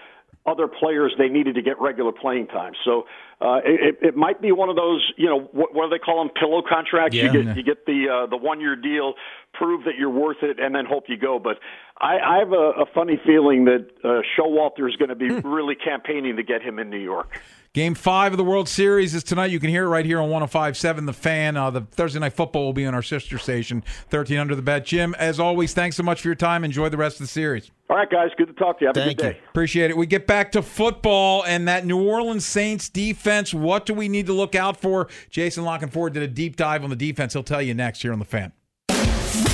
other 0.44 0.68
players 0.68 1.12
they 1.18 1.28
needed 1.28 1.54
to 1.56 1.62
get 1.62 1.80
regular 1.80 2.12
playing 2.12 2.46
time. 2.48 2.72
So 2.84 3.04
uh, 3.38 3.60
it, 3.64 3.98
it 4.00 4.16
might 4.16 4.40
be 4.40 4.50
one 4.50 4.70
of 4.70 4.76
those, 4.76 5.12
you 5.18 5.26
know, 5.26 5.40
what, 5.52 5.74
what 5.74 5.84
do 5.84 5.90
they 5.90 5.98
call 5.98 6.24
them? 6.24 6.32
Pillow 6.40 6.62
contracts. 6.66 7.14
Yeah. 7.14 7.32
You 7.32 7.44
get 7.44 7.56
you 7.56 7.62
get 7.62 7.84
the 7.84 8.06
uh, 8.08 8.30
the 8.30 8.36
one 8.36 8.60
year 8.60 8.76
deal, 8.76 9.12
prove 9.52 9.84
that 9.84 9.96
you're 9.98 10.10
worth 10.10 10.38
it, 10.42 10.58
and 10.58 10.74
then 10.74 10.86
hope 10.86 11.04
you 11.08 11.18
go. 11.18 11.38
But 11.38 11.58
I, 12.00 12.18
I 12.18 12.38
have 12.38 12.52
a, 12.52 12.82
a 12.82 12.86
funny 12.94 13.20
feeling 13.26 13.66
that 13.66 13.88
uh, 14.02 14.22
Showalter 14.38 14.88
is 14.88 14.96
going 14.96 15.10
to 15.10 15.14
be 15.14 15.28
really 15.28 15.74
campaigning 15.74 16.36
to 16.36 16.42
get 16.42 16.62
him 16.62 16.78
in 16.78 16.88
New 16.88 16.98
York. 16.98 17.40
Game 17.76 17.94
five 17.94 18.32
of 18.32 18.38
the 18.38 18.44
World 18.44 18.70
Series 18.70 19.14
is 19.14 19.22
tonight. 19.22 19.50
You 19.50 19.60
can 19.60 19.68
hear 19.68 19.84
it 19.84 19.88
right 19.88 20.06
here 20.06 20.18
on 20.18 20.30
105.7 20.30 21.04
The 21.04 21.12
Fan. 21.12 21.58
Uh, 21.58 21.68
the 21.68 21.82
Thursday 21.82 22.18
Night 22.18 22.32
Football 22.32 22.64
will 22.64 22.72
be 22.72 22.86
on 22.86 22.94
our 22.94 23.02
sister 23.02 23.36
station, 23.36 23.84
13 24.08 24.38
Under 24.38 24.54
the 24.54 24.62
Bet. 24.62 24.86
Jim, 24.86 25.14
as 25.18 25.38
always, 25.38 25.74
thanks 25.74 25.94
so 25.94 26.02
much 26.02 26.22
for 26.22 26.28
your 26.28 26.36
time. 26.36 26.64
Enjoy 26.64 26.88
the 26.88 26.96
rest 26.96 27.20
of 27.20 27.26
the 27.26 27.30
series. 27.30 27.70
All 27.90 27.96
right, 27.96 28.08
guys. 28.08 28.30
Good 28.38 28.46
to 28.46 28.54
talk 28.54 28.78
to 28.78 28.84
you. 28.84 28.88
Have 28.88 28.94
Thank 28.94 29.20
a 29.20 29.22
good 29.22 29.32
day. 29.34 29.40
Appreciate 29.50 29.90
it. 29.90 29.96
We 29.98 30.06
get 30.06 30.26
back 30.26 30.52
to 30.52 30.62
football 30.62 31.44
and 31.44 31.68
that 31.68 31.84
New 31.84 32.02
Orleans 32.02 32.46
Saints 32.46 32.88
defense. 32.88 33.25
What 33.26 33.86
do 33.86 33.92
we 33.92 34.08
need 34.08 34.26
to 34.26 34.32
look 34.32 34.54
out 34.54 34.76
for? 34.76 35.08
Jason 35.30 35.64
La 35.64 35.78
Canfora 35.78 36.12
did 36.12 36.22
a 36.22 36.28
deep 36.28 36.54
dive 36.54 36.84
on 36.84 36.90
the 36.90 36.96
defense. 36.96 37.32
He'll 37.32 37.42
tell 37.42 37.60
you 37.60 37.74
next 37.74 38.02
here 38.02 38.12
on 38.12 38.20
The 38.20 38.24
Fan. 38.24 38.52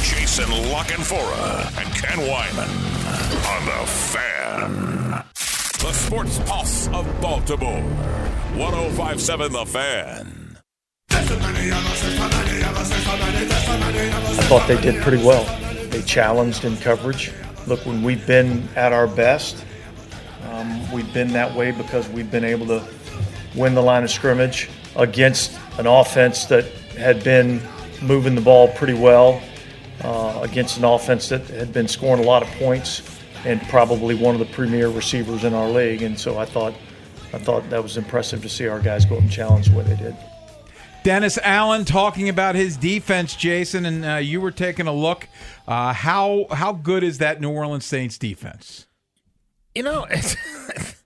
Jason 0.03 0.51
La 0.71 0.85
Canfora 0.85 1.67
and 1.79 1.95
Ken 1.95 2.19
Weinman 2.19 2.69
on 3.49 3.65
the 3.65 3.87
Fan. 3.87 5.25
The 5.81 5.93
Sports 5.93 6.39
Pulse 6.41 6.89
of 6.89 7.07
Baltimore. 7.23 7.81
1057 8.59 9.53
The 9.53 9.65
Fan. 9.65 10.59
I 11.11 11.23
thought 14.49 14.69
they 14.69 14.81
did 14.83 15.01
pretty 15.01 15.25
well. 15.25 15.45
They 15.89 16.03
challenged 16.03 16.67
in 16.67 16.77
coverage. 16.77 17.33
Look, 17.67 17.87
when 17.87 18.03
we've 18.03 18.27
been 18.27 18.69
at 18.77 18.93
our 18.93 19.07
best, 19.07 19.65
um, 20.51 20.93
we've 20.93 21.11
been 21.15 21.33
that 21.33 21.55
way 21.55 21.71
because 21.71 22.07
we've 22.11 22.31
been 22.31 22.45
able 22.45 22.67
to 22.67 22.85
win 23.55 23.75
the 23.75 23.83
line 23.83 24.05
of 24.05 24.11
scrimmage 24.11 24.69
against 24.97 25.59
an 25.79 25.87
offense 25.87 26.45
that 26.47 26.65
had 26.97 27.23
been 27.25 27.61
moving 28.03 28.35
the 28.35 28.41
ball 28.41 28.69
pretty 28.69 28.95
well, 28.95 29.41
uh, 30.03 30.41
against 30.43 30.79
an 30.79 30.85
offense 30.85 31.29
that 31.29 31.47
had 31.49 31.73
been 31.73 31.89
scoring 31.89 32.23
a 32.23 32.27
lot 32.27 32.43
of 32.43 32.49
points 32.53 33.03
and 33.45 33.61
probably 33.69 34.15
one 34.15 34.35
of 34.35 34.39
the 34.39 34.55
premier 34.55 34.89
receivers 34.89 35.45
in 35.45 35.55
our 35.55 35.69
league. 35.69 36.03
And 36.03 36.19
so 36.19 36.39
I 36.39 36.45
thought, 36.45 36.75
I 37.33 37.39
thought 37.39 37.69
that 37.71 37.83
was 37.83 37.97
impressive 37.97 38.43
to 38.43 38.49
see 38.49 38.69
our 38.69 38.81
guys 38.81 39.05
go 39.05 39.17
up 39.17 39.23
and 39.23 39.31
challenge 39.31 39.69
the 39.69 39.77
way 39.77 39.85
they 39.85 39.97
did. 39.97 40.17
Dennis 41.03 41.37
Allen 41.43 41.85
talking 41.85 42.29
about 42.29 42.55
his 42.55 42.77
defense, 42.77 43.35
Jason, 43.35 43.87
and 43.87 44.05
uh, 44.05 44.15
you 44.17 44.41
were 44.41 44.53
taking 44.53 44.87
a 44.87 44.93
look. 44.93 45.29
Uh, 45.67 45.93
how 45.93 46.47
how 46.53 46.73
good 46.73 47.03
is 47.03 47.19
that 47.19 47.41
New 47.41 47.51
Orleans 47.51 47.85
Saints 47.85 48.19
defense? 48.19 48.87
You 49.75 49.83
know, 49.83 50.07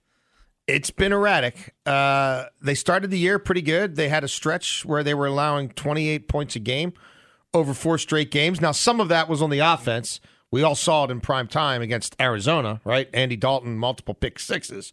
it's 0.67 0.91
been 0.91 1.13
erratic. 1.13 1.75
Uh, 1.85 2.47
they 2.61 2.75
started 2.75 3.11
the 3.11 3.19
year 3.19 3.39
pretty 3.39 3.63
good. 3.63 3.97
They 3.97 4.09
had 4.09 4.25
a 4.25 4.29
stretch 4.29 4.85
where 4.85 5.03
they 5.03 5.15
were 5.15 5.27
allowing 5.27 5.69
28 5.71 6.29
points 6.29 6.57
a 6.57 6.59
game 6.59 6.93
over 7.55 7.73
four 7.73 7.99
straight 7.99 8.31
games. 8.31 8.61
Now, 8.61 8.73
some 8.73 9.01
of 9.01 9.09
that 9.09 9.29
was 9.29 9.41
on 9.41 9.51
the 9.51 9.61
offense. 9.61 10.21
We 10.51 10.63
all 10.63 10.75
saw 10.75 11.05
it 11.05 11.11
in 11.11 11.21
prime 11.21 11.49
time 11.49 11.83
against 11.83 12.17
Arizona, 12.21 12.81
right? 12.85 13.09
Andy 13.15 13.37
Dalton, 13.37 13.77
multiple 13.77 14.15
pick 14.15 14.39
sixes. 14.39 14.93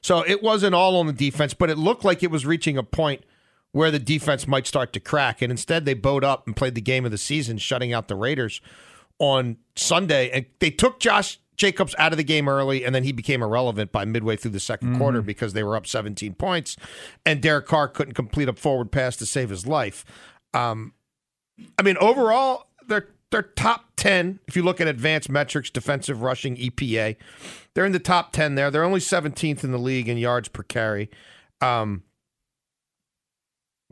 So 0.00 0.20
it 0.26 0.42
wasn't 0.42 0.74
all 0.74 0.96
on 0.96 1.06
the 1.06 1.12
defense, 1.12 1.54
but 1.54 1.70
it 1.70 1.78
looked 1.78 2.04
like 2.04 2.22
it 2.22 2.30
was 2.30 2.44
reaching 2.44 2.76
a 2.76 2.82
point 2.82 3.24
where 3.72 3.90
the 3.90 3.98
defense 3.98 4.46
might 4.46 4.66
start 4.66 4.92
to 4.92 5.00
crack. 5.00 5.42
And 5.42 5.50
instead, 5.50 5.84
they 5.84 5.94
bowed 5.94 6.24
up 6.24 6.46
and 6.46 6.54
played 6.54 6.74
the 6.74 6.80
game 6.80 7.04
of 7.04 7.10
the 7.10 7.18
season, 7.18 7.58
shutting 7.58 7.92
out 7.92 8.08
the 8.08 8.14
Raiders 8.14 8.60
on 9.18 9.56
Sunday. 9.76 10.30
And 10.30 10.46
they 10.58 10.70
took 10.70 11.00
Josh 11.00 11.38
Jacobs 11.56 11.94
out 11.98 12.12
of 12.12 12.16
the 12.16 12.24
game 12.24 12.48
early, 12.48 12.84
and 12.84 12.94
then 12.94 13.04
he 13.04 13.12
became 13.12 13.42
irrelevant 13.42 13.92
by 13.92 14.04
midway 14.04 14.36
through 14.36 14.50
the 14.52 14.58
2nd 14.58 14.98
quarter 14.98 15.22
because 15.22 15.52
they 15.52 15.62
were 15.62 15.76
up 15.76 15.86
17 15.86 16.34
points, 16.34 16.76
and 17.24 17.40
Derek 17.40 17.66
Carr 17.66 17.88
couldn't 17.88 18.14
complete 18.14 18.48
a 18.48 18.52
forward 18.52 18.90
pass 18.90 19.16
to 19.16 19.26
save 19.26 19.50
his 19.50 19.66
life. 19.66 20.04
Um, 20.52 20.94
I 21.78 21.82
mean, 21.82 21.96
overall, 21.98 22.66
they're 22.86 23.08
they're 23.30 23.42
top 23.42 23.86
10 23.96 24.38
if 24.46 24.54
you 24.54 24.62
look 24.62 24.80
at 24.80 24.86
advanced 24.86 25.28
metrics, 25.28 25.70
defensive 25.70 26.22
rushing, 26.22 26.56
EPA. 26.56 27.16
They're 27.74 27.84
in 27.84 27.92
the 27.92 27.98
top 27.98 28.32
10 28.32 28.54
there. 28.54 28.70
They're 28.70 28.84
only 28.84 29.00
17th 29.00 29.64
in 29.64 29.72
the 29.72 29.78
league 29.78 30.08
in 30.08 30.18
yards 30.18 30.48
per 30.48 30.62
carry. 30.62 31.10
Um, 31.60 32.04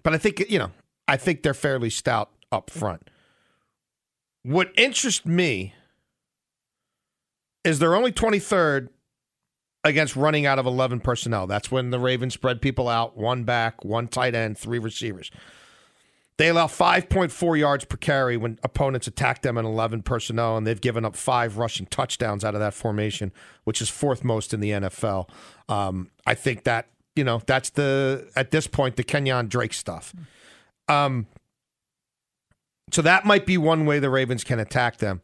but 0.04 0.14
I 0.14 0.18
think, 0.18 0.48
you 0.48 0.58
know, 0.58 0.70
I 1.08 1.16
think 1.16 1.42
they're 1.42 1.54
fairly 1.54 1.90
stout 1.90 2.30
up 2.52 2.70
front. 2.70 3.10
What 4.44 4.72
interests 4.76 5.26
me 5.26 5.74
is 7.64 7.78
they're 7.78 7.94
only 7.94 8.12
23rd 8.12 8.88
against 9.84 10.16
running 10.16 10.46
out 10.46 10.58
of 10.58 10.66
11 10.66 11.00
personnel. 11.00 11.46
That's 11.46 11.70
when 11.70 11.90
the 11.90 11.98
Ravens 11.98 12.34
spread 12.34 12.60
people 12.60 12.88
out, 12.88 13.16
one 13.16 13.44
back, 13.44 13.84
one 13.84 14.08
tight 14.08 14.34
end, 14.34 14.56
three 14.58 14.78
receivers. 14.78 15.30
They 16.38 16.48
allow 16.48 16.66
5.4 16.66 17.58
yards 17.58 17.84
per 17.84 17.96
carry 17.96 18.36
when 18.36 18.58
opponents 18.62 19.06
attack 19.06 19.42
them 19.42 19.58
in 19.58 19.64
11 19.64 20.02
personnel, 20.02 20.56
and 20.56 20.66
they've 20.66 20.80
given 20.80 21.04
up 21.04 21.14
five 21.14 21.58
rushing 21.58 21.86
touchdowns 21.86 22.44
out 22.44 22.54
of 22.54 22.60
that 22.60 22.74
formation, 22.74 23.32
which 23.64 23.82
is 23.82 23.90
fourth 23.90 24.24
most 24.24 24.54
in 24.54 24.60
the 24.60 24.70
NFL. 24.70 25.28
Um, 25.68 26.10
I 26.26 26.34
think 26.34 26.64
that, 26.64 26.88
you 27.14 27.22
know, 27.22 27.42
that's 27.46 27.70
the, 27.70 28.28
at 28.34 28.50
this 28.50 28.66
point, 28.66 28.96
the 28.96 29.04
Kenyan 29.04 29.48
Drake 29.48 29.74
stuff. 29.74 30.14
Um, 30.88 31.26
so 32.90 33.02
that 33.02 33.24
might 33.24 33.46
be 33.46 33.58
one 33.58 33.84
way 33.84 33.98
the 33.98 34.10
Ravens 34.10 34.42
can 34.42 34.58
attack 34.58 34.98
them. 34.98 35.20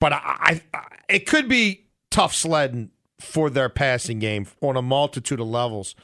But 0.00 0.12
I, 0.12 0.62
I, 0.74 0.82
it 1.08 1.26
could 1.26 1.48
be 1.48 1.86
tough 2.10 2.34
sledding 2.34 2.90
for 3.20 3.48
their 3.48 3.68
passing 3.68 4.18
game 4.18 4.46
on 4.60 4.76
a 4.76 4.82
multitude 4.82 5.40
of 5.40 5.46
levels, 5.46 5.94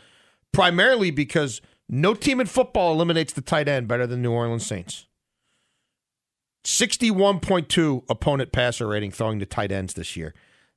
primarily 0.52 1.10
because 1.10 1.60
no 1.88 2.14
team 2.14 2.40
in 2.40 2.46
football 2.46 2.92
eliminates 2.92 3.32
the 3.32 3.42
tight 3.42 3.68
end 3.68 3.88
better 3.88 4.06
than 4.06 4.22
New 4.22 4.32
Orleans 4.32 4.66
Saints. 4.66 5.06
61.2 6.64 8.04
opponent 8.08 8.52
passer 8.52 8.86
rating 8.86 9.10
throwing 9.10 9.40
to 9.40 9.46
tight 9.46 9.72
ends 9.72 9.94
this 9.94 10.16
year. 10.16 10.32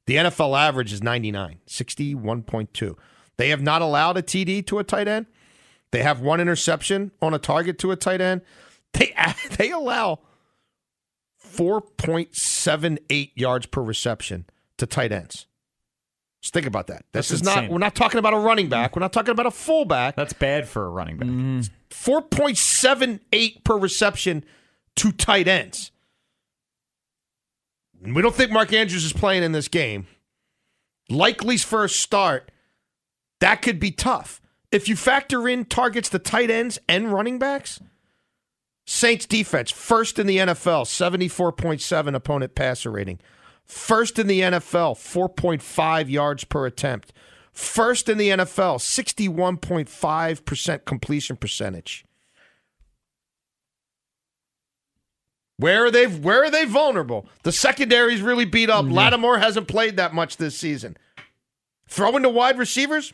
The 0.07 0.15
NFL 0.15 0.57
average 0.57 0.91
is 0.91 1.01
99, 1.01 1.59
61.2. 1.67 2.95
They 3.37 3.49
have 3.49 3.61
not 3.61 3.81
allowed 3.81 4.17
a 4.17 4.21
TD 4.21 4.65
to 4.67 4.79
a 4.79 4.83
tight 4.83 5.07
end. 5.07 5.27
They 5.91 6.01
have 6.01 6.21
one 6.21 6.41
interception 6.41 7.11
on 7.21 7.33
a 7.33 7.39
target 7.39 7.79
to 7.79 7.91
a 7.91 7.95
tight 7.95 8.21
end. 8.21 8.41
They 8.93 9.13
they 9.57 9.71
allow 9.71 10.19
4.78 11.55 13.31
yards 13.35 13.65
per 13.65 13.81
reception 13.81 14.45
to 14.77 14.85
tight 14.85 15.11
ends. 15.11 15.47
Just 16.41 16.53
think 16.53 16.67
about 16.67 16.87
that. 16.87 17.05
This 17.11 17.29
That's 17.29 17.41
is 17.41 17.43
not, 17.43 17.69
we're 17.69 17.79
not 17.79 17.95
talking 17.95 18.19
about 18.19 18.33
a 18.33 18.37
running 18.37 18.69
back. 18.69 18.95
We're 18.95 18.99
not 18.99 19.13
talking 19.13 19.31
about 19.31 19.47
a 19.47 19.51
fullback. 19.51 20.15
That's 20.15 20.33
bad 20.33 20.67
for 20.67 20.85
a 20.85 20.89
running 20.89 21.17
back. 21.17 21.27
Mm. 21.27 21.69
4.78 21.89 23.63
per 23.63 23.77
reception 23.77 24.45
to 24.97 25.11
tight 25.11 25.47
ends. 25.47 25.91
We 27.99 28.21
don't 28.21 28.35
think 28.35 28.51
Mark 28.51 28.71
Andrews 28.73 29.05
is 29.05 29.13
playing 29.13 29.43
in 29.43 29.53
this 29.53 29.67
game. 29.67 30.05
Likely's 31.09 31.63
first 31.63 31.99
start, 31.99 32.51
that 33.39 33.61
could 33.61 33.79
be 33.79 33.91
tough. 33.91 34.41
If 34.71 34.87
you 34.87 34.95
factor 34.95 35.47
in 35.47 35.65
targets 35.65 36.09
to 36.09 36.19
tight 36.19 36.51
ends 36.51 36.77
and 36.87 37.11
running 37.11 37.39
backs, 37.39 37.79
Saints 38.85 39.25
defense, 39.25 39.71
first 39.71 40.19
in 40.19 40.27
the 40.27 40.37
NFL, 40.37 40.85
74.7 40.85 42.15
opponent 42.15 42.53
passer 42.53 42.91
rating. 42.91 43.17
First 43.65 44.19
in 44.19 44.27
the 44.27 44.41
NFL, 44.41 44.95
4.5 44.95 46.09
yards 46.09 46.43
per 46.43 46.67
attempt. 46.67 47.11
First 47.51 48.07
in 48.09 48.19
the 48.19 48.29
NFL, 48.29 48.77
61.5% 48.77 50.85
completion 50.85 51.35
percentage. 51.35 52.05
Where 55.57 55.85
are 55.85 55.91
they 55.91 56.05
where 56.05 56.43
are 56.43 56.51
they 56.51 56.65
vulnerable? 56.65 57.27
The 57.43 57.53
secondary's 57.53 58.21
really 58.21 58.43
beat 58.43 58.69
up. 58.69 58.83
Mm. 58.85 58.91
Lattimore 58.91 59.39
hasn't 59.39 59.69
played 59.69 59.95
that 59.95 60.13
much 60.13 60.35
this 60.35 60.57
season. 60.57 60.97
Throwing 61.87 62.23
to 62.23 62.29
wide 62.29 62.57
receivers, 62.57 63.13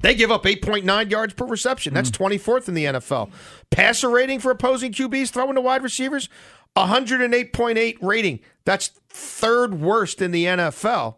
they 0.00 0.14
give 0.14 0.30
up 0.30 0.44
8.9 0.44 1.10
yards 1.10 1.34
per 1.34 1.46
reception. 1.46 1.94
That's 1.94 2.10
mm. 2.10 2.38
24th 2.38 2.68
in 2.68 2.74
the 2.74 2.84
NFL. 2.84 3.30
Passer 3.70 4.10
rating 4.10 4.40
for 4.40 4.50
opposing 4.50 4.92
QBs 4.92 5.30
throwing 5.30 5.54
to 5.54 5.60
wide 5.60 5.82
receivers, 5.82 6.28
108.8 6.76 7.98
rating. 8.02 8.40
That's 8.64 8.88
third 9.08 9.80
worst 9.80 10.20
in 10.20 10.32
the 10.32 10.44
NFL. 10.44 11.16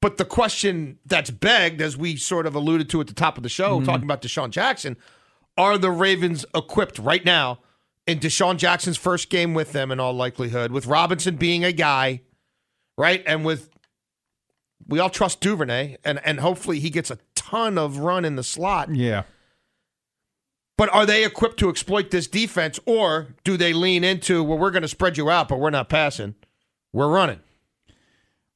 But 0.00 0.16
the 0.16 0.24
question 0.24 0.98
that's 1.04 1.30
begged, 1.30 1.80
as 1.80 1.96
we 1.96 2.16
sort 2.16 2.46
of 2.46 2.54
alluded 2.54 2.88
to 2.90 3.00
at 3.00 3.08
the 3.08 3.14
top 3.14 3.36
of 3.36 3.42
the 3.42 3.48
show, 3.48 3.76
mm-hmm. 3.76 3.86
talking 3.86 4.04
about 4.04 4.22
DeSean 4.22 4.50
Jackson, 4.50 4.96
are 5.56 5.76
the 5.76 5.90
Ravens 5.90 6.46
equipped 6.54 7.00
right 7.00 7.24
now 7.24 7.58
in 8.06 8.20
DeSean 8.20 8.56
Jackson's 8.58 8.96
first 8.96 9.28
game 9.28 9.54
with 9.54 9.72
them, 9.72 9.90
in 9.90 9.98
all 9.98 10.14
likelihood, 10.14 10.70
with 10.70 10.86
Robinson 10.86 11.36
being 11.36 11.64
a 11.64 11.72
guy, 11.72 12.22
right? 12.96 13.24
And 13.26 13.44
with 13.44 13.70
we 14.88 14.98
all 14.98 15.10
trust 15.10 15.40
Duvernay, 15.40 15.98
and 16.04 16.20
and 16.24 16.40
hopefully 16.40 16.80
he 16.80 16.90
gets 16.90 17.10
a 17.10 17.18
ton 17.34 17.78
of 17.78 17.98
run 17.98 18.24
in 18.24 18.36
the 18.36 18.42
slot. 18.42 18.94
Yeah. 18.94 19.24
But 20.76 20.94
are 20.94 21.04
they 21.04 21.24
equipped 21.24 21.58
to 21.58 21.68
exploit 21.68 22.10
this 22.10 22.28
defense, 22.28 22.78
or 22.86 23.34
do 23.42 23.56
they 23.56 23.72
lean 23.72 24.04
into, 24.04 24.44
well, 24.44 24.58
we're 24.58 24.70
going 24.70 24.82
to 24.82 24.88
spread 24.88 25.16
you 25.16 25.28
out, 25.28 25.48
but 25.48 25.58
we're 25.58 25.70
not 25.70 25.88
passing? 25.88 26.36
We're 26.92 27.08
running. 27.08 27.40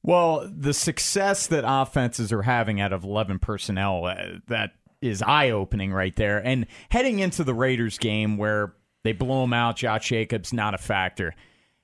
Well, 0.03 0.49
the 0.49 0.73
success 0.73 1.47
that 1.47 1.65
offenses 1.67 2.31
are 2.31 2.43
having 2.43 2.79
out 2.79 2.93
of 2.93 3.03
11 3.03 3.39
personnel, 3.39 4.05
uh, 4.05 4.39
that 4.47 4.71
is 5.01 5.21
eye 5.21 5.49
opening 5.49 5.91
right 5.91 6.15
there. 6.15 6.39
And 6.39 6.65
heading 6.89 7.19
into 7.19 7.43
the 7.43 7.53
Raiders 7.53 7.97
game 7.97 8.37
where 8.37 8.73
they 9.03 9.11
blow 9.11 9.41
them 9.41 9.53
out, 9.53 9.75
Josh 9.75 10.07
Jacobs, 10.07 10.53
not 10.53 10.73
a 10.73 10.77
factor. 10.77 11.35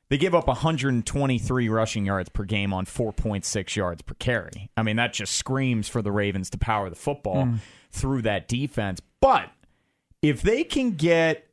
They 0.09 0.17
give 0.17 0.33
up 0.33 0.47
123 0.47 1.69
rushing 1.69 2.05
yards 2.05 2.29
per 2.29 2.43
game 2.43 2.73
on 2.73 2.85
4.6 2.85 3.75
yards 3.75 4.01
per 4.01 4.15
carry. 4.15 4.71
I 4.75 4.81
mean, 4.81 4.95
that 4.95 5.13
just 5.13 5.35
screams 5.35 5.87
for 5.87 6.01
the 6.01 6.11
Ravens 6.11 6.49
to 6.51 6.57
power 6.57 6.89
the 6.89 6.95
football 6.95 7.45
mm. 7.45 7.59
through 7.91 8.23
that 8.23 8.47
defense. 8.47 9.01
But 9.21 9.51
if 10.23 10.41
they 10.41 10.63
can 10.63 10.91
get 10.91 11.47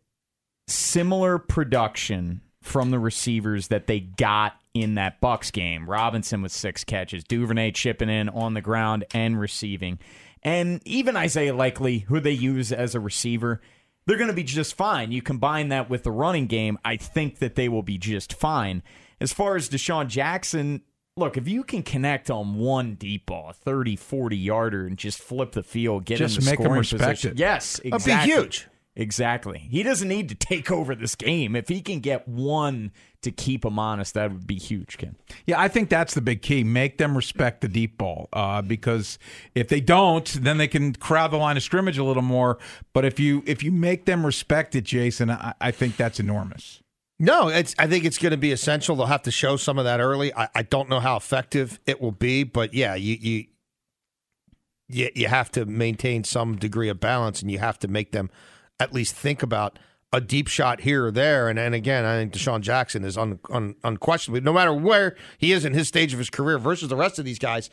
similar 0.69 1.39
production 1.39 2.41
from 2.63 2.91
the 2.91 2.99
receivers 2.99 3.69
that 3.69 3.87
they 3.87 4.01
got 4.01 4.55
in 4.73 4.95
that 4.95 5.21
Bucks 5.21 5.51
game, 5.51 5.89
Robinson 5.89 6.41
with 6.41 6.53
six 6.53 6.83
catches, 6.83 7.25
Duvernay 7.25 7.73
chipping 7.73 8.09
in 8.09 8.31
on 8.31 8.55
the 8.55 8.63
ground 8.63 9.05
and 9.13 9.39
receiving, 9.39 9.99
and 10.43 10.81
even 10.87 11.15
Isaiah 11.15 11.55
Likely, 11.55 12.01
who 12.01 12.21
they 12.21 12.33
use 12.33 12.73
as 12.73 12.95
a 12.95 13.01
receiver– 13.01 13.61
they're 14.07 14.17
going 14.17 14.31
to 14.31 14.35
be 14.35 14.45
just 14.45 14.75
fine. 14.77 15.13
You 15.13 15.23
combine 15.23 15.69
that 15.69 15.91
with 15.91 16.05
the 16.05 16.11
running 16.11 16.47
game, 16.47 16.79
I 16.85 16.97
think 16.97 17.39
that 17.39 17.55
they 17.55 17.69
will 17.69 17.83
be 17.83 17.99
just 17.99 18.33
fine. 18.33 18.83
As 19.21 19.33
far 19.33 19.57
as 19.57 19.69
DeSean 19.69 20.09
Jackson, 20.09 20.83
look, 21.17 21.37
if 21.37 21.49
you 21.49 21.65
can 21.65 21.83
connect 21.83 22.31
on 22.31 22.55
one 22.55 22.95
deep 22.95 23.27
ball, 23.27 23.51
a 23.51 23.53
30, 23.53 23.97
40 23.97 24.37
yarder, 24.37 24.87
and 24.87 24.97
just 24.97 25.19
flip 25.19 25.53
the 25.53 25.63
field, 25.63 26.05
get 26.05 26.19
just 26.19 26.39
in 26.39 26.45
the 26.45 26.51
make 26.51 26.61
scoring 26.61 26.79
respect 26.79 27.03
position. 27.03 27.33
It. 27.33 27.39
Yes, 27.39 27.81
exactly. 27.81 28.13
That'd 28.13 28.27
be 28.27 28.33
huge. 28.33 28.69
Exactly. 28.99 29.59
He 29.59 29.83
doesn't 29.83 30.09
need 30.09 30.31
to 30.31 30.35
take 30.35 30.71
over 30.71 30.95
this 30.95 31.15
game. 31.15 31.55
If 31.55 31.69
he 31.69 31.83
can 31.83 32.01
get 32.01 32.27
one 32.27 32.93
to 33.27 33.33
keep 33.33 33.63
them 33.63 33.79
honest, 33.79 34.15
that 34.15 34.33
would 34.33 34.47
be 34.47 34.59
huge, 34.59 34.97
Ken. 34.97 35.17
Yeah, 35.47 35.61
I 35.61 35.69
think 35.69 35.91
that's 35.91 36.15
the 36.15 36.21
big 36.21 36.41
key. 36.41 36.65
Make 36.65 36.97
them 36.97 37.17
respect 37.17 37.61
the 37.61 37.69
deep 37.69 37.99
ball 37.99 38.29
uh, 38.33 38.63
because 38.63 39.19
if 39.55 39.69
they 39.69 39.81
don't, 39.81 40.25
then 40.27 40.57
they 40.57 40.69
can 40.69 40.95
crowd 40.95 41.33
the 41.33 41.37
line 41.37 41.57
of 41.57 41.63
scrimmage 41.63 41.99
a 41.99 42.05
little 42.05 42.23
more. 42.23 42.59
But 42.93 43.05
if 43.05 43.21
you 43.21 43.43
if 43.47 43.63
you 43.63 43.73
make 43.73 44.07
them 44.07 44.25
respect 44.25 44.75
it, 44.75 44.85
Jason, 44.85 45.31
I, 45.31 45.55
I 45.61 45.71
think 45.73 45.97
that's 45.97 46.19
enormous. 46.21 46.81
No, 47.19 47.49
it's. 47.49 47.75
I 47.79 47.87
think 47.87 48.05
it's 48.05 48.19
going 48.19 48.33
to 48.33 48.37
be 48.37 48.53
essential. 48.53 48.95
They'll 48.95 49.07
have 49.07 49.23
to 49.23 49.31
show 49.31 49.57
some 49.57 49.79
of 49.79 49.85
that 49.85 50.01
early. 50.01 50.35
I, 50.35 50.49
I 50.55 50.63
don't 50.63 50.89
know 50.89 51.01
how 51.01 51.17
effective 51.17 51.81
it 51.87 52.01
will 52.01 52.13
be, 52.13 52.45
but 52.45 52.75
yeah, 52.75 52.95
you 52.95 53.17
you 53.21 53.45
you, 54.89 55.11
you 55.15 55.29
have 55.29 55.51
to 55.53 55.65
maintain 55.65 56.25
some 56.25 56.57
degree 56.57 56.89
of 56.89 57.01
balance, 57.01 57.43
and 57.43 57.51
you 57.51 57.59
have 57.59 57.79
to 57.81 57.89
make 57.89 58.13
them 58.13 58.31
at 58.79 58.93
least 58.93 59.15
think 59.15 59.43
about 59.43 59.79
a 60.13 60.21
deep 60.21 60.49
shot 60.49 60.81
here 60.81 61.07
or 61.07 61.11
there. 61.11 61.49
And 61.49 61.59
and 61.59 61.75
again, 61.75 62.05
I 62.05 62.17
think 62.17 62.33
DeSean 62.33 62.61
Jackson 62.61 63.05
is 63.05 63.19
un, 63.19 63.39
un, 63.51 63.75
unquestionably, 63.85 64.41
no 64.41 64.53
matter 64.53 64.73
where 64.73 65.17
he 65.39 65.53
is 65.53 65.65
in 65.65 65.75
his 65.75 65.89
stage 65.89 66.13
of 66.13 66.19
his 66.19 66.31
career 66.31 66.59
versus 66.59 66.89
the 66.89 66.97
rest 66.97 67.19
of 67.19 67.25
these 67.25 67.39
guys, 67.39 67.71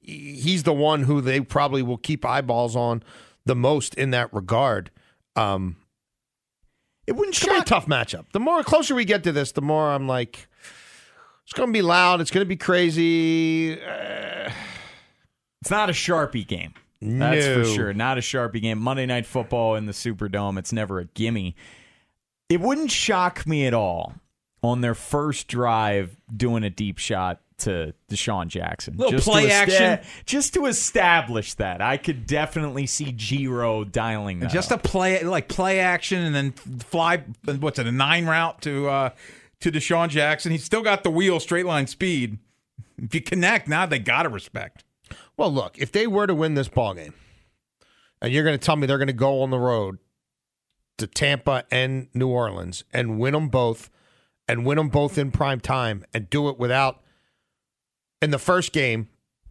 he's 0.00 0.62
the 0.62 0.72
one 0.72 1.04
who 1.04 1.20
they 1.20 1.40
probably 1.40 1.82
will 1.82 1.98
keep 1.98 2.24
eyeballs 2.24 2.74
on 2.76 3.02
the 3.46 3.54
most 3.56 3.94
in 3.94 4.10
that 4.10 4.32
regard. 4.32 4.90
Um, 5.36 5.76
it 7.06 7.12
wouldn't 7.12 7.34
shock. 7.34 7.50
be 7.50 7.56
a 7.60 7.64
tough 7.64 7.86
matchup. 7.86 8.26
The 8.32 8.40
more 8.40 8.62
closer 8.62 8.94
we 8.94 9.04
get 9.04 9.24
to 9.24 9.32
this, 9.32 9.52
the 9.52 9.62
more 9.62 9.90
I'm 9.90 10.08
like, 10.08 10.48
it's 11.44 11.52
going 11.52 11.68
to 11.68 11.72
be 11.72 11.82
loud. 11.82 12.20
It's 12.20 12.30
going 12.30 12.44
to 12.44 12.48
be 12.48 12.56
crazy. 12.56 13.74
Uh, 13.74 14.50
it's 15.60 15.70
not 15.70 15.90
a 15.90 15.92
sharpie 15.92 16.46
game. 16.46 16.74
That's 17.04 17.46
no. 17.46 17.62
for 17.62 17.68
sure. 17.68 17.94
Not 17.94 18.18
a 18.18 18.22
Sharpie 18.22 18.62
game. 18.62 18.78
Monday 18.78 19.06
Night 19.06 19.26
Football 19.26 19.76
in 19.76 19.86
the 19.86 19.92
Superdome. 19.92 20.58
It's 20.58 20.72
never 20.72 20.98
a 21.00 21.04
gimme. 21.04 21.54
It 22.48 22.60
wouldn't 22.60 22.90
shock 22.90 23.46
me 23.46 23.66
at 23.66 23.74
all 23.74 24.14
on 24.62 24.80
their 24.80 24.94
first 24.94 25.46
drive 25.46 26.16
doing 26.34 26.64
a 26.64 26.70
deep 26.70 26.98
shot 26.98 27.40
to 27.58 27.94
DeSean 28.10 28.48
Jackson. 28.48 28.96
Little 28.96 29.12
just 29.12 29.28
play 29.28 29.50
action. 29.50 30.00
Just 30.24 30.54
to 30.54 30.66
establish 30.66 31.54
that. 31.54 31.80
I 31.80 31.98
could 31.98 32.26
definitely 32.26 32.86
see 32.86 33.12
Giro 33.12 33.84
dialing 33.84 34.40
that. 34.40 34.50
Just 34.50 34.72
up. 34.72 34.84
a 34.84 34.88
play 34.88 35.22
like 35.22 35.48
play 35.48 35.80
action 35.80 36.22
and 36.22 36.34
then 36.34 36.52
fly 36.52 37.22
what's 37.60 37.78
it, 37.78 37.86
a 37.86 37.92
nine 37.92 38.26
route 38.26 38.62
to 38.62 38.88
uh 38.88 39.10
to 39.60 39.70
DeSean 39.70 40.08
Jackson. 40.08 40.52
He's 40.52 40.64
still 40.64 40.82
got 40.82 41.04
the 41.04 41.10
wheel 41.10 41.38
straight 41.40 41.66
line 41.66 41.86
speed. 41.86 42.38
If 42.96 43.14
you 43.14 43.20
connect, 43.20 43.68
now 43.68 43.86
they 43.86 43.98
gotta 43.98 44.28
respect. 44.28 44.84
Well, 45.36 45.52
look, 45.52 45.78
if 45.78 45.92
they 45.92 46.06
were 46.06 46.26
to 46.26 46.34
win 46.34 46.54
this 46.54 46.68
ball 46.68 46.94
game, 46.94 47.14
and 48.20 48.32
you're 48.32 48.44
going 48.44 48.58
to 48.58 48.64
tell 48.64 48.76
me 48.76 48.86
they're 48.86 48.98
going 48.98 49.06
to 49.08 49.12
go 49.12 49.42
on 49.42 49.50
the 49.50 49.58
road 49.58 49.98
to 50.98 51.06
Tampa 51.06 51.64
and 51.70 52.08
New 52.14 52.28
Orleans 52.28 52.84
and 52.92 53.18
win 53.18 53.34
them 53.34 53.48
both, 53.48 53.90
and 54.46 54.64
win 54.64 54.76
them 54.76 54.88
both 54.88 55.18
in 55.18 55.30
prime 55.30 55.60
time, 55.60 56.04
and 56.14 56.30
do 56.30 56.48
it 56.48 56.58
without 56.58 57.02
in 58.22 58.30
the 58.30 58.38
first 58.38 58.72
game 58.72 59.08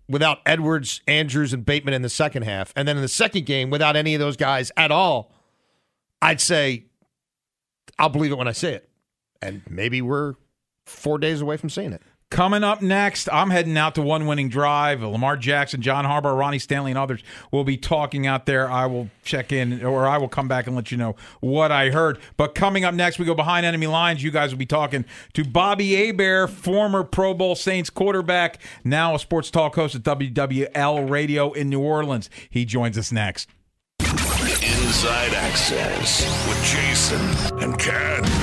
without 0.07 0.39
Edwards, 0.45 1.01
Andrews, 1.07 1.53
and 1.53 1.65
Bateman 1.65 1.93
in 1.93 2.01
the 2.01 2.09
second 2.09 2.43
half, 2.43 2.73
and 2.75 2.87
then 2.87 2.97
in 2.97 3.01
the 3.01 3.07
second 3.07 3.45
game 3.45 3.69
without 3.69 3.95
any 3.95 4.13
of 4.13 4.19
those 4.19 4.37
guys 4.37 4.71
at 4.77 4.91
all, 4.91 5.33
I'd 6.21 6.41
say 6.41 6.85
I'll 7.97 8.09
believe 8.09 8.31
it 8.31 8.37
when 8.37 8.47
I 8.47 8.51
see 8.51 8.69
it. 8.69 8.89
And 9.41 9.61
maybe 9.69 10.01
we're 10.01 10.35
four 10.85 11.17
days 11.17 11.41
away 11.41 11.57
from 11.57 11.69
seeing 11.69 11.93
it. 11.93 12.01
Coming 12.33 12.63
up 12.63 12.81
next, 12.81 13.29
I'm 13.31 13.51
heading 13.51 13.77
out 13.77 13.93
to 13.93 14.01
one 14.01 14.25
winning 14.25 14.49
drive. 14.49 15.03
Lamar 15.03 15.37
Jackson, 15.37 15.83
John 15.83 16.03
Harbaugh, 16.03 16.35
Ronnie 16.35 16.57
Stanley, 16.57 16.89
and 16.89 16.97
others 16.97 17.21
will 17.51 17.63
be 17.63 17.77
talking 17.77 18.25
out 18.25 18.47
there. 18.47 18.67
I 18.67 18.87
will 18.87 19.11
check 19.23 19.51
in, 19.51 19.85
or 19.85 20.07
I 20.07 20.17
will 20.17 20.27
come 20.27 20.47
back 20.47 20.65
and 20.65 20.75
let 20.75 20.91
you 20.91 20.97
know 20.97 21.15
what 21.41 21.71
I 21.71 21.91
heard. 21.91 22.17
But 22.35 22.55
coming 22.55 22.85
up 22.85 22.95
next, 22.95 23.19
we 23.19 23.25
go 23.25 23.35
behind 23.35 23.67
enemy 23.67 23.85
lines. 23.85 24.23
You 24.23 24.31
guys 24.31 24.49
will 24.49 24.57
be 24.57 24.65
talking 24.65 25.05
to 25.33 25.43
Bobby 25.43 25.93
Hebert, 25.93 26.49
former 26.49 27.03
Pro 27.03 27.35
Bowl 27.35 27.53
Saints 27.53 27.91
quarterback, 27.91 28.57
now 28.83 29.13
a 29.13 29.19
sports 29.19 29.51
talk 29.51 29.75
host 29.75 29.93
at 29.93 30.01
WWL 30.01 31.07
Radio 31.07 31.51
in 31.51 31.69
New 31.69 31.81
Orleans. 31.81 32.31
He 32.49 32.65
joins 32.65 32.97
us 32.97 33.11
next. 33.11 33.47
Inside 33.99 35.35
Access 35.35 36.25
with 36.47 36.63
Jason 36.65 37.21
and 37.63 37.77
Ken. 37.77 38.42